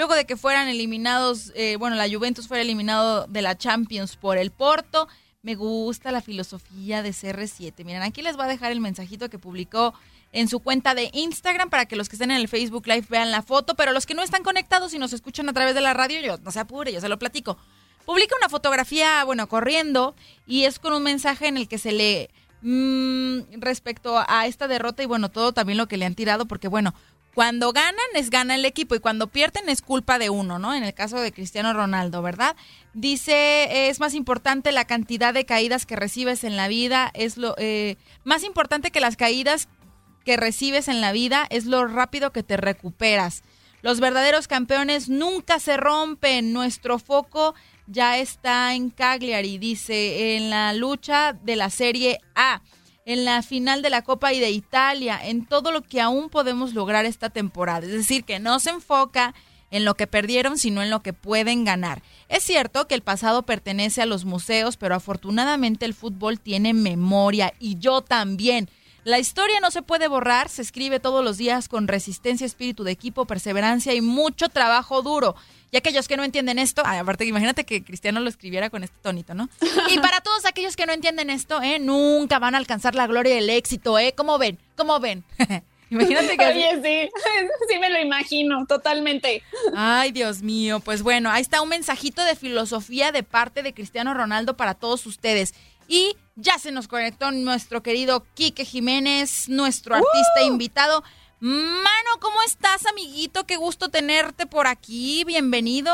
[0.00, 4.38] luego de que fueran eliminados, eh, bueno, la Juventus fuera eliminado de la Champions por
[4.38, 5.08] el Porto.
[5.42, 7.84] Me gusta la filosofía de CR7.
[7.84, 9.92] Miren, aquí les voy a dejar el mensajito que publicó
[10.32, 13.30] en su cuenta de Instagram para que los que estén en el Facebook Live vean
[13.30, 15.94] la foto, pero los que no están conectados y nos escuchan a través de la
[15.94, 17.58] radio, yo no se apure, yo se lo platico.
[18.06, 20.14] Publica una fotografía, bueno, corriendo,
[20.46, 22.28] y es con un mensaje en el que se lee
[22.62, 26.68] mm, respecto a esta derrota y bueno, todo también lo que le han tirado, porque
[26.68, 26.94] bueno,
[27.32, 30.74] Cuando ganan es gana el equipo y cuando pierden es culpa de uno, ¿no?
[30.74, 32.56] En el caso de Cristiano Ronaldo, ¿verdad?
[32.92, 37.54] Dice, es más importante la cantidad de caídas que recibes en la vida, es lo
[37.56, 39.68] eh, más importante que las caídas
[40.30, 43.42] que recibes en la vida es lo rápido que te recuperas.
[43.82, 46.52] Los verdaderos campeones nunca se rompen.
[46.52, 47.56] Nuestro foco
[47.88, 52.62] ya está en Cagliari, dice, en la lucha de la Serie A,
[53.06, 56.74] en la final de la Copa y de Italia, en todo lo que aún podemos
[56.74, 57.84] lograr esta temporada.
[57.84, 59.34] Es decir, que no se enfoca
[59.72, 62.04] en lo que perdieron, sino en lo que pueden ganar.
[62.28, 67.52] Es cierto que el pasado pertenece a los museos, pero afortunadamente el fútbol tiene memoria
[67.58, 68.70] y yo también.
[69.04, 72.92] La historia no se puede borrar, se escribe todos los días con resistencia, espíritu de
[72.92, 75.36] equipo, perseverancia y mucho trabajo duro.
[75.72, 78.96] Y aquellos que no entienden esto, ay, aparte imagínate que Cristiano lo escribiera con este
[79.02, 79.48] tonito, ¿no?
[79.88, 81.78] Y para todos aquellos que no entienden esto, ¿eh?
[81.78, 84.12] nunca van a alcanzar la gloria y el éxito, ¿eh?
[84.16, 84.58] ¿Cómo ven?
[84.76, 85.24] ¿Cómo ven?
[85.90, 86.44] Imagínate que...
[86.44, 87.10] Oye, sí,
[87.68, 89.42] sí me lo imagino, totalmente.
[89.74, 94.14] Ay, Dios mío, pues bueno, ahí está un mensajito de filosofía de parte de Cristiano
[94.14, 95.54] Ronaldo para todos ustedes.
[95.90, 101.02] Y ya se nos conectó nuestro querido Quique Jiménez, nuestro artista invitado.
[101.40, 103.44] Mano, ¿cómo estás, amiguito?
[103.44, 105.24] Qué gusto tenerte por aquí.
[105.24, 105.90] Bienvenido.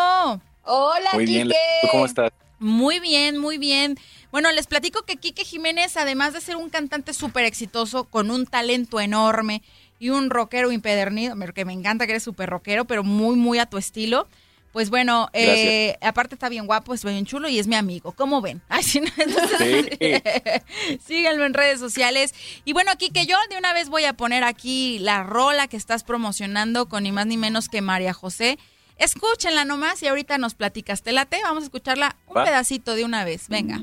[0.65, 1.59] Hola, Muy bien, Quique.
[1.81, 2.31] ¿tú cómo estás?
[2.59, 3.99] Muy bien, muy bien.
[4.31, 8.45] Bueno, les platico que Quique Jiménez, además de ser un cantante súper exitoso, con un
[8.45, 9.63] talento enorme
[9.99, 13.65] y un rockero impedernido, que me encanta que eres súper rockero, pero muy, muy a
[13.65, 14.29] tu estilo.
[14.77, 18.13] Pues bueno, eh, aparte está bien guapo, es bien chulo y es mi amigo.
[18.13, 18.61] ¿Cómo ven?
[18.69, 19.89] Ay, sí, no, entonces,
[21.03, 22.35] síganlo en redes sociales.
[22.67, 25.79] Y bueno, aquí que yo de una vez voy a poner aquí la rola que
[25.79, 28.59] estás promocionando con ni más ni menos que María José.
[28.99, 31.01] Escúchenla nomás y ahorita nos platicas.
[31.01, 31.39] ¿Te late?
[31.43, 32.45] Vamos a escucharla un Va.
[32.45, 33.49] pedacito de una vez.
[33.49, 33.81] Venga.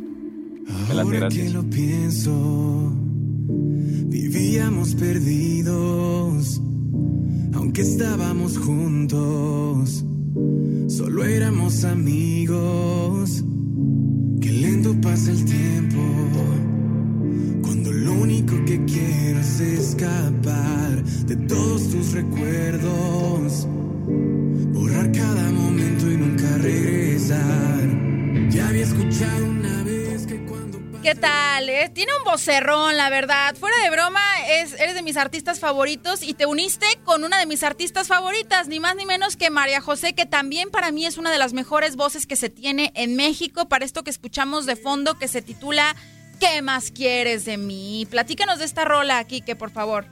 [0.92, 2.32] Ahora que lo pienso,
[4.12, 6.62] vivíamos perdidos,
[7.56, 10.06] aunque estábamos juntos,
[10.88, 13.44] solo éramos amigos.
[14.42, 16.02] Qué lento pasa el tiempo,
[17.62, 23.68] cuando lo único que quiero es escapar de todos tus recuerdos,
[24.74, 28.50] borrar cada momento y nunca regresar.
[28.50, 29.53] Ya había escuchado
[31.04, 31.68] ¿Qué tal?
[31.68, 31.92] eh?
[31.94, 33.54] Tiene un vocerrón, la verdad.
[33.56, 37.46] Fuera de broma, es, eres de mis artistas favoritos y te uniste con una de
[37.46, 41.18] mis artistas favoritas, ni más ni menos que María José, que también para mí es
[41.18, 44.78] una de las mejores voces que se tiene en México para esto que escuchamos de
[44.78, 45.94] fondo que se titula
[46.40, 48.08] ¿Qué más quieres de mí?
[48.10, 50.06] Platícanos de esta rola aquí, que por favor.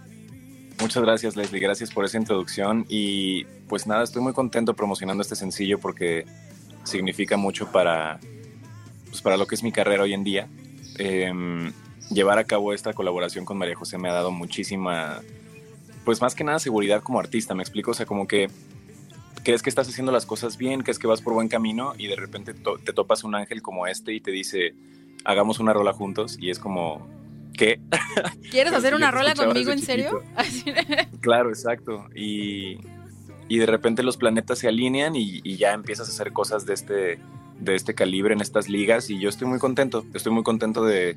[0.81, 1.61] Muchas gracias, Leslie.
[1.61, 2.85] Gracias por esa introducción.
[2.89, 6.25] Y pues nada, estoy muy contento promocionando este sencillo porque
[6.83, 8.19] significa mucho para,
[9.07, 10.49] pues, para lo que es mi carrera hoy en día.
[11.03, 11.73] Em,
[12.11, 15.21] llevar a cabo esta colaboración con María José me ha dado muchísima,
[16.05, 18.49] pues más que nada seguridad como artista, me explico, o sea, como que
[19.43, 22.15] crees que estás haciendo las cosas bien, crees que vas por buen camino y de
[22.15, 24.75] repente to- te topas un ángel como este y te dice,
[25.25, 27.07] hagamos una rola juntos y es como,
[27.57, 27.79] ¿qué?
[28.51, 30.21] ¿Quieres hacer una rola conmigo en serio?
[31.21, 32.05] Claro, exacto.
[32.15, 32.77] Y,
[33.47, 36.73] y de repente los planetas se alinean y, y ya empiezas a hacer cosas de
[36.75, 37.19] este,
[37.61, 41.15] de este calibre en estas ligas y yo estoy muy contento, estoy muy contento de,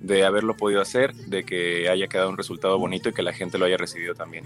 [0.00, 3.58] de haberlo podido hacer, de que haya quedado un resultado bonito y que la gente
[3.58, 4.44] lo haya recibido también.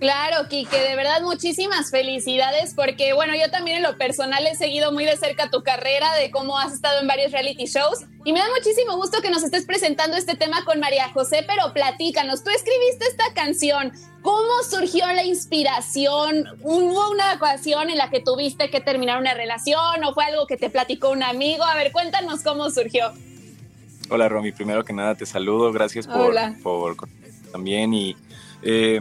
[0.00, 4.92] Claro, Kike, de verdad muchísimas felicidades porque, bueno, yo también en lo personal he seguido
[4.92, 8.40] muy de cerca tu carrera, de cómo has estado en varios reality shows y me
[8.40, 12.50] da muchísimo gusto que nos estés presentando este tema con María José, pero platícanos, tú
[12.50, 13.92] escribiste esta canción,
[14.22, 16.44] ¿cómo surgió la inspiración?
[16.62, 20.56] ¿Hubo una ocasión en la que tuviste que terminar una relación o fue algo que
[20.56, 21.62] te platicó un amigo?
[21.64, 23.12] A ver, cuéntanos cómo surgió.
[24.10, 26.56] Hola Romy, primero que nada te saludo, gracias por, Hola.
[26.62, 26.96] por
[27.52, 28.16] también y
[28.62, 29.00] eh,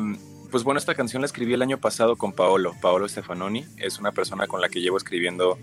[0.53, 4.11] pues bueno, esta canción la escribí el año pasado con Paolo, Paolo Stefanoni, es una
[4.11, 5.57] persona con la que llevo escribiendo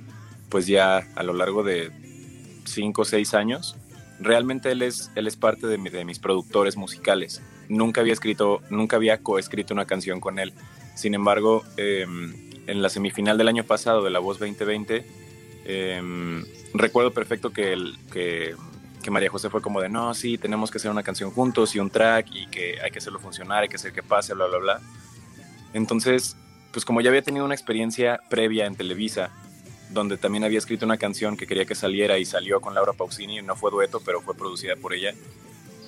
[0.48, 1.92] pues ya a lo largo de
[2.64, 3.76] cinco o seis años.
[4.18, 7.40] Realmente él es, él es parte de, mi- de mis productores musicales.
[7.68, 10.52] Nunca había escrito, nunca había coescrito una canción con él.
[10.96, 12.04] Sin embargo, eh,
[12.66, 15.06] en la semifinal del año pasado de La Voz 2020,
[15.66, 16.42] eh,
[16.74, 18.56] recuerdo perfecto que, el, que,
[19.02, 21.78] que María José fue como de, no, sí, tenemos que hacer una canción juntos y
[21.78, 24.58] un track y que hay que hacerlo funcionar, hay que hacer que pase, bla, bla,
[24.58, 24.80] bla.
[25.72, 26.36] Entonces,
[26.72, 29.30] pues como ya había tenido una experiencia previa en Televisa,
[29.90, 33.42] donde también había escrito una canción que quería que saliera y salió con Laura Pausini,
[33.42, 35.14] no fue dueto, pero fue producida por ella,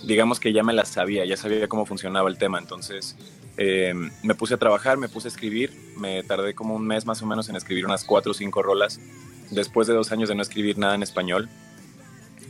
[0.05, 3.17] digamos que ya me la sabía, ya sabía cómo funcionaba el tema, entonces
[3.57, 7.23] eh, me puse a trabajar, me puse a escribir, me tardé como un mes más
[7.23, 9.01] o menos en escribir unas cuatro o cinco rolas,
[9.51, 11.49] después de dos años de no escribir nada en español,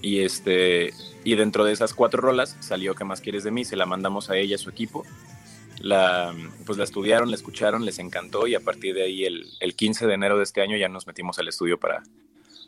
[0.03, 0.93] y, este,
[1.25, 3.65] y dentro de esas cuatro rolas salió ¿Qué más quieres de mí?
[3.65, 5.07] Se la mandamos a ella, a su equipo,
[5.81, 6.35] la,
[6.67, 10.07] pues la estudiaron, la escucharon, les encantó y a partir de ahí el, el 15
[10.07, 12.03] de enero de este año ya nos metimos al estudio para,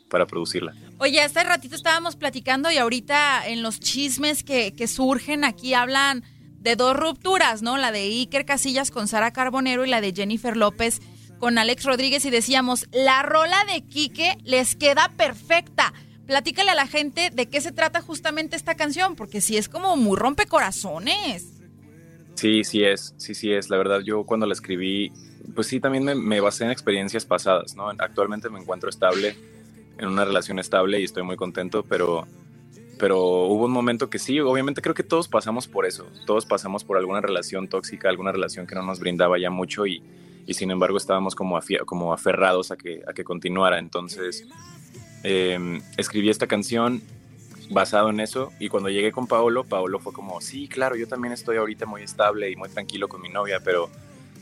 [0.09, 0.73] para producirla.
[0.97, 6.23] Oye, hace ratito estábamos platicando y ahorita en los chismes que, que surgen aquí hablan
[6.59, 7.77] de dos rupturas, ¿no?
[7.77, 10.99] La de Iker Casillas con Sara Carbonero y la de Jennifer López
[11.39, 15.93] con Alex Rodríguez y decíamos, la rola de Quique les queda perfecta.
[16.25, 19.95] Platícale a la gente de qué se trata justamente esta canción, porque sí es como
[19.95, 21.61] muy rompecorazones.
[22.35, 23.69] Sí, sí es, sí, sí es.
[23.69, 25.11] La verdad, yo cuando la escribí,
[25.53, 27.89] pues sí, también me, basé en experiencias pasadas, ¿no?
[27.89, 29.35] Actualmente me encuentro estable,
[29.97, 32.27] en una relación estable y estoy muy contento, pero,
[32.99, 36.83] pero hubo un momento que sí, obviamente creo que todos pasamos por eso, todos pasamos
[36.83, 40.03] por alguna relación tóxica, alguna relación que no nos brindaba ya mucho y,
[40.45, 43.79] y sin embargo estábamos como, como aferrados a que, a que continuara.
[43.79, 44.45] Entonces
[45.25, 47.01] eh, escribí esta canción
[47.69, 51.33] basado en eso y cuando llegué con Paolo, Paolo fue como, sí, claro, yo también
[51.33, 53.89] estoy ahorita muy estable y muy tranquilo con mi novia, pero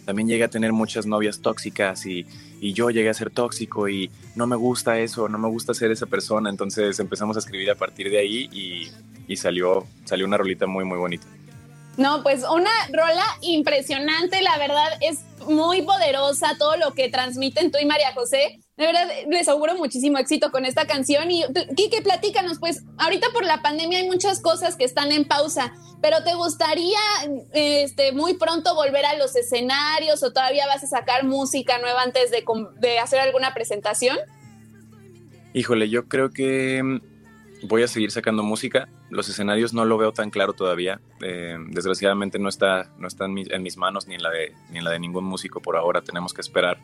[0.06, 2.28] también llegué a tener muchas novias tóxicas y,
[2.60, 5.92] y yo llegué a ser tóxico y no me gusta eso, no me gusta ser
[5.92, 6.50] esa persona.
[6.50, 8.92] Entonces empezamos a escribir a partir de ahí y,
[9.28, 11.26] y salió, salió una rolita muy, muy bonita.
[11.96, 17.78] No, pues una rola impresionante, la verdad es muy poderosa todo lo que transmiten tú
[17.80, 18.60] y María José.
[18.76, 21.30] De verdad, les auguro muchísimo éxito con esta canción.
[21.30, 21.43] Y
[21.76, 26.24] Kike, platícanos, pues ahorita por la pandemia hay muchas cosas que están en pausa, pero
[26.24, 26.97] ¿te gustaría
[27.53, 32.32] este, muy pronto volver a los escenarios o todavía vas a sacar música nueva antes
[32.32, 34.17] de, hacer alguna presentación?
[35.53, 38.89] Híjole, yo creo que mm, voy a seguir sacando música.
[39.11, 40.99] Los escenarios no lo veo tan claro todavía.
[41.21, 44.80] Eh, desgraciadamente no está, no está en, en mis manos ni en, la de, ni
[44.80, 46.01] en la de ningún músico por ahora.
[46.01, 46.80] Tenemos que esperar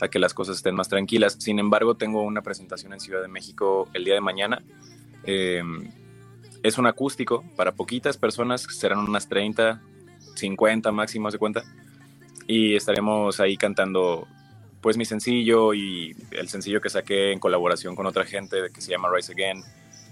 [0.00, 1.36] a que las cosas estén más tranquilas.
[1.38, 4.62] Sin embargo, tengo una presentación en Ciudad de México el día de mañana.
[5.24, 5.62] Eh,
[6.62, 9.80] es un acústico para poquitas personas, serán unas 30,
[10.34, 11.64] 50 máximo, de cuenta.
[12.46, 14.26] Y estaremos ahí cantando
[14.80, 18.92] pues mi sencillo y el sencillo que saqué en colaboración con otra gente que se
[18.92, 19.62] llama Rise Again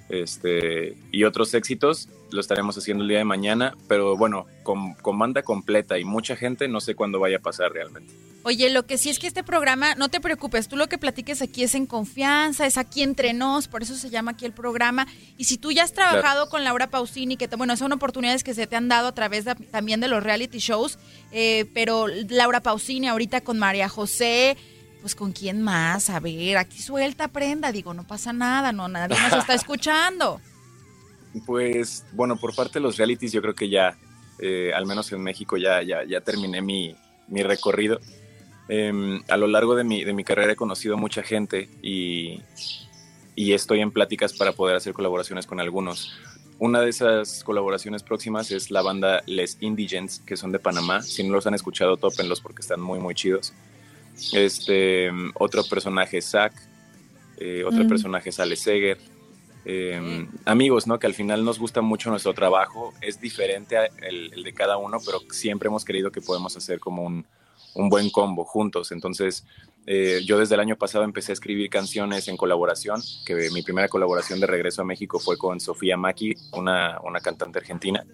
[0.08, 5.18] este, y otros éxitos lo estaremos haciendo el día de mañana, pero bueno, con, con
[5.18, 8.12] banda completa y mucha gente, no sé cuándo vaya a pasar realmente.
[8.42, 11.40] Oye, lo que sí es que este programa, no te preocupes, tú lo que platiques
[11.40, 15.06] aquí es en confianza, es aquí entre nos, por eso se llama aquí el programa.
[15.38, 18.52] Y si tú ya has trabajado con Laura Pausini, que te- bueno, son oportunidades que
[18.52, 20.98] se te han dado a través de- también de los reality shows,
[21.32, 24.56] eh, pero Laura Pausini ahorita con María José,
[25.00, 29.16] pues con quién más, a ver, aquí suelta prenda, digo, no pasa nada, no, nadie
[29.30, 30.40] nos está escuchando.
[31.46, 33.96] Pues bueno, por parte de los realities yo creo que ya,
[34.38, 36.94] eh, al menos en México ya, ya, ya terminé mi,
[37.28, 38.00] mi recorrido.
[38.68, 42.40] Em, a lo largo de mi, de mi carrera he conocido mucha gente y,
[43.34, 46.14] y estoy en pláticas para poder hacer colaboraciones con algunos.
[46.60, 51.02] Una de esas colaboraciones próximas es la banda Les Indigents, que son de Panamá.
[51.02, 53.52] Si no los han escuchado, tópenlos porque están muy, muy chidos.
[54.32, 56.54] Este, otro personaje es Zack,
[57.38, 57.88] eh, otro Mm.
[57.88, 58.98] personaje es Ale Seger.
[59.64, 60.98] Eh, amigos, ¿no?
[60.98, 62.92] Que al final nos gusta mucho nuestro trabajo.
[63.00, 67.26] Es diferente el de cada uno, pero siempre hemos creído que podemos hacer como un,
[67.74, 68.92] un buen combo juntos.
[68.92, 69.44] Entonces,
[69.86, 73.88] eh, yo desde el año pasado empecé a escribir canciones en colaboración, que mi primera
[73.88, 78.04] colaboración de regreso a México fue con Sofía Maki, una, una cantante argentina,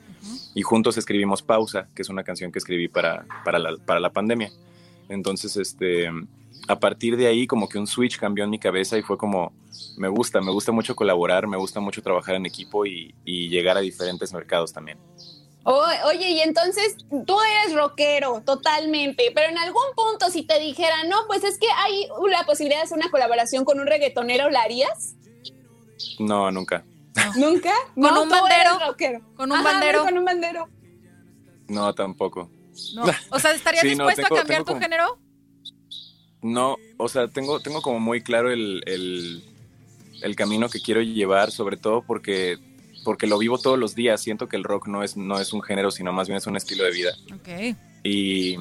[0.54, 4.10] y juntos escribimos Pausa, que es una canción que escribí para, para, la, para la
[4.10, 4.50] pandemia.
[5.08, 6.10] Entonces, este,
[6.70, 9.52] a partir de ahí como que un switch cambió en mi cabeza y fue como,
[9.96, 13.76] me gusta, me gusta mucho colaborar, me gusta mucho trabajar en equipo y, y llegar
[13.76, 14.98] a diferentes mercados también.
[15.64, 16.96] O- oye, y entonces
[17.26, 21.66] tú eres rockero totalmente, pero en algún punto si te dijera, no, pues es que
[21.76, 25.16] hay la posibilidad de hacer una colaboración con un reggaetonero, ¿la harías?
[26.18, 26.84] No, nunca.
[27.36, 27.72] ¿Nunca?
[27.94, 28.78] ¿Con No, un bandero?
[28.86, 29.20] rockero.
[29.34, 30.04] ¿Con un Ajá, bandero?
[30.04, 30.68] Con un bandero.
[31.68, 32.50] No, tampoco.
[32.94, 33.04] No.
[33.30, 35.18] O sea, ¿estarías Sí, no, dispuesto tengo- a cambiar tu como- género?
[36.42, 39.44] No, o sea, tengo, tengo como muy claro el, el,
[40.22, 42.56] el camino que quiero llevar, sobre todo porque,
[43.04, 44.20] porque lo vivo todos los días.
[44.22, 46.56] Siento que el rock no es, no es un género, sino más bien es un
[46.56, 47.12] estilo de vida.
[47.34, 47.76] Ok.
[48.04, 48.56] Y,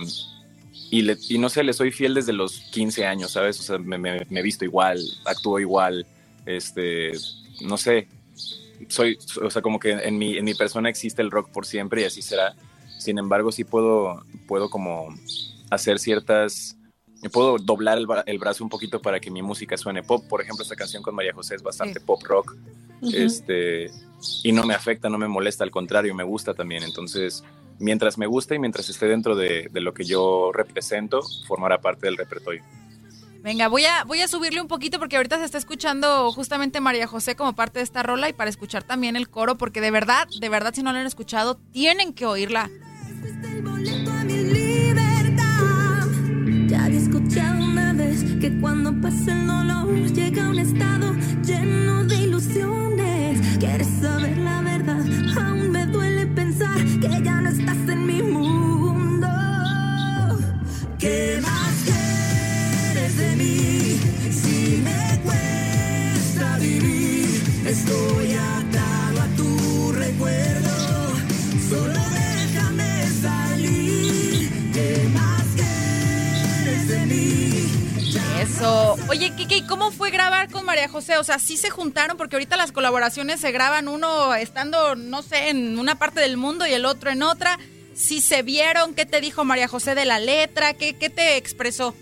[0.92, 3.60] y, le- y no sé, le soy fiel desde los 15 años, ¿sabes?
[3.60, 6.06] O sea, me, me, me visto igual, actúo igual,
[6.46, 7.12] este,
[7.62, 8.08] no sé,
[8.90, 12.02] soy, o sea, como que en mi, en mi persona existe el rock por siempre
[12.02, 12.56] y así será.
[12.98, 15.16] Sin embargo, sí puedo, puedo como
[15.70, 16.76] hacer ciertas,
[17.28, 20.26] puedo doblar el, bra- el brazo un poquito para que mi música suene pop.
[20.30, 22.56] Por ejemplo, esta canción con María José es bastante pop rock.
[23.14, 23.92] Este,
[24.44, 26.84] y no me afecta, no me molesta, al contrario, me gusta también.
[26.84, 27.44] Entonces,
[27.80, 32.08] mientras me gusta y mientras esté dentro de, de lo que yo represento, formará parte
[32.08, 32.64] del repertorio.
[33.42, 37.08] Venga, voy a, voy a subirle un poquito porque ahorita se está escuchando justamente María
[37.08, 40.28] José como parte de esta rola y para escuchar también el coro, porque de verdad,
[40.42, 42.70] de verdad, si no la han escuchado, tienen que oírla.
[43.24, 44.40] Este boleto a mi
[48.40, 51.14] que cuando pasa el dolor llega un estado
[51.46, 53.58] lleno de ilusiones.
[53.58, 55.04] Quieres saber la verdad,
[55.38, 59.28] aún me duele pensar que ya no estás en mi mundo.
[60.98, 64.00] ¿Qué más quieres de mí?
[64.32, 68.59] Si me cuesta vivir, estoy atado
[79.10, 81.18] Oye, Kike, ¿y cómo fue grabar con María José?
[81.18, 85.50] O sea, sí se juntaron porque ahorita las colaboraciones se graban uno estando, no sé,
[85.50, 87.58] en una parte del mundo y el otro en otra.
[87.96, 90.76] Sí se vieron, ¿qué te dijo María José de la letra?
[90.76, 91.96] ¿Qué, qué te expresó?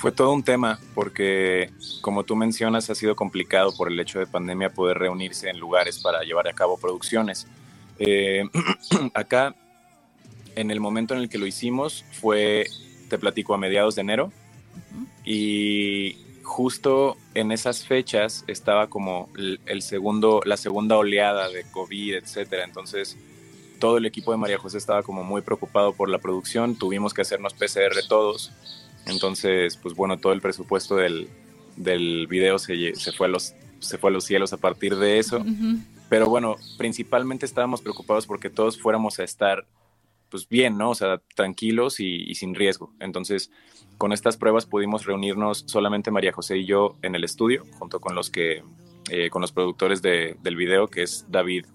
[0.00, 4.26] Fue todo un tema porque, como tú mencionas, ha sido complicado por el hecho de
[4.26, 7.46] pandemia poder reunirse en lugares para llevar a cabo producciones.
[7.98, 8.42] Eh,
[9.12, 9.54] acá,
[10.56, 12.64] en el momento en el que lo hicimos, fue,
[13.10, 14.32] te platico, a mediados de enero.
[15.24, 22.64] Y justo en esas fechas estaba como el, segundo, la segunda oleada de COVID, etcétera.
[22.64, 23.16] Entonces,
[23.78, 26.76] todo el equipo de María José estaba como muy preocupado por la producción.
[26.76, 28.52] Tuvimos que hacernos PCR todos.
[29.06, 31.28] Entonces, pues bueno, todo el presupuesto del,
[31.76, 35.18] del video se, se, fue a los, se fue a los cielos a partir de
[35.18, 35.44] eso.
[36.08, 39.66] Pero bueno, principalmente estábamos preocupados porque todos fuéramos a estar
[40.30, 40.90] pues bien, ¿no?
[40.90, 42.92] O sea, tranquilos y, sin riesgo.
[43.00, 43.50] Entonces,
[43.96, 48.14] con estas pruebas pudimos reunirnos solamente María José y yo en el estudio, junto con
[48.14, 48.62] los que,
[49.10, 51.66] eh, con los productores de- del video, que es David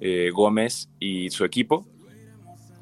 [0.00, 1.86] eh, Gómez y su equipo.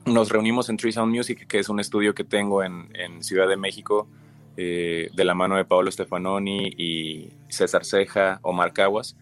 [0.07, 3.47] Nos reunimos en Tree Sound Music, que es un estudio que tengo en, en Ciudad
[3.47, 4.09] de México,
[4.57, 9.16] eh, de la mano de Paolo Stefanoni y César Ceja, Omar Caguas.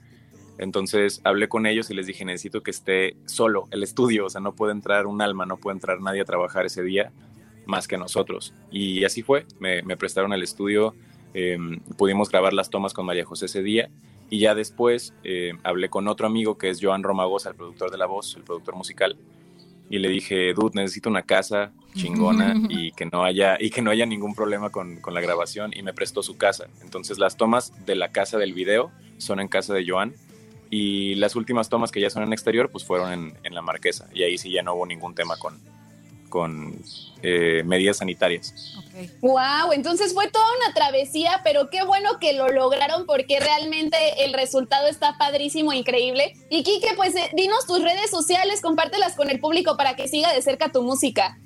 [0.59, 4.41] Entonces hablé con ellos y les dije, necesito que esté solo el estudio, o sea,
[4.41, 7.13] no puede entrar un alma, no puede entrar nadie a trabajar ese día
[7.65, 8.55] más que nosotros.
[8.71, 10.95] Y así fue, me, me prestaron el estudio,
[11.35, 11.59] eh,
[11.97, 13.91] pudimos grabar las tomas con María José ese día
[14.31, 17.99] y ya después eh, hablé con otro amigo que es Joan Romagosa, el productor de
[17.99, 19.17] la voz, el productor musical,
[19.91, 23.91] y le dije, dude, necesito una casa chingona y que no haya, y que no
[23.91, 26.67] haya ningún problema con, con la grabación y me prestó su casa.
[26.83, 30.15] Entonces las tomas de la casa del video son en casa de Joan
[30.71, 34.09] y las últimas tomas que ya son en exterior pues fueron en, en la marquesa
[34.13, 35.61] y ahí sí ya no hubo ningún tema con,
[36.29, 36.81] con
[37.23, 38.55] eh, medidas sanitarias.
[39.21, 44.33] Wow, entonces fue toda una travesía, pero qué bueno que lo lograron porque realmente el
[44.33, 46.35] resultado está padrísimo, increíble.
[46.51, 50.33] Y Kike, pues eh, dinos tus redes sociales, compártelas con el público para que siga
[50.33, 51.39] de cerca tu música.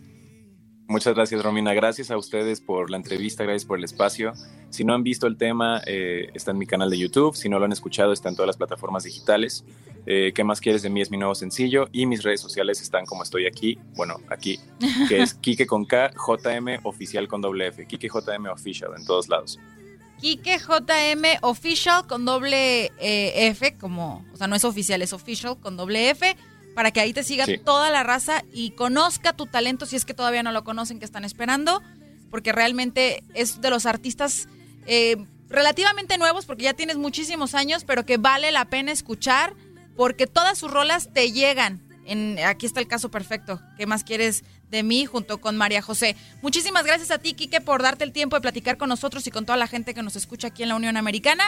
[0.92, 1.72] Muchas gracias, Romina.
[1.72, 4.34] Gracias a ustedes por la entrevista, gracias por el espacio.
[4.68, 7.34] Si no han visto el tema, eh, está en mi canal de YouTube.
[7.34, 9.64] Si no lo han escuchado, está en todas las plataformas digitales.
[10.04, 11.00] Eh, ¿Qué más quieres de mí?
[11.00, 11.88] Es mi nuevo sencillo.
[11.92, 14.60] Y mis redes sociales están como estoy aquí, bueno, aquí,
[15.08, 17.86] que es Kike con K, JM oficial con doble F.
[17.86, 19.58] Kike JM Official en todos lados.
[20.20, 25.56] Kike JM Official con doble eh, F, como, o sea, no es oficial, es official
[25.58, 26.36] con doble F,
[26.74, 27.58] para que ahí te siga Sí.
[27.58, 31.04] toda la raza y conozca tu talento si es que todavía no lo conocen, que
[31.04, 31.82] están esperando,
[32.30, 34.48] porque realmente es de los artistas
[34.86, 35.16] eh,
[35.48, 39.54] relativamente nuevos, porque ya tienes muchísimos años, pero que vale la pena escuchar,
[39.96, 41.82] porque todas sus rolas te llegan.
[42.04, 43.60] En, aquí está el caso perfecto.
[43.76, 46.16] ¿Qué más quieres de mí junto con María José?
[46.40, 49.44] Muchísimas gracias a ti, Quique, por darte el tiempo de platicar con nosotros y con
[49.46, 51.44] toda la gente que nos escucha aquí en la Unión Americana.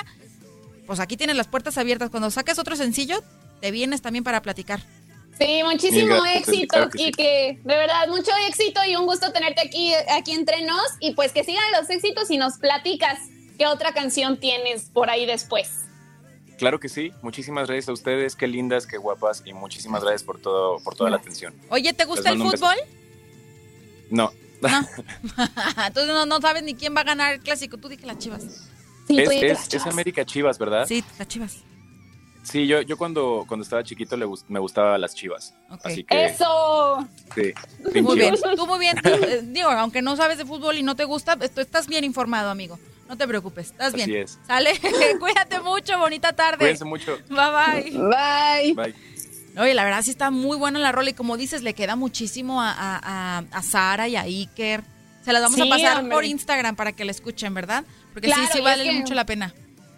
[0.87, 2.11] Pues aquí tienes las puertas abiertas.
[2.11, 3.25] Cuando saques otro sencillo,
[3.61, 4.81] te vienes también para platicar.
[5.39, 7.05] Sí, muchísimo gracias, éxito, claro que sí.
[7.07, 7.61] Kike.
[7.65, 10.97] De verdad, mucho éxito y un gusto tenerte aquí, aquí entre nos.
[11.01, 13.19] Y pues que sigan los éxitos y nos platicas
[13.59, 15.81] qué otra canción tienes por ahí después.
[16.59, 17.13] Claro que sí.
[17.23, 18.37] Muchísimas gracias a ustedes.
[18.37, 19.43] Qué lindas, qué guapas.
[19.45, 21.53] Y muchísimas gracias por, todo, por toda la atención.
[21.69, 22.77] Oye, ¿te gusta el fútbol?
[24.11, 24.33] No.
[25.87, 27.77] Entonces no, no sabes ni quién va a ganar el clásico.
[27.77, 28.45] Tú dije las chivas.
[29.09, 30.87] es, es, es América Chivas, ¿verdad?
[30.87, 31.65] Sí, las chivas.
[32.45, 35.55] Sí, yo, yo cuando, cuando estaba chiquito le gust- me gustaban las chivas.
[35.83, 36.27] Así que.
[36.27, 37.09] ¡Eso!
[37.35, 37.53] Sí,
[38.03, 38.97] Muy bien, tú muy bien.
[39.03, 42.05] Tú, eh, digo, aunque no sabes de fútbol y no te gusta, tú estás bien
[42.05, 42.79] informado, amigo.
[43.09, 44.09] No te preocupes, estás bien.
[44.11, 44.39] Así es.
[44.47, 44.73] Sale,
[45.21, 46.59] cuídate mucho, bonita tarde.
[46.59, 47.19] Cuídense mucho.
[47.29, 47.91] Bye bye.
[47.99, 48.75] Bye.
[48.75, 48.95] Bye.
[49.59, 52.61] Oye, la verdad sí está muy buena la rola y como dices, le queda muchísimo
[52.63, 54.83] a, a, a- a Sara y a Iker.
[55.25, 56.15] Se las vamos a pasar hombre.
[56.15, 57.85] por Instagram para que la escuchen, ¿verdad?
[58.13, 59.55] Porque Claro, sí, sí vale mucho la pena.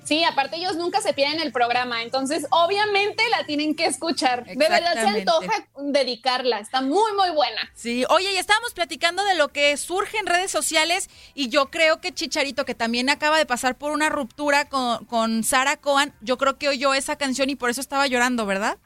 [0.06, 4.44] Sí, aparte ellos nunca se pierden el programa, entonces obviamente la tienen que escuchar.
[4.44, 7.70] De verdad se antoja dedicarla, está muy muy buena.
[7.74, 12.00] Sí, oye, y estábamos platicando de lo que surge en redes sociales y yo creo
[12.00, 16.38] que Chicharito, que también acaba de pasar por una ruptura con, con Sara Cohen, yo
[16.38, 18.78] creo que oyó esa canción y por eso estaba llorando, ¿verdad?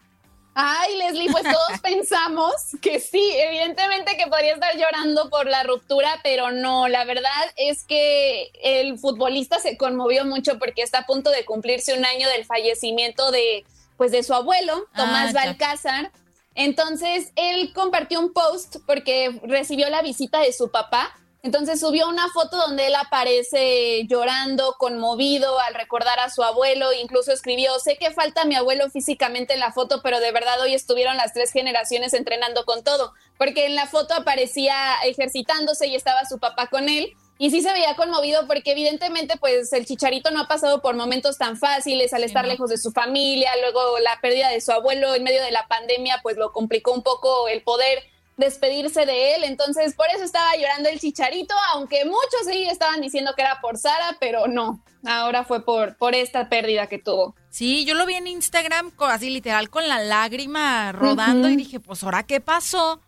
[0.55, 2.53] Ay, Leslie, pues todos pensamos
[2.83, 7.85] que sí, evidentemente que podría estar llorando por la ruptura, pero no, la verdad es
[7.85, 12.45] que el futbolista se conmovió mucho porque está a punto de cumplirse un año del
[12.45, 13.65] fallecimiento de,
[13.97, 15.45] pues, de su abuelo, Tomás Ah.
[15.47, 16.11] Balcázar.
[16.57, 21.17] Entonces, él compartió un post porque recibió la visita de su papá.
[21.43, 27.33] Entonces subió una foto donde él aparece llorando, conmovido al recordar a su abuelo, incluso
[27.33, 31.17] escribió, sé que falta mi abuelo físicamente en la foto, pero de verdad hoy estuvieron
[31.17, 36.39] las tres generaciones entrenando con todo, porque en la foto aparecía ejercitándose y estaba su
[36.39, 40.47] papá con él, y sí se veía conmovido porque evidentemente pues el chicharito no ha
[40.47, 44.61] pasado por momentos tan fáciles al estar lejos de su familia, luego la pérdida de
[44.61, 48.03] su abuelo en medio de la pandemia pues lo complicó un poco el poder
[48.41, 53.33] despedirse de él, entonces por eso estaba llorando el chicharito, aunque muchos sí estaban diciendo
[53.37, 57.37] que era por Sara, pero no, ahora fue por, por esta pérdida que tuvo.
[57.51, 62.03] Sí, yo lo vi en Instagram así literal con la lágrima rodando y dije, pues
[62.03, 63.01] ahora qué pasó.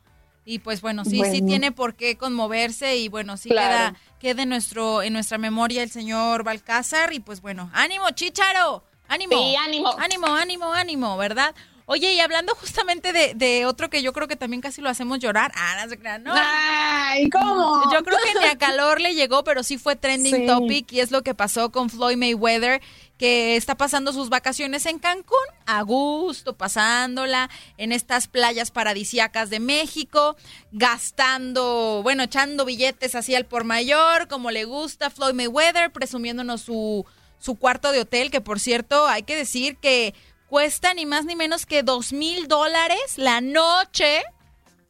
[0.45, 3.95] Y pues bueno, sí, sí tiene por qué conmoverse y bueno, sí Claro.
[3.95, 8.83] queda, queda en nuestro, en nuestra memoria el señor Balcázar y pues bueno, ánimo, chicharo,
[9.07, 9.37] ánimo.
[9.39, 9.95] Sí, ánimo.
[9.99, 11.55] Ánimo, ánimo, ánimo, ¿verdad?
[11.87, 15.19] Oye, y hablando justamente de, de otro que yo creo que también casi lo hacemos
[15.19, 15.53] llorar.
[15.55, 16.33] Ah, no se crean, ¿no?
[16.35, 17.93] Ay, ¿cómo?
[17.93, 20.47] Yo creo que ni a calor le llegó, pero sí fue trending Sí.
[20.47, 22.81] topic y es lo que pasó con Floyd Mayweather,
[23.19, 29.61] que está pasando sus vacaciones en Cancún, a gusto, pasándola en estas playas paradisíacas de
[29.61, 30.37] México,
[30.73, 37.05] gastando, bueno, echando billetes así al por mayor, como le gusta Floyd Mayweather, presumiéndonos su,
[37.39, 40.15] su cuarto de hotel, que por cierto, hay que decir que
[40.53, 44.23] cuesta ni más ni menos que dos mil dólares la noche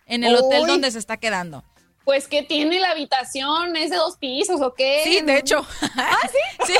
[0.06, 1.62] en el hotel donde se está quedando.
[2.04, 5.02] Pues que tiene la habitación, es de dos pisos o qué?
[5.04, 5.64] Sí, de hecho.
[6.66, 6.74] sí?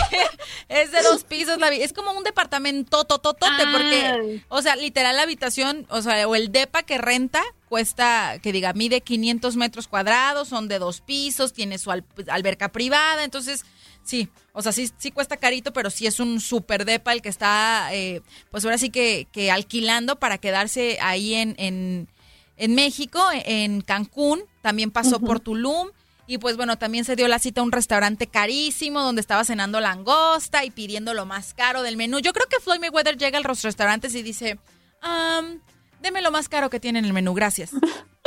[0.69, 1.59] es de dos pisos.
[1.59, 4.45] La, es como un departamento tototote, porque, Ay.
[4.49, 8.73] o sea, literal la habitación, o sea, o el depa que renta cuesta, que diga,
[8.73, 13.65] mide 500 metros cuadrados, son de dos pisos, tiene su al- alberca privada, entonces,
[14.05, 17.29] sí, o sea, sí, sí cuesta carito, pero sí es un super depa el que
[17.29, 22.09] está, eh, pues ahora sí que, que alquilando para quedarse ahí en, en,
[22.57, 25.89] en México, en Cancún, también pasó por Tulum.
[26.27, 29.81] Y pues bueno, también se dio la cita a un restaurante carísimo donde estaba cenando
[29.81, 32.20] langosta y pidiendo lo más caro del menú.
[32.20, 34.59] Yo creo que Floyd Mayweather llega a los restaurantes y dice,
[35.01, 35.61] "Am,
[36.01, 37.73] deme lo más caro que tiene en el menú, gracias.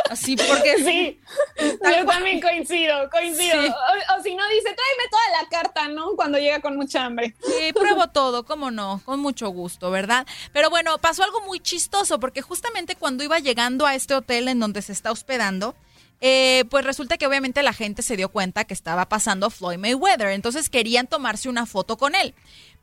[0.10, 1.20] Así porque Sí,
[1.60, 3.62] yo también coincido, coincido.
[3.62, 3.68] Sí.
[3.70, 6.16] O, o si no, dice, tráeme toda la carta, ¿no?
[6.16, 7.36] Cuando llega con mucha hambre.
[7.42, 10.28] Sí, pruebo todo, cómo no, con mucho gusto, ¿verdad?
[10.54, 14.60] Pero bueno, pasó algo muy chistoso porque justamente cuando iba llegando a este hotel en
[14.60, 15.76] donde se está hospedando,
[16.22, 20.30] eh, pues resulta que obviamente la gente se dio cuenta que estaba pasando Floyd Mayweather,
[20.30, 22.34] entonces querían tomarse una foto con él.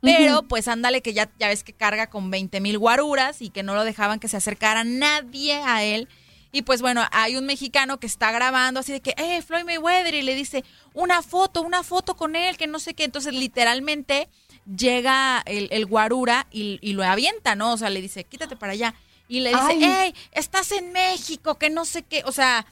[0.01, 3.63] Pero pues ándale que ya, ya ves que carga con 20 mil guaruras y que
[3.63, 6.09] no lo dejaban que se acercara nadie a él.
[6.53, 10.13] Y pues bueno, hay un mexicano que está grabando así de que, eh, Floyd Mayweather,
[10.13, 10.63] y le dice,
[10.93, 13.03] una foto, una foto con él, que no sé qué.
[13.03, 14.29] Entonces, literalmente,
[14.77, 17.73] llega el, el guarura y, y lo avienta, ¿no?
[17.73, 18.93] O sea, le dice, quítate para allá.
[19.27, 22.21] Y le dice, hey, estás en México, que no sé qué.
[22.25, 22.65] O sea,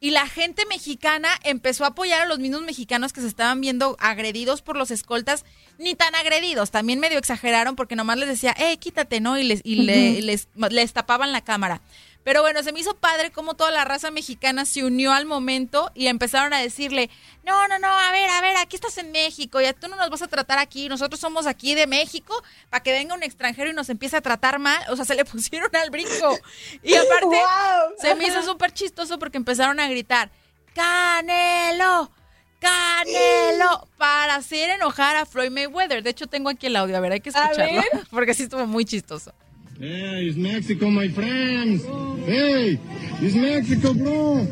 [0.00, 3.96] y la gente mexicana empezó a apoyar a los mismos mexicanos que se estaban viendo
[3.98, 5.44] agredidos por los escoltas,
[5.78, 9.38] ni tan agredidos, también medio exageraron porque nomás les decía, eh, quítate, ¿no?
[9.38, 11.80] Y les, y le- les, les tapaban la cámara.
[12.24, 15.90] Pero bueno, se me hizo padre cómo toda la raza mexicana se unió al momento
[15.94, 17.10] y empezaron a decirle,
[17.44, 20.08] no, no, no, a ver, a ver, aquí estás en México, ya tú no nos
[20.08, 23.74] vas a tratar aquí, nosotros somos aquí de México, para que venga un extranjero y
[23.74, 26.38] nos empiece a tratar mal, o sea, se le pusieron al brinco.
[26.82, 27.92] Y aparte, Wow.
[28.00, 30.30] se me hizo súper chistoso porque empezaron a gritar,
[30.74, 32.10] Canelo,
[32.58, 36.02] Canelo, para hacer enojar a Floyd Mayweather.
[36.02, 38.84] De hecho, tengo aquí el audio, a ver, hay que escucharlo, porque sí estuvo muy
[38.86, 39.34] chistoso.
[39.76, 41.84] Hey, it's Mexico, my friends.
[42.26, 42.78] Hey,
[43.20, 44.46] it's Mexico, bro.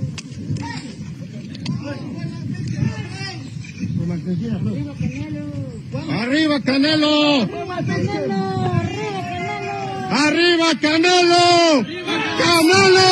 [6.11, 7.47] Arriba Canelo.
[10.11, 11.87] Arriba Canelo.
[12.43, 13.11] Canelo.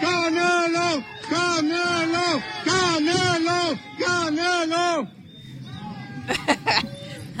[0.00, 1.04] Canelo.
[1.28, 2.40] Canelo.
[2.64, 3.60] Canelo.
[4.00, 5.08] Canelo.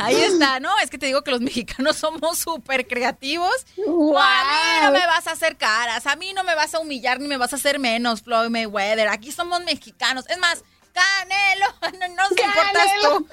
[0.04, 0.70] Ahí está, ¿no?
[0.78, 3.52] Es que te digo que los mexicanos somos súper creativos.
[3.86, 4.18] Wow.
[4.18, 7.20] A mí no me vas a hacer caras, a mí no me vas a humillar
[7.20, 9.08] ni me vas a hacer menos, Floyd Mayweather.
[9.08, 10.24] Aquí somos mexicanos.
[10.28, 10.62] Es más,
[10.92, 11.66] Canelo,
[12.00, 13.26] no nos importas tú.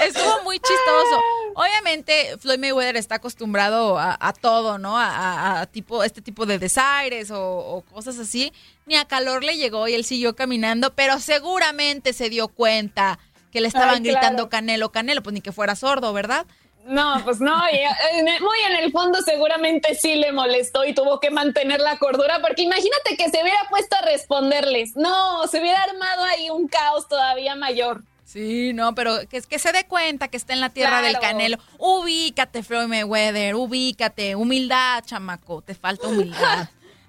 [0.00, 1.20] Estuvo muy chistoso.
[1.54, 4.98] Obviamente, Floyd Mayweather está acostumbrado a, a todo, ¿no?
[4.98, 8.52] A, a- a tipo, este tipo de desaires o, o cosas así.
[8.86, 13.20] Ni a calor le llegó y él siguió caminando, pero seguramente se dio cuenta
[13.52, 14.18] que le estaban Ay, claro.
[14.18, 16.46] gritando Canelo, Canelo, pues ni que fuera sordo, ¿verdad?
[16.86, 21.18] No, pues no, y, eh, muy en el fondo seguramente sí le molestó y tuvo
[21.18, 24.94] que mantener la cordura, porque imagínate que se hubiera puesto a responderles.
[24.94, 28.02] No, se hubiera armado ahí un caos todavía mayor.
[28.24, 31.58] Sí, no, pero que, que se dé cuenta que está en la tierra del canelo.
[31.78, 34.34] Ubícate, Floyd Mayweather, ubícate.
[34.36, 36.68] Humildad, chamaco, te falta humildad.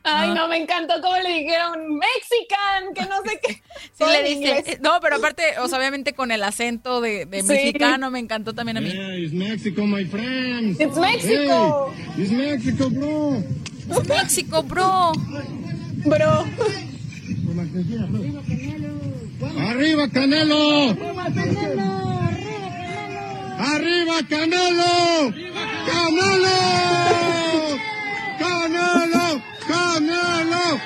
[0.10, 0.36] Ay, No.
[0.36, 3.62] no, me encantó cómo le dijeron Mexican, que no sé qué.
[3.98, 4.64] Sí le en dice, inglés.
[4.68, 7.48] eh, no, pero aparte, o sea, obviamente con el acento de, de Sí.
[7.48, 8.92] mexicano me encantó también a mí.
[8.92, 10.80] Yeah, it's Mexico, my friends.
[10.80, 11.94] It's Mexico.
[11.96, 13.44] Hey, it's Mexico, bro.
[13.90, 15.12] Es México, bro.
[16.06, 16.46] Bro.
[19.60, 20.92] Arriba, Canelo.
[23.60, 25.32] Arriba, Canelo.
[25.88, 25.88] Canelo.
[25.88, 26.58] Canelo.
[28.40, 29.38] Canelo.
[29.38, 29.57] Canelo.
[29.68, 30.80] Canelo.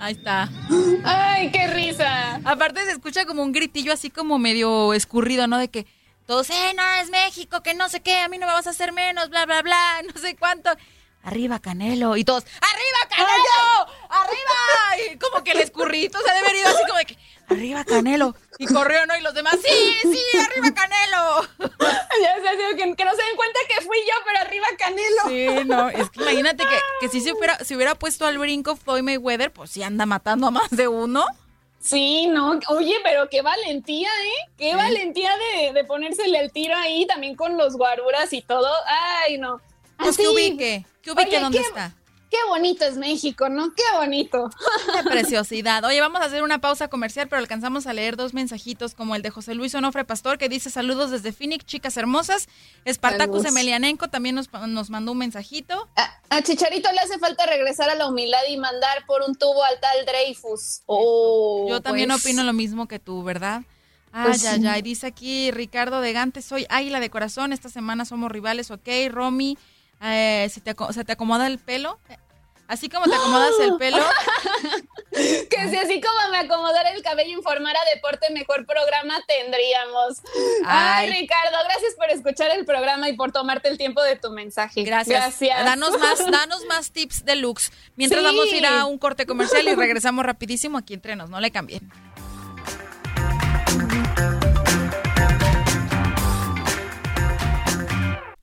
[0.00, 0.48] Ahí está.
[1.04, 2.40] Ay, qué risa.
[2.44, 5.58] Aparte se escucha como un gritillo así como medio escurrido, ¿no?
[5.58, 5.86] De que
[6.26, 8.70] todos, eh, no, es México, que no sé qué, a mí no me vas a
[8.70, 10.70] hacer menos, bla, bla, bla, no sé cuánto.
[11.22, 12.16] Arriba, Canelo.
[12.16, 13.92] Y todos, ¡arriba, Canelo!
[14.08, 15.12] ¡Arriba!
[15.12, 17.18] Y como que el escurrito se ha de haber ido así como de que,
[17.48, 18.34] ¡arriba, Canelo!
[18.60, 19.16] Y corrió, ¿no?
[19.16, 21.48] Y los demás, ¡sí, sí, arriba, Canelo!
[22.20, 25.22] Ya sé, que, que no se den cuenta que fui yo, pero arriba Canelo.
[25.28, 28.74] Sí, no, es que imagínate que, que si se hubiera, se hubiera puesto al brinco
[28.74, 31.24] Floyd Mayweather, pues sí anda matando a más de uno.
[31.80, 34.50] Sí, no, oye, pero qué valentía, ¿eh?
[34.58, 38.68] Qué valentía de, de ponérsele el tiro ahí, también con los guaruras y todo.
[39.24, 39.60] Ay, no.
[39.96, 40.32] Pues que Así.
[40.34, 41.94] ubique, que ubique Oye, dónde qué- está.
[42.30, 43.72] Qué bonito es México, ¿no?
[43.74, 44.50] Qué bonito.
[44.94, 45.82] Qué preciosidad.
[45.84, 49.22] Oye, vamos a hacer una pausa comercial, pero alcanzamos a leer dos mensajitos como el
[49.22, 52.48] de José Luis Onofre Pastor, que dice saludos desde Phoenix, chicas hermosas.
[52.84, 53.44] Espartacus.
[53.46, 55.88] Emelianenko también nos, nos mandó un mensajito.
[55.96, 59.64] A, a Chicharito le hace falta regresar a la humildad y mandar por un tubo
[59.64, 60.82] al tal Dreyfus.
[60.86, 62.22] Oh, Yo también pues.
[62.24, 63.62] opino lo mismo que tú, ¿verdad?
[64.12, 64.62] Ah, Pues ya, sí.
[64.62, 64.76] ya.
[64.78, 68.88] Y dice aquí Ricardo de Gante, soy águila de corazón, esta semana somos rivales, ok.
[69.10, 69.56] Romy,
[70.02, 71.98] eh, ¿se, te, aco- ¿se te acomoda el pelo?
[72.68, 73.98] Así como te acomodas el pelo.
[75.10, 80.18] Que si así como me acomodara el cabello informara deporte, mejor programa tendríamos.
[80.64, 81.20] Ay, Ay.
[81.22, 84.84] Ricardo, gracias por escuchar el programa y por tomarte el tiempo de tu mensaje.
[84.84, 85.20] Gracias.
[85.20, 85.64] Gracias.
[85.64, 87.72] Danos más, danos más tips deluxe.
[87.96, 88.26] Mientras Sí.
[88.26, 91.30] vamos a ir a un corte comercial y regresamos rapidísimo aquí entre nos.
[91.30, 91.90] No le cambien.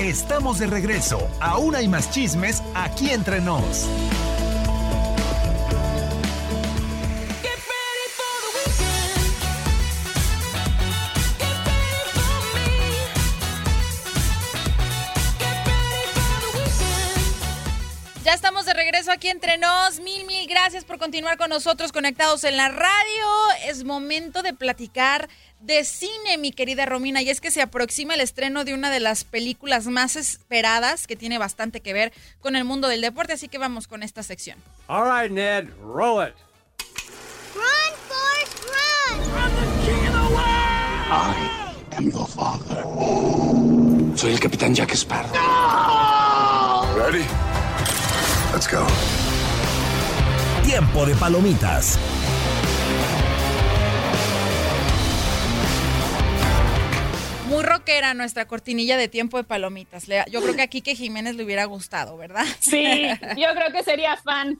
[0.00, 1.28] Estamos de regreso.
[1.40, 3.86] Aún hay más chismes aquí entre nos.
[18.24, 20.00] Ya estamos de regreso aquí entre nos.
[20.00, 23.26] Mil, mil gracias por continuar con nosotros conectados en la radio.
[23.66, 25.28] Es momento de platicar
[25.60, 27.22] de cine, mi querida Romina.
[27.22, 31.16] Y es que se aproxima el estreno de una de las películas más esperadas que
[31.16, 33.34] tiene bastante que ver con el mundo del deporte.
[33.34, 34.58] Así que vamos con esta sección.
[34.88, 36.34] All right, Ned, roll it.
[37.54, 39.20] Run, Forrest, run!
[39.36, 40.44] I'm the king of the world!
[41.10, 42.84] I am your father.
[44.16, 45.30] Soy el capitán Jack Sparrow.
[46.96, 47.24] Ready?
[48.52, 48.86] Let's go.
[50.64, 51.98] Tiempo de palomitas.
[57.50, 60.06] Muy rockera nuestra cortinilla de tiempo de palomitas.
[60.30, 62.46] Yo creo que aquí que Jiménez le hubiera gustado, ¿verdad?
[62.60, 64.58] Sí, yo creo que sería fan.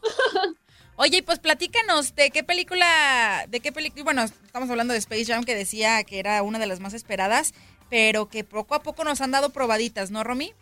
[0.96, 5.24] Oye, y pues platícanos de qué película, de qué película, bueno, estamos hablando de Space
[5.26, 7.54] Jam que decía que era una de las más esperadas,
[7.88, 10.52] pero que poco a poco nos han dado probaditas, ¿no, Romy?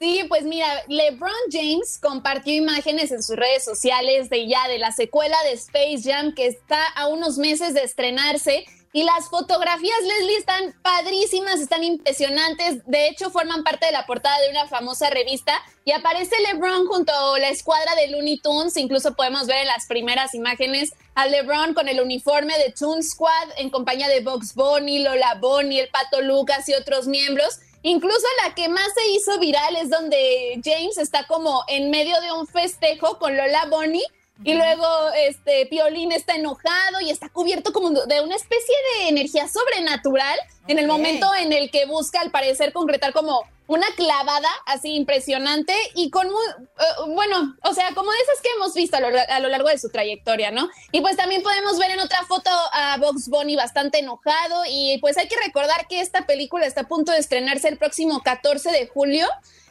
[0.00, 4.90] Sí, pues mira, LeBron James compartió imágenes en sus redes sociales de ya de la
[4.90, 8.66] secuela de Space Jam que está a unos meses de estrenarse
[8.96, 12.80] y las fotografías, Leslie, están padrísimas, están impresionantes.
[12.86, 15.52] De hecho, forman parte de la portada de una famosa revista
[15.84, 18.74] y aparece LeBron junto a la escuadra de Looney Tunes.
[18.78, 23.50] Incluso podemos ver en las primeras imágenes a LeBron con el uniforme de Toon Squad
[23.58, 27.58] en compañía de Bugs Bunny, Lola Bunny, el Pato Lucas y otros miembros.
[27.82, 32.32] Incluso la que más se hizo viral es donde James está como en medio de
[32.32, 34.02] un festejo con Lola Bunny
[34.44, 34.86] y luego
[35.16, 40.38] este Piolín está enojado y está cubierto como de una especie de energía sobrenatural
[40.68, 45.74] en el momento en el que busca al parecer concretar como una clavada así impresionante
[45.94, 49.08] y con muy, eh, bueno, o sea, como de esas que hemos visto a lo,
[49.08, 50.68] a lo largo de su trayectoria, ¿no?
[50.92, 55.16] Y pues también podemos ver en otra foto a Box Bunny bastante enojado y pues
[55.16, 58.86] hay que recordar que esta película está a punto de estrenarse el próximo 14 de
[58.86, 59.26] julio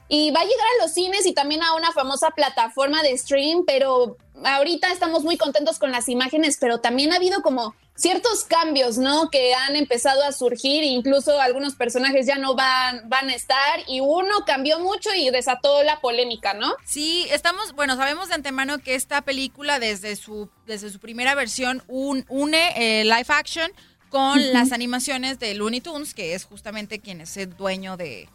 [0.07, 3.63] y va a llegar a los cines y también a una famosa plataforma de stream,
[3.65, 8.97] pero ahorita estamos muy contentos con las imágenes, pero también ha habido como ciertos cambios,
[8.97, 9.29] ¿no?
[9.31, 14.01] Que han empezado a surgir, incluso algunos personajes ya no van, van a estar y
[14.01, 16.75] uno cambió mucho y desató la polémica, ¿no?
[16.85, 21.83] Sí, estamos, bueno, sabemos de antemano que esta película desde su, desde su primera versión
[21.87, 23.71] un- une eh, live action
[24.09, 28.27] con las animaciones de Looney Tunes, que es justamente quien es el dueño de,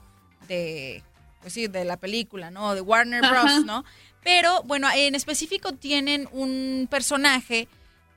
[0.49, 1.03] de,
[1.41, 2.75] pues sí, de la película, ¿no?
[2.75, 3.43] De Warner Ajá.
[3.43, 3.85] Bros., ¿no?
[4.23, 7.69] Pero, bueno, en específico tienen un personaje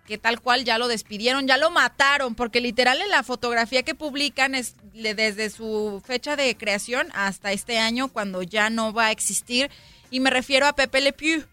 [0.06, 3.96] que tal cual ya lo despidieron, ya lo mataron, porque literal en la fotografía que
[3.96, 9.12] publican es desde su fecha de creación hasta este año cuando ya no va a
[9.12, 9.72] existir.
[10.12, 11.46] Y me refiero a Pepe Le Pew.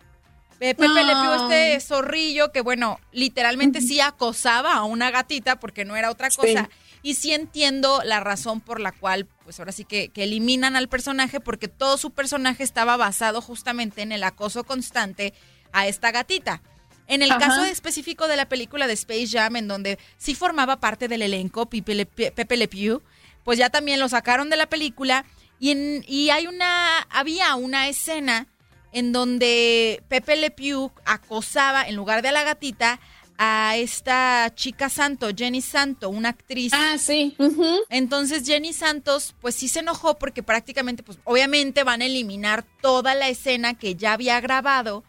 [0.58, 1.42] Pe- Pepe Le Pew, Ay.
[1.42, 6.36] este zorrillo que, bueno, literalmente sí acosaba a una gatita porque no era otra Sí.
[7.02, 10.88] Y sí entiendo la razón por la cual, pues ahora sí que, que eliminan al
[10.88, 15.32] personaje, porque todo su personaje estaba basado justamente en el acoso constante
[15.72, 16.62] a esta gatita.
[17.06, 17.40] En el Ajá.
[17.40, 21.66] caso específico de la película de Space Jam, en donde sí formaba parte del elenco
[21.66, 23.02] Pepe Le, Pepe Le Pew,
[23.44, 25.24] pues ya también lo sacaron de la película
[25.58, 28.46] y, en- y hay una, había una escena
[28.92, 33.00] en donde Pepe Le Pew acosaba, en lugar de a la gatita,
[33.42, 36.74] a esta chica Santo, Jenny Santo, una actriz.
[36.74, 37.34] Ah, sí.
[37.88, 43.14] Entonces Jenny Santos, pues sí se enojó porque prácticamente, pues obviamente van a eliminar toda
[43.14, 45.04] la escena que ya había grabado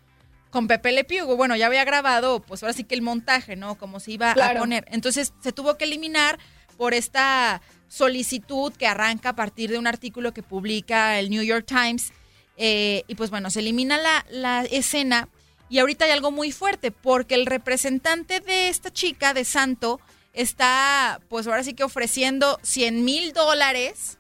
[0.50, 1.26] con Pepe Le Pew.
[1.36, 3.78] Bueno, ya había grabado, pues ahora sí que el montaje, ¿no?
[3.78, 4.86] Como se iba a poner.
[4.92, 6.40] Entonces se tuvo que eliminar
[6.78, 11.66] por esta solicitud que arranca a partir de un artículo que publica el New York
[11.66, 12.14] Times.
[12.56, 15.28] Eh, y pues bueno, se elimina la, la escena.
[15.72, 20.00] Y ahorita hay algo muy fuerte, porque el representante de esta chica, de Santo,
[20.34, 24.18] está, pues ahora sí que ofreciendo 100 mil dólares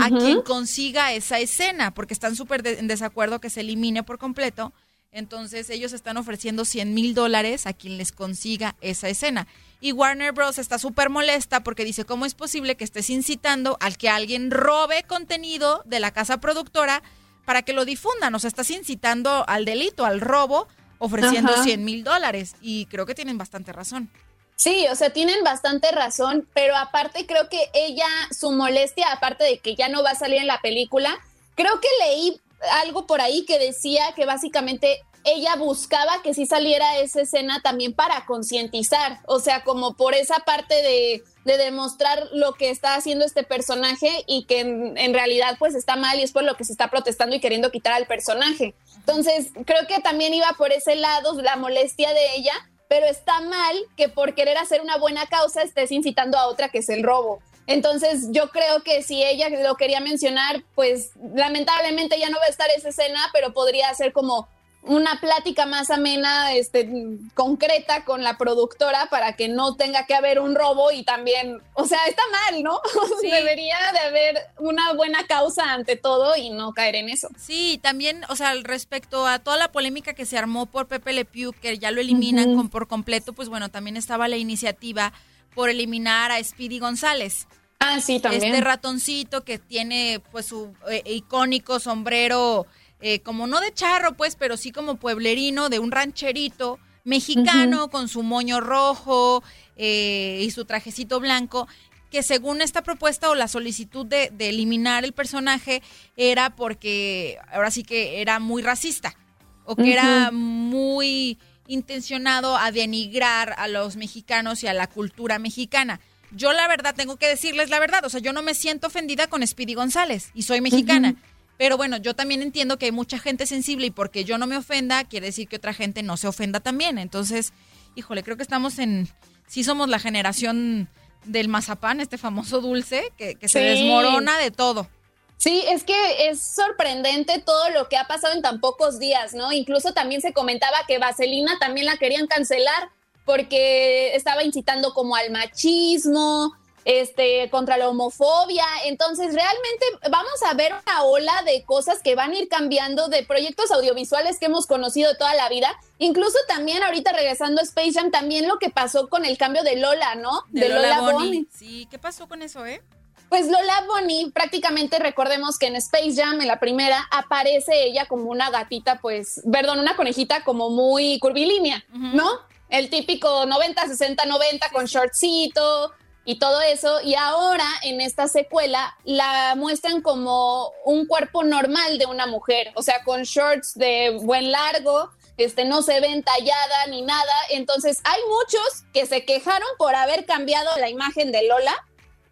[0.00, 4.18] a quien consiga esa escena, porque están súper de- en desacuerdo que se elimine por
[4.18, 4.72] completo.
[5.10, 9.46] Entonces ellos están ofreciendo 100 mil dólares a quien les consiga esa escena.
[9.80, 10.58] Y Warner Bros.
[10.58, 15.04] está súper molesta porque dice, ¿cómo es posible que estés incitando al que alguien robe
[15.04, 17.02] contenido de la casa productora
[17.44, 18.34] para que lo difundan?
[18.34, 20.68] O sea, estás incitando al delito, al robo,
[20.98, 21.62] ofreciendo Ajá.
[21.62, 22.56] 100 mil dólares.
[22.60, 24.10] Y creo que tienen bastante razón.
[24.56, 29.58] Sí, o sea, tienen bastante razón, pero aparte creo que ella, su molestia, aparte de
[29.58, 31.18] que ya no va a salir en la película,
[31.56, 32.40] creo que leí
[32.84, 37.94] algo por ahí que decía que básicamente ella buscaba que sí saliera esa escena también
[37.94, 43.24] para concientizar, o sea, como por esa parte de, de demostrar lo que está haciendo
[43.24, 46.72] este personaje y que en, realidad pues está mal y es por lo que se
[46.72, 48.74] está protestando y queriendo quitar al personaje.
[48.96, 52.52] Entonces, creo que también iba por ese lado la molestia de ella,
[52.88, 56.78] pero está mal que por querer hacer una buena causa estés incitando a otra que
[56.78, 57.40] es el robo.
[57.66, 62.50] Entonces yo creo que si ella lo quería mencionar, pues lamentablemente ya no va a
[62.50, 64.48] estar esa escena, pero podría ser como
[64.86, 66.86] una plática más amena, este,
[67.34, 71.86] concreta con la productora para que no tenga que haber un robo y también, o
[71.86, 72.80] sea, está mal, ¿no?
[73.22, 77.28] Debería de haber una buena causa ante todo y no caer en eso.
[77.38, 81.24] Sí, también, o sea, respecto a toda la polémica que se armó por Pepe Le
[81.24, 85.12] Pew, que ya lo eliminan con- por completo, pues bueno, también estaba la iniciativa
[85.54, 87.46] por eliminar a Speedy González.
[87.80, 88.44] Ah, sí, también.
[88.54, 92.66] Este ratoncito que tiene pues su eh, icónico sombrero,
[93.00, 98.08] eh, como no de charro, pues, pero sí como pueblerino, de un rancherito mexicano con
[98.08, 99.42] su moño rojo
[99.76, 101.68] eh, y su trajecito blanco
[102.10, 105.82] que según esta propuesta o la solicitud de, de eliminar el personaje
[106.16, 109.16] era porque ahora sí que era muy racista
[109.64, 116.00] o que era muy intencionado a denigrar a los mexicanos y a la cultura mexicana.
[116.30, 119.26] Yo la verdad tengo que decirles la verdad, o sea, yo no me siento ofendida
[119.26, 121.14] con Speedy González y soy mexicana.
[121.56, 124.56] Pero bueno, yo también entiendo que hay mucha gente sensible y porque yo no me
[124.56, 126.98] ofenda, quiere decir que otra gente no se ofenda también.
[126.98, 127.52] Entonces,
[127.94, 129.08] híjole, creo que estamos en,
[129.46, 130.88] sí somos la generación
[131.24, 134.88] del mazapán, este famoso dulce, que, que se desmorona de todo.
[135.36, 139.52] Sí, es que es sorprendente todo lo que ha pasado en tan pocos días, ¿no?
[139.52, 142.90] Incluso también se comentaba que Vaselina también la querían cancelar
[143.24, 146.54] porque estaba incitando como al machismo,
[146.84, 148.64] este, contra la homofobia.
[148.84, 153.24] Entonces, realmente vamos a ver una ola de cosas que van a ir cambiando de
[153.24, 155.74] proyectos audiovisuales que hemos conocido toda la vida.
[155.98, 159.76] Incluso también ahorita regresando a Space Jam, también lo que pasó con el cambio de
[159.76, 160.44] Lola, ¿no?
[160.50, 161.46] De, Lola, Bonnie.
[161.52, 162.82] Sí, ¿qué pasó con eso, eh?
[163.28, 168.30] Pues Lola Bonnie, prácticamente recordemos que en Space Jam, en la primera, aparece ella como
[168.30, 172.28] una gatita, pues, perdón, una conejita como muy curvilínea, ¿no?
[172.68, 175.92] El típico 90, 60, 90 con shortcito
[176.24, 177.00] y todo eso.
[177.02, 182.82] Y ahora en esta secuela la muestran como un cuerpo normal de una mujer, o
[182.82, 187.34] sea, con shorts de buen largo, este, no se ven tallada ni nada.
[187.50, 191.74] Entonces hay muchos que se quejaron por haber cambiado la imagen de Lola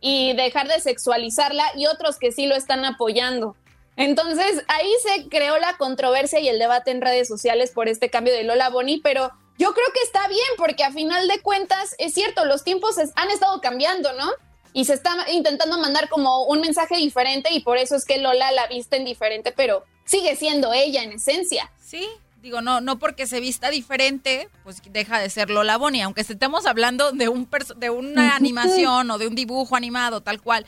[0.00, 3.56] y dejar de sexualizarla y otros que sí lo están apoyando.
[3.96, 8.32] Entonces ahí se creó la controversia y el debate en redes sociales por este cambio
[8.32, 12.14] de Lola Bonnie, pero yo creo que está bien porque a final de cuentas es
[12.14, 14.30] cierto, los tiempos han estado cambiando, ¿no?
[14.72, 18.50] Y se está intentando mandar como un mensaje diferente y por eso es que Lola
[18.52, 21.70] la visten diferente, pero sigue siendo ella en esencia.
[21.78, 22.08] Sí,
[22.40, 26.66] digo, no, no porque se vista diferente, pues deja de ser Lola Bonnie, aunque estemos
[26.66, 30.66] hablando de un de una animación o de un dibujo animado, tal cual.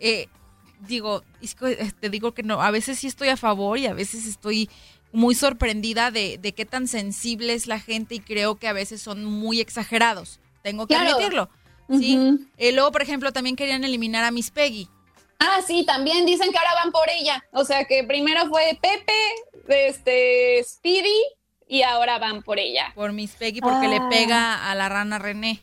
[0.00, 0.28] Eh,
[0.80, 3.86] digo, es que, eh, te digo que no, a veces sí estoy a favor y
[3.86, 4.68] a veces estoy
[5.12, 9.00] muy sorprendida de, de qué tan sensible es la gente y creo que a veces
[9.02, 10.40] son muy exagerados.
[10.62, 11.10] Tengo que Claro.
[11.16, 11.48] admitirlo.
[11.90, 12.18] Sí.
[12.56, 14.88] Eh, luego, por ejemplo, también querían eliminar a Miss Peggy.
[15.38, 17.44] Ah, sí, también dicen que ahora van por ella.
[17.52, 19.12] O sea que primero fue Pepe,
[19.88, 21.20] este, Speedy
[21.68, 22.92] y ahora van por ella.
[22.94, 24.08] Por Miss Peggy porque le Ah.
[24.10, 25.62] pega a la rana René.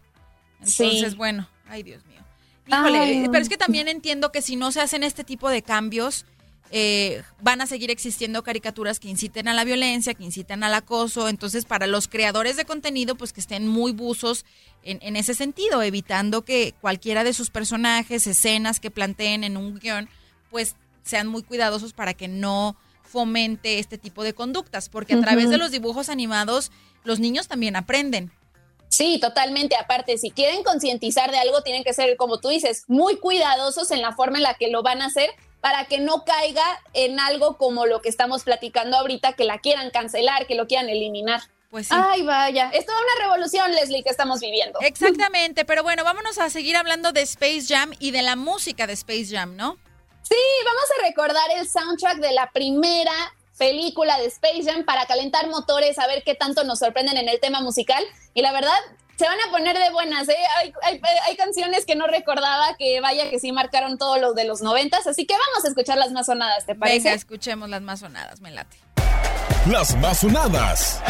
[0.60, 1.16] Entonces, Sí.
[1.18, 2.20] bueno, ay Dios mío.
[2.68, 5.64] Híjole, Ay, pero es que también entiendo que si no se hacen este tipo de
[5.64, 6.26] cambios,
[6.72, 11.28] eh, van a seguir existiendo caricaturas que inciten a la violencia, que inciten al acoso.
[11.28, 14.46] Entonces, para los creadores de contenido, pues que estén muy buzos
[14.84, 19.80] en, en ese sentido, evitando que cualquiera de sus personajes, escenas que planteen en un
[19.80, 20.10] guion,
[20.50, 25.50] pues sean muy cuidadosos para que no fomente este tipo de conductas, porque a través
[25.50, 26.72] de los dibujos animados,
[27.04, 28.32] los niños también aprenden.
[28.90, 29.76] Sí, totalmente.
[29.76, 34.02] Aparte, si quieren concientizar de algo, tienen que ser, como tú dices, muy cuidadosos en
[34.02, 35.30] la forma en la que lo van a hacer
[35.62, 36.64] para que no caiga
[36.94, 40.90] en algo como lo que estamos platicando ahorita, que la quieran cancelar, que lo quieran
[40.90, 41.42] eliminar.
[41.70, 41.96] Pues sí.
[41.96, 42.72] Ay, vaya.
[42.74, 44.80] Es toda una revolución, Leslie, que estamos viviendo.
[44.82, 48.94] Exactamente, pero bueno, vámonos a seguir hablando de Space Jam y de la música de
[48.94, 49.78] Space Jam, ¿no?
[50.24, 53.14] Sí, vamos a recordar el soundtrack de la primera
[53.58, 57.40] película de Space Jam para calentar motores, a ver qué tanto nos sorprenden en el
[57.40, 58.04] tema musical.
[58.34, 58.80] Y la verdad,
[59.20, 60.36] se van a poner de buenas, ¿eh?
[60.60, 64.46] Hay, hay- hay canciones que no recordaba que vaya que sí marcaron todos los de
[64.46, 67.00] los noventas, así que vamos a escuchar las más sonadas, ¿te parece?
[67.00, 68.78] Venga, escuchemos las más sonadas, me late.
[69.70, 71.02] Las más sonadas.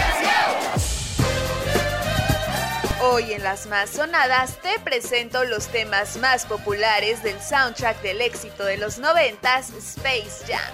[3.02, 8.64] Hoy en las más sonadas te presento los temas más populares del soundtrack del éxito
[8.66, 10.74] de los noventas, Space Jam.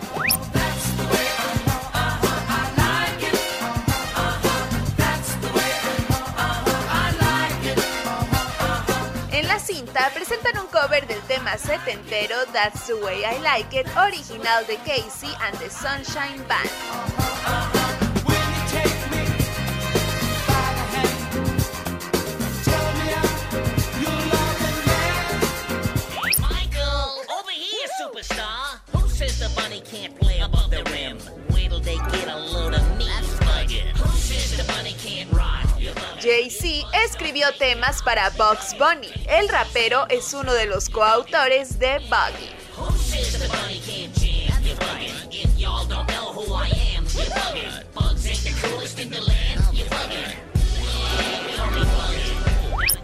[9.65, 14.77] Cinta presentan un cover del tema setentero That's the Way I Like It, original de
[14.77, 16.69] Casey and the Sunshine Band.
[36.25, 39.11] Jay-Z escribió temas para Bugs Bunny.
[39.27, 42.49] El rapero es uno de los coautores de Buggy.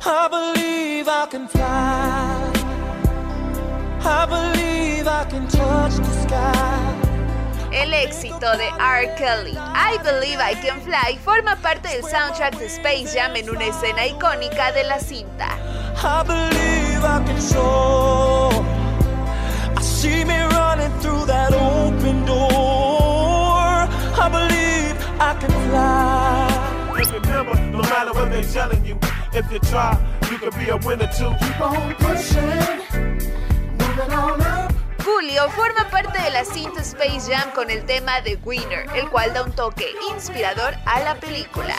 [0.03, 1.61] I believe I can fly.
[4.03, 7.10] I believe I can the sky.
[7.71, 9.15] El éxito de R.
[9.17, 13.65] Kelly, I Believe I Can Fly, forma parte del soundtrack de Space Jam en una
[13.65, 15.57] escena icónica de la cinta.
[16.03, 18.51] I believe believe I can soar.
[19.75, 22.39] I see me running through that open door.
[24.23, 26.97] I believe I can fly.
[26.97, 28.97] Just remember, no matter what they're telling you,
[29.33, 29.97] if you try,
[30.29, 31.33] you can be a winner too.
[31.39, 33.21] Keep on pushing,
[33.77, 34.60] moving on up.
[35.03, 39.33] Julio forma parte de la cinta Space Jam con el tema The Winner, el cual
[39.33, 41.75] da un toque inspirador a la película.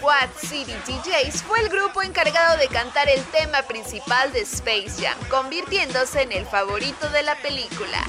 [0.00, 5.16] Quad City DJs fue el grupo encargado de cantar el tema principal de Space Jam,
[5.28, 8.04] convirtiéndose en el favorito de la película.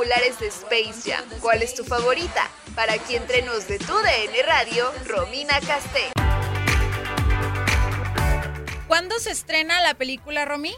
[0.00, 1.22] Populares de Space Jam.
[1.42, 2.48] ¿Cuál es tu favorita?
[2.74, 6.10] Para aquí entre nos de tu DN Radio, Romina Casté.
[8.88, 10.72] ¿Cuándo se estrena la película, Romy?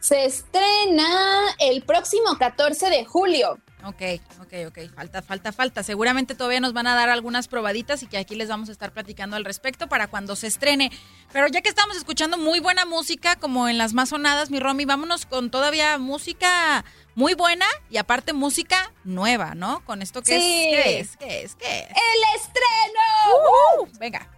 [0.00, 3.58] Se estrena el próximo 14 de julio.
[3.84, 4.00] Ok,
[4.40, 4.94] ok, ok.
[4.94, 5.82] Falta, falta, falta.
[5.82, 8.92] Seguramente todavía nos van a dar algunas probaditas y que aquí les vamos a estar
[8.92, 10.90] platicando al respecto para cuando se estrene.
[11.34, 14.84] Pero ya que estamos escuchando muy buena música, como en las más sonadas, mi Romy,
[14.84, 16.84] vámonos con todavía música
[17.16, 19.84] muy buena y aparte música nueva, ¿no?
[19.84, 20.70] Con esto que Sí.
[20.72, 20.84] es.
[20.84, 21.16] ¿Qué es?
[21.16, 21.54] ¿Qué es?
[21.56, 21.88] ¿Qué es?
[21.88, 23.82] ¡El estreno!
[23.82, 24.28] Uh, venga.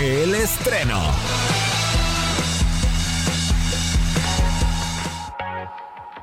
[0.00, 1.00] El estreno.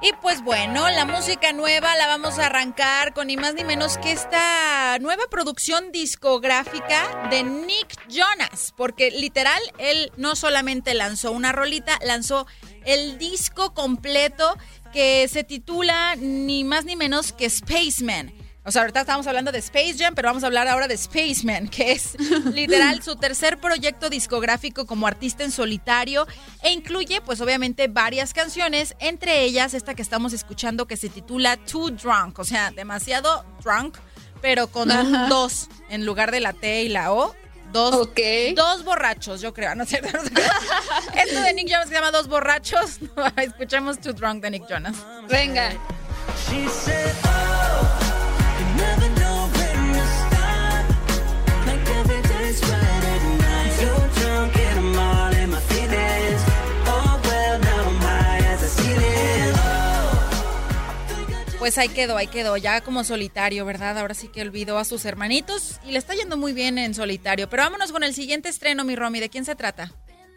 [0.01, 3.97] Y pues bueno, la música nueva la vamos a arrancar con ni más ni menos
[3.97, 11.51] que esta nueva producción discográfica de Nick Jonas, porque literal él no solamente lanzó una
[11.51, 12.47] rolita, lanzó
[12.85, 14.57] el disco completo
[14.93, 18.38] que se titula ni más ni menos que Spaceman.
[18.69, 21.69] O sea, ahorita estamos hablando de Space Jam, pero vamos a hablar ahora de Spaceman,
[21.69, 22.15] que es
[22.53, 26.27] literal su tercer proyecto discográfico como artista en solitario
[26.61, 31.57] e incluye, pues obviamente, varias canciones, entre ellas esta que estamos escuchando que se titula
[31.57, 33.97] Too Drunk, o sea, demasiado drunk,
[34.39, 35.25] pero con Ajá.
[35.29, 37.35] dos en lugar de la T y la O.
[37.73, 38.09] Dos,
[38.55, 39.73] dos borrachos, yo creo.
[39.73, 40.31] No sé, no sé.
[41.15, 42.99] Esto de Nick Jonas se llama Dos borrachos.
[43.35, 44.95] Escuchemos Too Drunk de Nick Jonas.
[45.27, 45.71] Venga.
[61.59, 63.97] Pues ahí quedó, ahí quedó, ya como solitario, ¿verdad?
[63.97, 67.49] Ahora sí que olvidó a sus hermanitos y le está yendo muy bien en solitario.
[67.49, 69.19] Pero vámonos con el siguiente estreno, mi Romy.
[69.19, 69.91] ¿De quién se trata?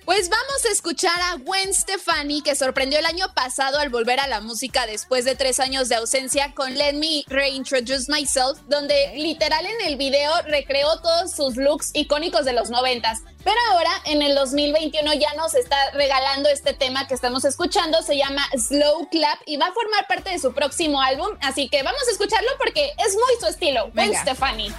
[0.05, 4.27] Pues vamos a escuchar a Gwen Stefani, que sorprendió el año pasado al volver a
[4.27, 9.65] la música después de tres años de ausencia con Let Me Reintroduce Myself, donde literal
[9.65, 13.20] en el video recreó todos sus looks icónicos de los noventas.
[13.45, 18.16] Pero ahora, en el 2021, ya nos está regalando este tema que estamos escuchando, se
[18.16, 22.03] llama Slow Clap y va a formar parte de su próximo álbum, así que vamos
[22.09, 23.91] a escucharlo porque es muy su estilo.
[23.95, 24.15] Gwen.
[24.16, 24.73] Stefani.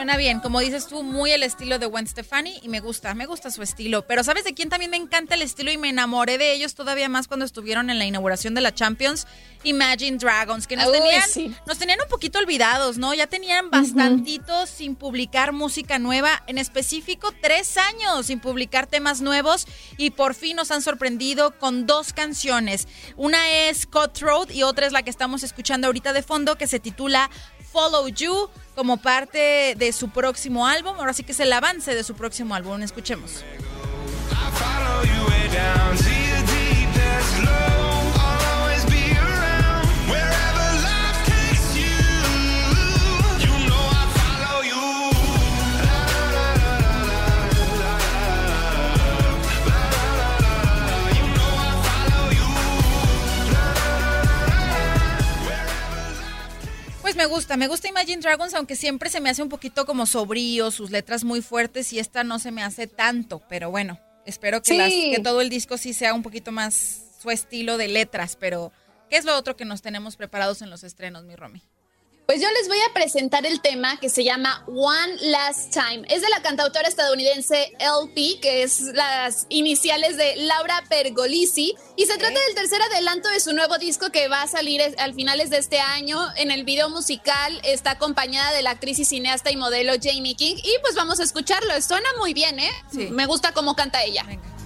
[0.00, 3.26] Suena bien, como dices tú, muy el estilo de Gwen Stefani y me gusta, me
[3.26, 4.06] gusta su estilo.
[4.06, 7.10] Pero ¿sabes de quién también me encanta el estilo y me enamoré de ellos todavía
[7.10, 9.26] más cuando estuvieron en la inauguración de la Champions?
[9.62, 11.54] Imagine Dragons, que nos Uy, tenían, sí.
[11.66, 13.12] nos tenían un poquito olvidados, ¿no?
[13.12, 19.66] Ya tenían bastantitos sin publicar música nueva, en específico tres años sin publicar temas nuevos
[19.98, 22.88] y por fin nos han sorprendido con dos canciones.
[23.18, 26.80] Una es Cutthroat y otra es la que estamos escuchando ahorita de fondo que se
[26.80, 27.28] titula
[27.72, 30.94] Follow You como parte de su próximo álbum.
[30.98, 32.82] Ahora sí que es el avance de su próximo álbum.
[32.82, 33.44] Escuchemos.
[57.10, 60.06] Pues me gusta, me gusta Imagine Dragons, aunque siempre se me hace un poquito como
[60.06, 64.62] sobrío, sus letras muy fuertes y esta no se me hace tanto, pero bueno, espero
[64.62, 64.78] que, Sí.
[64.78, 68.70] las- que todo el disco sí sea un poquito más su estilo de letras, pero
[69.08, 71.64] ¿qué es lo otro que nos tenemos preparados en los estrenos, mi Romy?
[72.30, 76.06] Pues yo les voy a presentar el tema que se llama One Last Time.
[76.08, 82.18] Es de la cantautora estadounidense LP, que es las iniciales de Laura Pergolisi, y se
[82.18, 85.58] trata del tercer adelanto de su nuevo disco que va a salir al finales de
[85.58, 86.20] este año.
[86.36, 90.54] En el video musical está acompañada de la actriz y cineasta y modelo Jamie King,
[90.54, 91.82] y pues vamos a escucharlo.
[91.82, 92.70] Suena muy bien, ¿eh?
[92.92, 94.24] Me gusta cómo canta ella.
[94.30, 94.59] Hide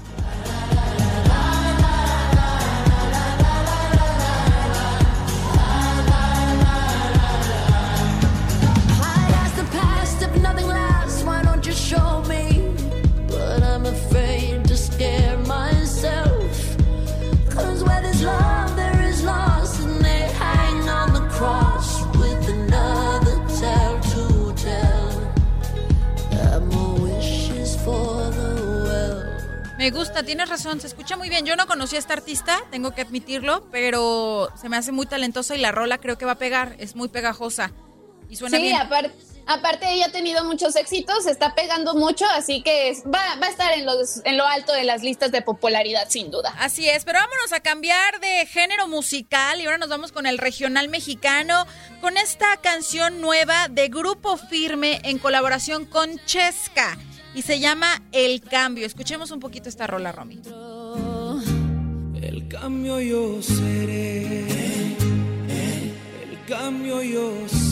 [11.94, 12.44] show me?
[13.28, 16.76] But I'm afraid to scare myself.
[17.54, 19.80] Cause where there's love, there is loss.
[19.80, 21.88] And they hang on the cross
[22.20, 24.24] with another tale to
[24.66, 25.10] tell.
[26.30, 28.50] Got more wishes for the
[28.86, 29.76] well.
[29.78, 31.44] Me gusta, tienes razón, se escucha muy bien.
[31.46, 35.54] Yo no conocí a esta artista, tengo que admitirlo, pero se me hace muy talentosa
[35.54, 37.72] y la rola creo que va a pegar, es muy pegajosa
[38.28, 38.80] y suena sí, bien.
[38.80, 39.33] aparte.
[39.46, 43.50] Aparte, ella ha tenido muchos éxitos, está pegando mucho, así que es- va, va a
[43.50, 46.54] estar en, los, en lo alto de las listas de popularidad, sin duda.
[46.58, 50.38] Así es, pero vámonos a cambiar de género musical y ahora nos vamos con el
[50.38, 51.66] regional mexicano,
[52.00, 56.96] con esta canción nueva de Grupo Firme en colaboración con Chesca
[57.34, 58.86] y se llama El Cambio.
[58.86, 60.40] Escuchemos un poquito esta rola, Romy.
[62.22, 64.46] El cambio yo seré.
[65.48, 67.63] El cambio yo seré.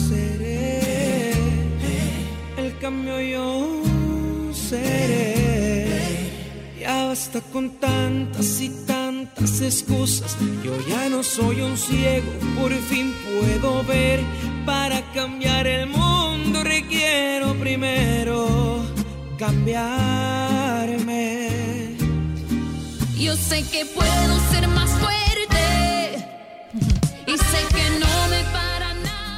[2.83, 3.81] Cambio yo
[4.53, 5.85] seré.
[6.81, 10.35] Ya basta con tantas y tantas excusas.
[10.65, 12.29] Yo ya no soy un ciego,
[12.59, 14.19] por fin puedo ver.
[14.65, 18.83] Para cambiar el mundo requiero primero
[19.39, 21.05] cambiarme.
[23.17, 25.22] Yo sé que puedo ser más fuerte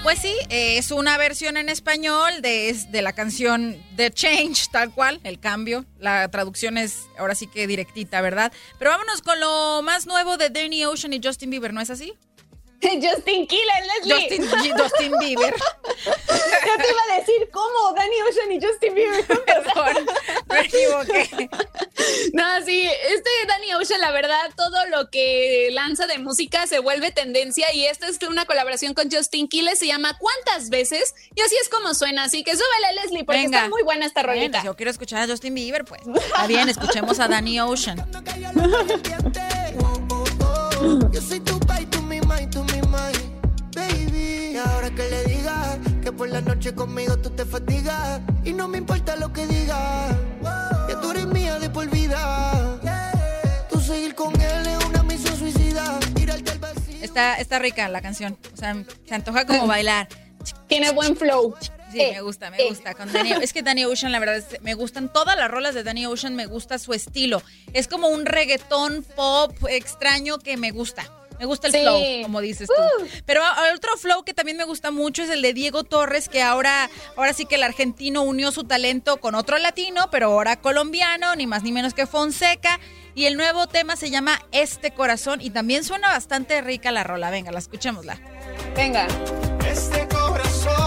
[0.05, 4.93] Pues sí, eh, es una versión en español de, de la canción The Change, tal
[4.93, 5.83] cual, el cambio.
[5.97, 8.53] La traducción es ahora sí que directita, ¿verdad?
[8.77, 12.13] Pero vámonos con lo más nuevo de Danny Ocean y Justin Bieber, ¿no es así?
[13.01, 14.39] Justin Killer, Leslie.
[14.39, 15.53] Justin, Justin Bieber.
[16.05, 19.25] Yo te iba a decir cómo Danny Ocean y Justin Bieber.
[19.45, 20.05] Perdón,
[20.49, 21.49] me equivoqué.
[22.33, 27.11] No, sí, este Danny Ocean, la verdad, todo lo que lanza de música se vuelve
[27.11, 31.15] tendencia y esta es una colaboración con Justin Quiles, se llama ¿Cuántas veces?
[31.35, 33.57] Y así es como suena, así que súbele Leslie porque Venga.
[33.59, 34.61] está muy buena esta rolita.
[34.61, 38.03] si yo quiero escuchar a Justin Bieber, pues está bien, escuchemos a Danny Ocean.
[41.11, 41.59] Yo soy tu
[42.51, 42.81] tú mi
[43.73, 44.51] baby.
[44.53, 48.67] Y ahora que le digas que por la noche conmigo tú te fatigas y no
[48.67, 50.15] me importa lo que digas.
[50.89, 52.79] Ya tú eres mía de por vida.
[53.69, 55.99] Tú seguir con él es una misión suicida.
[56.15, 56.95] Tirarte al vacío.
[57.01, 58.75] Está, está rica la canción, o sea,
[59.07, 60.07] se antoja como bailar.
[60.67, 61.55] Tiene buen flow.
[61.91, 62.93] Sí, me gusta, me gusta.
[62.93, 65.83] Con Danny, es que Danny Ocean, la verdad, es- me gustan todas las rolas de
[65.83, 67.41] Danny Ocean, me gusta su estilo.
[67.73, 71.03] Es como un reggaetón pop extraño que me gusta.
[71.39, 71.79] Me gusta el Sí.
[71.81, 73.05] flow, como dices tú.
[73.25, 76.41] Pero a- otro flow que también me gusta mucho es el de Diego Torres, que
[76.41, 81.35] ahora, ahora sí que el argentino unió su talento con otro latino, pero ahora colombiano,
[81.35, 82.79] ni más ni menos que Fonseca.
[83.15, 87.29] Y el nuevo tema se llama Este Corazón y también suena bastante rica la rola.
[87.31, 88.19] Venga, la escuchémosla.
[88.75, 89.07] Venga.
[89.69, 90.84] Este corazón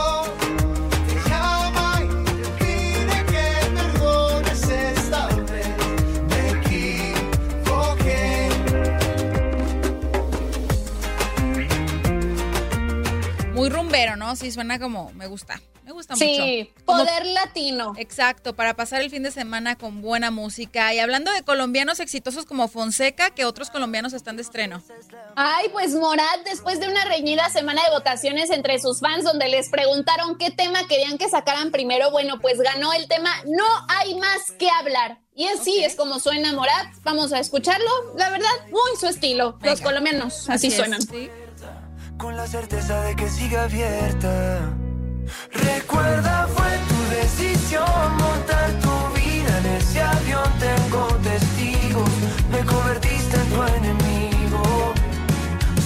[13.59, 14.37] Muy rumbero, ¿no?
[14.37, 16.85] Sí, suena como, me gusta, me gusta Sí, mucho.
[16.85, 17.93] Como- poder latino.
[17.97, 20.93] Exacto, para pasar el fin de semana con buena música.
[20.95, 24.83] Y hablando de colombianos exitosos como Fonseca, que otros colombianos están de estreno.
[25.35, 29.69] Ay, pues Morat, después de una reñida semana de votaciones entre sus fans, donde les
[29.71, 34.53] preguntaron qué tema querían que sacaran primero, bueno, pues ganó el tema No hay más
[34.59, 35.19] que hablar.
[35.35, 36.87] Y así es como suena Morat.
[37.03, 37.89] Vamos a escucharlo.
[38.17, 39.59] La verdad, muy su estilo.
[39.63, 41.01] Los colombianos así, Así es, suenan.
[41.03, 41.31] sí.
[42.19, 44.77] Con la certeza de que sigue abierta.
[45.53, 50.53] Recuerda, fue tu decisión montar tu vida en ese avión.
[50.59, 52.11] Tengo testigos,
[52.51, 54.95] me convertiste en tu enemigo.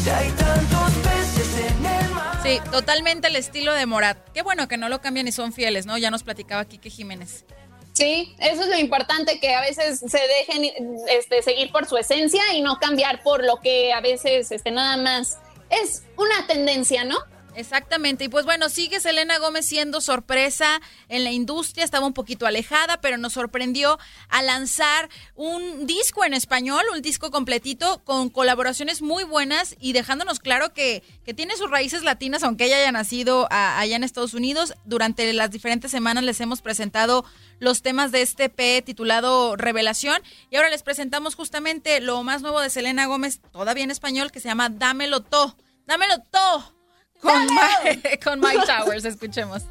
[0.02, 2.40] Si hay tantos peces en el mar.
[2.42, 4.16] Sí, totalmente el estilo de Morat.
[4.32, 5.98] Qué bueno que no lo cambian y son fieles, ¿no?
[5.98, 7.44] Ya nos platicaba Quique Jiménez.
[7.92, 12.40] Sí, eso es lo importante, que a veces se dejen este, seguir por su esencia
[12.54, 15.38] y no cambiar por lo que a veces este, nada más
[15.72, 17.16] es una tendencia, ¿no?
[17.54, 18.24] Exactamente.
[18.24, 21.84] Y pues bueno, sigue Selena Gómez siendo sorpresa en la industria.
[21.84, 23.98] Estaba un poquito alejada, pero nos sorprendió
[24.30, 30.40] a lanzar un disco en español, un disco completito con colaboraciones muy buenas y dejándonos
[30.40, 34.32] claro que, que tiene sus raíces latinas, aunque ella haya nacido a- allá en Estados
[34.32, 34.72] Unidos.
[34.86, 37.24] Durante las diferentes semanas les hemos presentado
[37.58, 40.22] los temas de este P titulado Revelación.
[40.50, 44.40] Y ahora les presentamos justamente lo más nuevo de Selena Gómez, todavía en español, que
[44.40, 45.54] se llama Dámelo To.
[45.86, 46.81] Dámelo To.
[47.22, 47.68] Con, Ma-
[48.24, 49.62] con Mike Towers, escuchemos.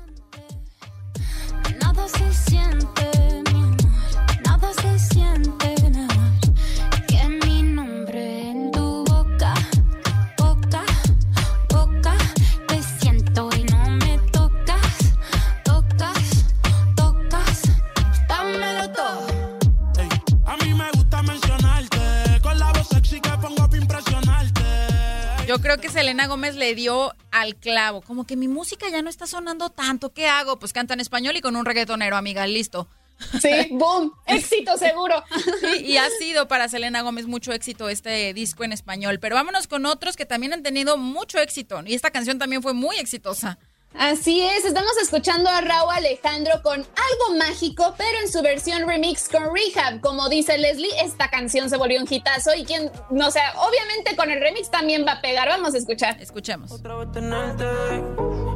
[25.51, 27.99] Yo creo que Selena Gómez le dio al clavo.
[27.99, 30.13] Como que mi música ya no está sonando tanto.
[30.13, 30.57] ¿Qué hago?
[30.57, 32.47] Pues canta en español y con un reggaetonero, amiga.
[32.47, 32.87] Listo.
[33.41, 35.21] Sí, boom, éxito seguro.
[35.59, 39.19] Sí, y ha sido para Selena Gómez mucho éxito este disco en español.
[39.19, 41.83] Pero vámonos con otros que también han tenido mucho éxito.
[41.85, 43.59] Y esta canción también fue muy exitosa.
[43.93, 49.27] Así es, estamos escuchando a Raúl Alejandro con algo mágico, pero en su versión remix
[49.27, 49.99] con Rehab.
[49.99, 54.31] Como dice Leslie, esta canción se volvió un hitazo y quien, no sé, obviamente con
[54.31, 55.49] el remix también va a pegar.
[55.49, 56.19] Vamos a escuchar.
[56.21, 56.71] Escuchemos.
[56.71, 57.65] Otra vez tenerte,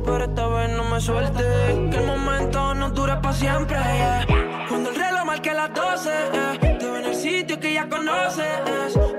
[0.05, 1.43] pero esta vez no me suelte.
[1.91, 3.77] Que el momento no dura para siempre.
[3.77, 4.25] yeah.
[4.69, 6.59] Cuando el reloj marque las 12, yeah.
[6.59, 8.47] te veo en el sitio que ya conoces.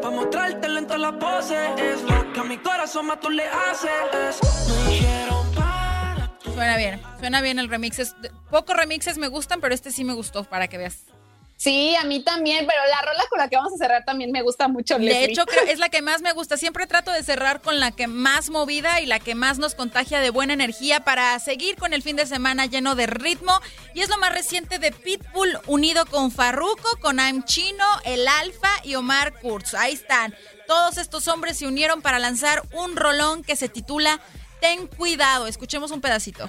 [0.01, 1.69] Pa' mostrarte lento en las poses.
[1.79, 4.41] Es lo que a mi corazón más tú le haces.
[4.69, 5.46] Me dijeron
[6.57, 7.03] Suena bien.
[7.21, 7.99] Suena bien el remix.
[7.99, 8.15] Es-
[8.51, 10.99] pocos remixes me gustan, pero este sí me gustó, para que veas.
[11.59, 14.43] Sí, a mí también, pero la rola con la que vamos a cerrar también me
[14.43, 14.99] gusta mucho.
[14.99, 16.59] De hecho, creo- es la que más me gusta.
[16.59, 20.21] Siempre trato de cerrar con la que más movida y la que más nos contagia
[20.21, 23.59] de buena energía para seguir con el fin de semana lleno de ritmo.
[23.95, 28.71] Y es lo más reciente de Pitbull unido con Farruko, con I'm Chino, El Alfa
[28.83, 29.73] y Omar Kurz.
[29.73, 30.35] Ahí están.
[30.67, 34.21] Todos estos hombres se unieron para lanzar un rolón que se titula
[34.61, 35.47] Ten cuidado.
[35.47, 36.49] Escuchemos un pedacito.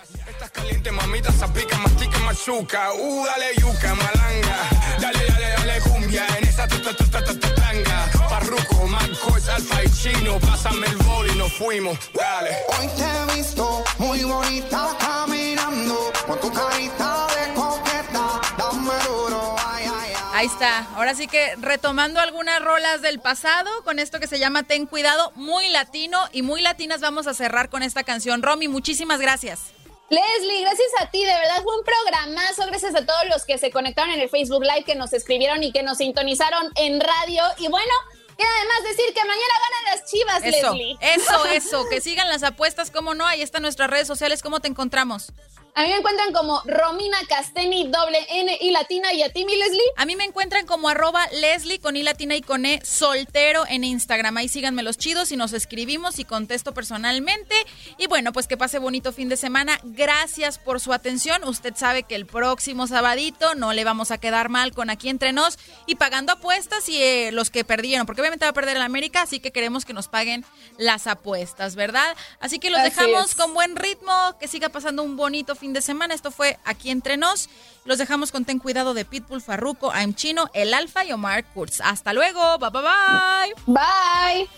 [0.53, 2.93] Caliente, mamita, zapica, mastica, machuca.
[2.93, 4.57] Uh, dale yuca, malanga.
[4.99, 8.09] Dale, dale, dale cumbia en esa ta- ta- ta- ta- ta- ta- tanga.
[8.29, 10.39] Parruco, Marcos, Alfa y Chino.
[10.39, 11.97] Pásame el bol y nos fuimos.
[12.13, 12.57] Dale.
[12.79, 18.41] Hoy te he visto muy bonita caminando con tu carita de coqueta.
[18.57, 20.06] Dame duro, ay, ay, ay.
[20.37, 20.87] Ahí está.
[20.93, 25.31] Ahora sí que retomando algunas rolas del pasado con esto que se llama Ten Cuidado,
[25.33, 28.43] muy latino y muy latinas vamos a cerrar con esta canción.
[28.43, 29.71] Romy, muchísimas gracias.
[30.11, 33.71] Leslie, gracias a ti, de verdad fue un programazo, gracias a todos los que se
[33.71, 37.43] conectaron en el Facebook Live, que nos escribieron y que nos sintonizaron en radio.
[37.57, 37.93] Y bueno,
[38.37, 40.97] queda además decir que mañana ganan las chivas, Eso, Leslie.
[41.01, 44.67] eso, eso, que sigan las apuestas, cómo no, ahí están nuestras redes sociales, ¿cómo te
[44.67, 45.33] encontramos?
[45.77, 49.55] A mí me encuentran como Romina Casteni, doble N y latina, y a ti, mi
[49.55, 49.79] Leslie.
[49.95, 53.83] A mí me encuentran como arroba Leslie con I latina y con E soltero en
[53.83, 54.37] Instagram.
[54.37, 57.53] Ahí síganme los chidos y nos escribimos y contesto personalmente.
[57.99, 59.79] Y bueno, pues que pase bonito fin de semana.
[59.83, 61.43] Gracias por su atención.
[61.43, 65.31] Usted sabe que el próximo sabadito no le vamos a quedar mal con aquí entre
[65.31, 68.81] nos y pagando apuestas y eh, los que perdieron, porque obviamente va a perder el
[68.81, 70.43] América, así que queremos que nos paguen
[70.79, 72.17] las apuestas, ¿verdad?
[72.39, 73.35] Así que los Así dejamos es.
[73.35, 76.13] con buen ritmo, que siga pasando un bonito fin de semana.
[76.13, 77.49] Esto fue aquí entre nos.
[77.85, 81.81] Los dejamos con Ten Cuidado de Pitbull, Farruko, I'm Chino, El Alfa y Omar Kurz.
[81.81, 82.57] Hasta luego.
[82.59, 83.53] Bye bye bye.
[83.65, 84.49] Bye.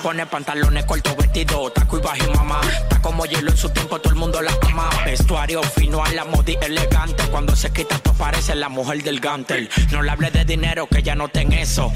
[0.00, 2.60] Pone pantalones cortos, vestido, taco y bajo y mamá.
[2.82, 4.88] Está como hielo en su tiempo, todo el mundo la ama.
[5.04, 7.22] Vestuario fino a la modi elegante.
[7.30, 9.68] Cuando se quita, tú parece la mujer del gantel.
[9.90, 11.92] No le hable de dinero, que ya no ten eso.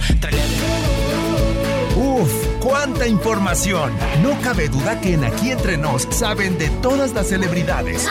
[1.97, 3.93] Uf, cuánta información.
[4.23, 8.07] No cabe duda que en Aquí Entre Nos saben de todas las celebridades.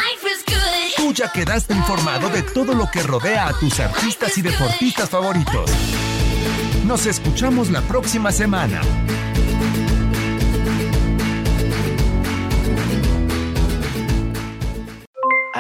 [0.98, 5.70] Tú ya quedaste informado de todo lo que rodea a tus artistas y deportistas favoritos.
[6.86, 8.82] Nos escuchamos la próxima semana.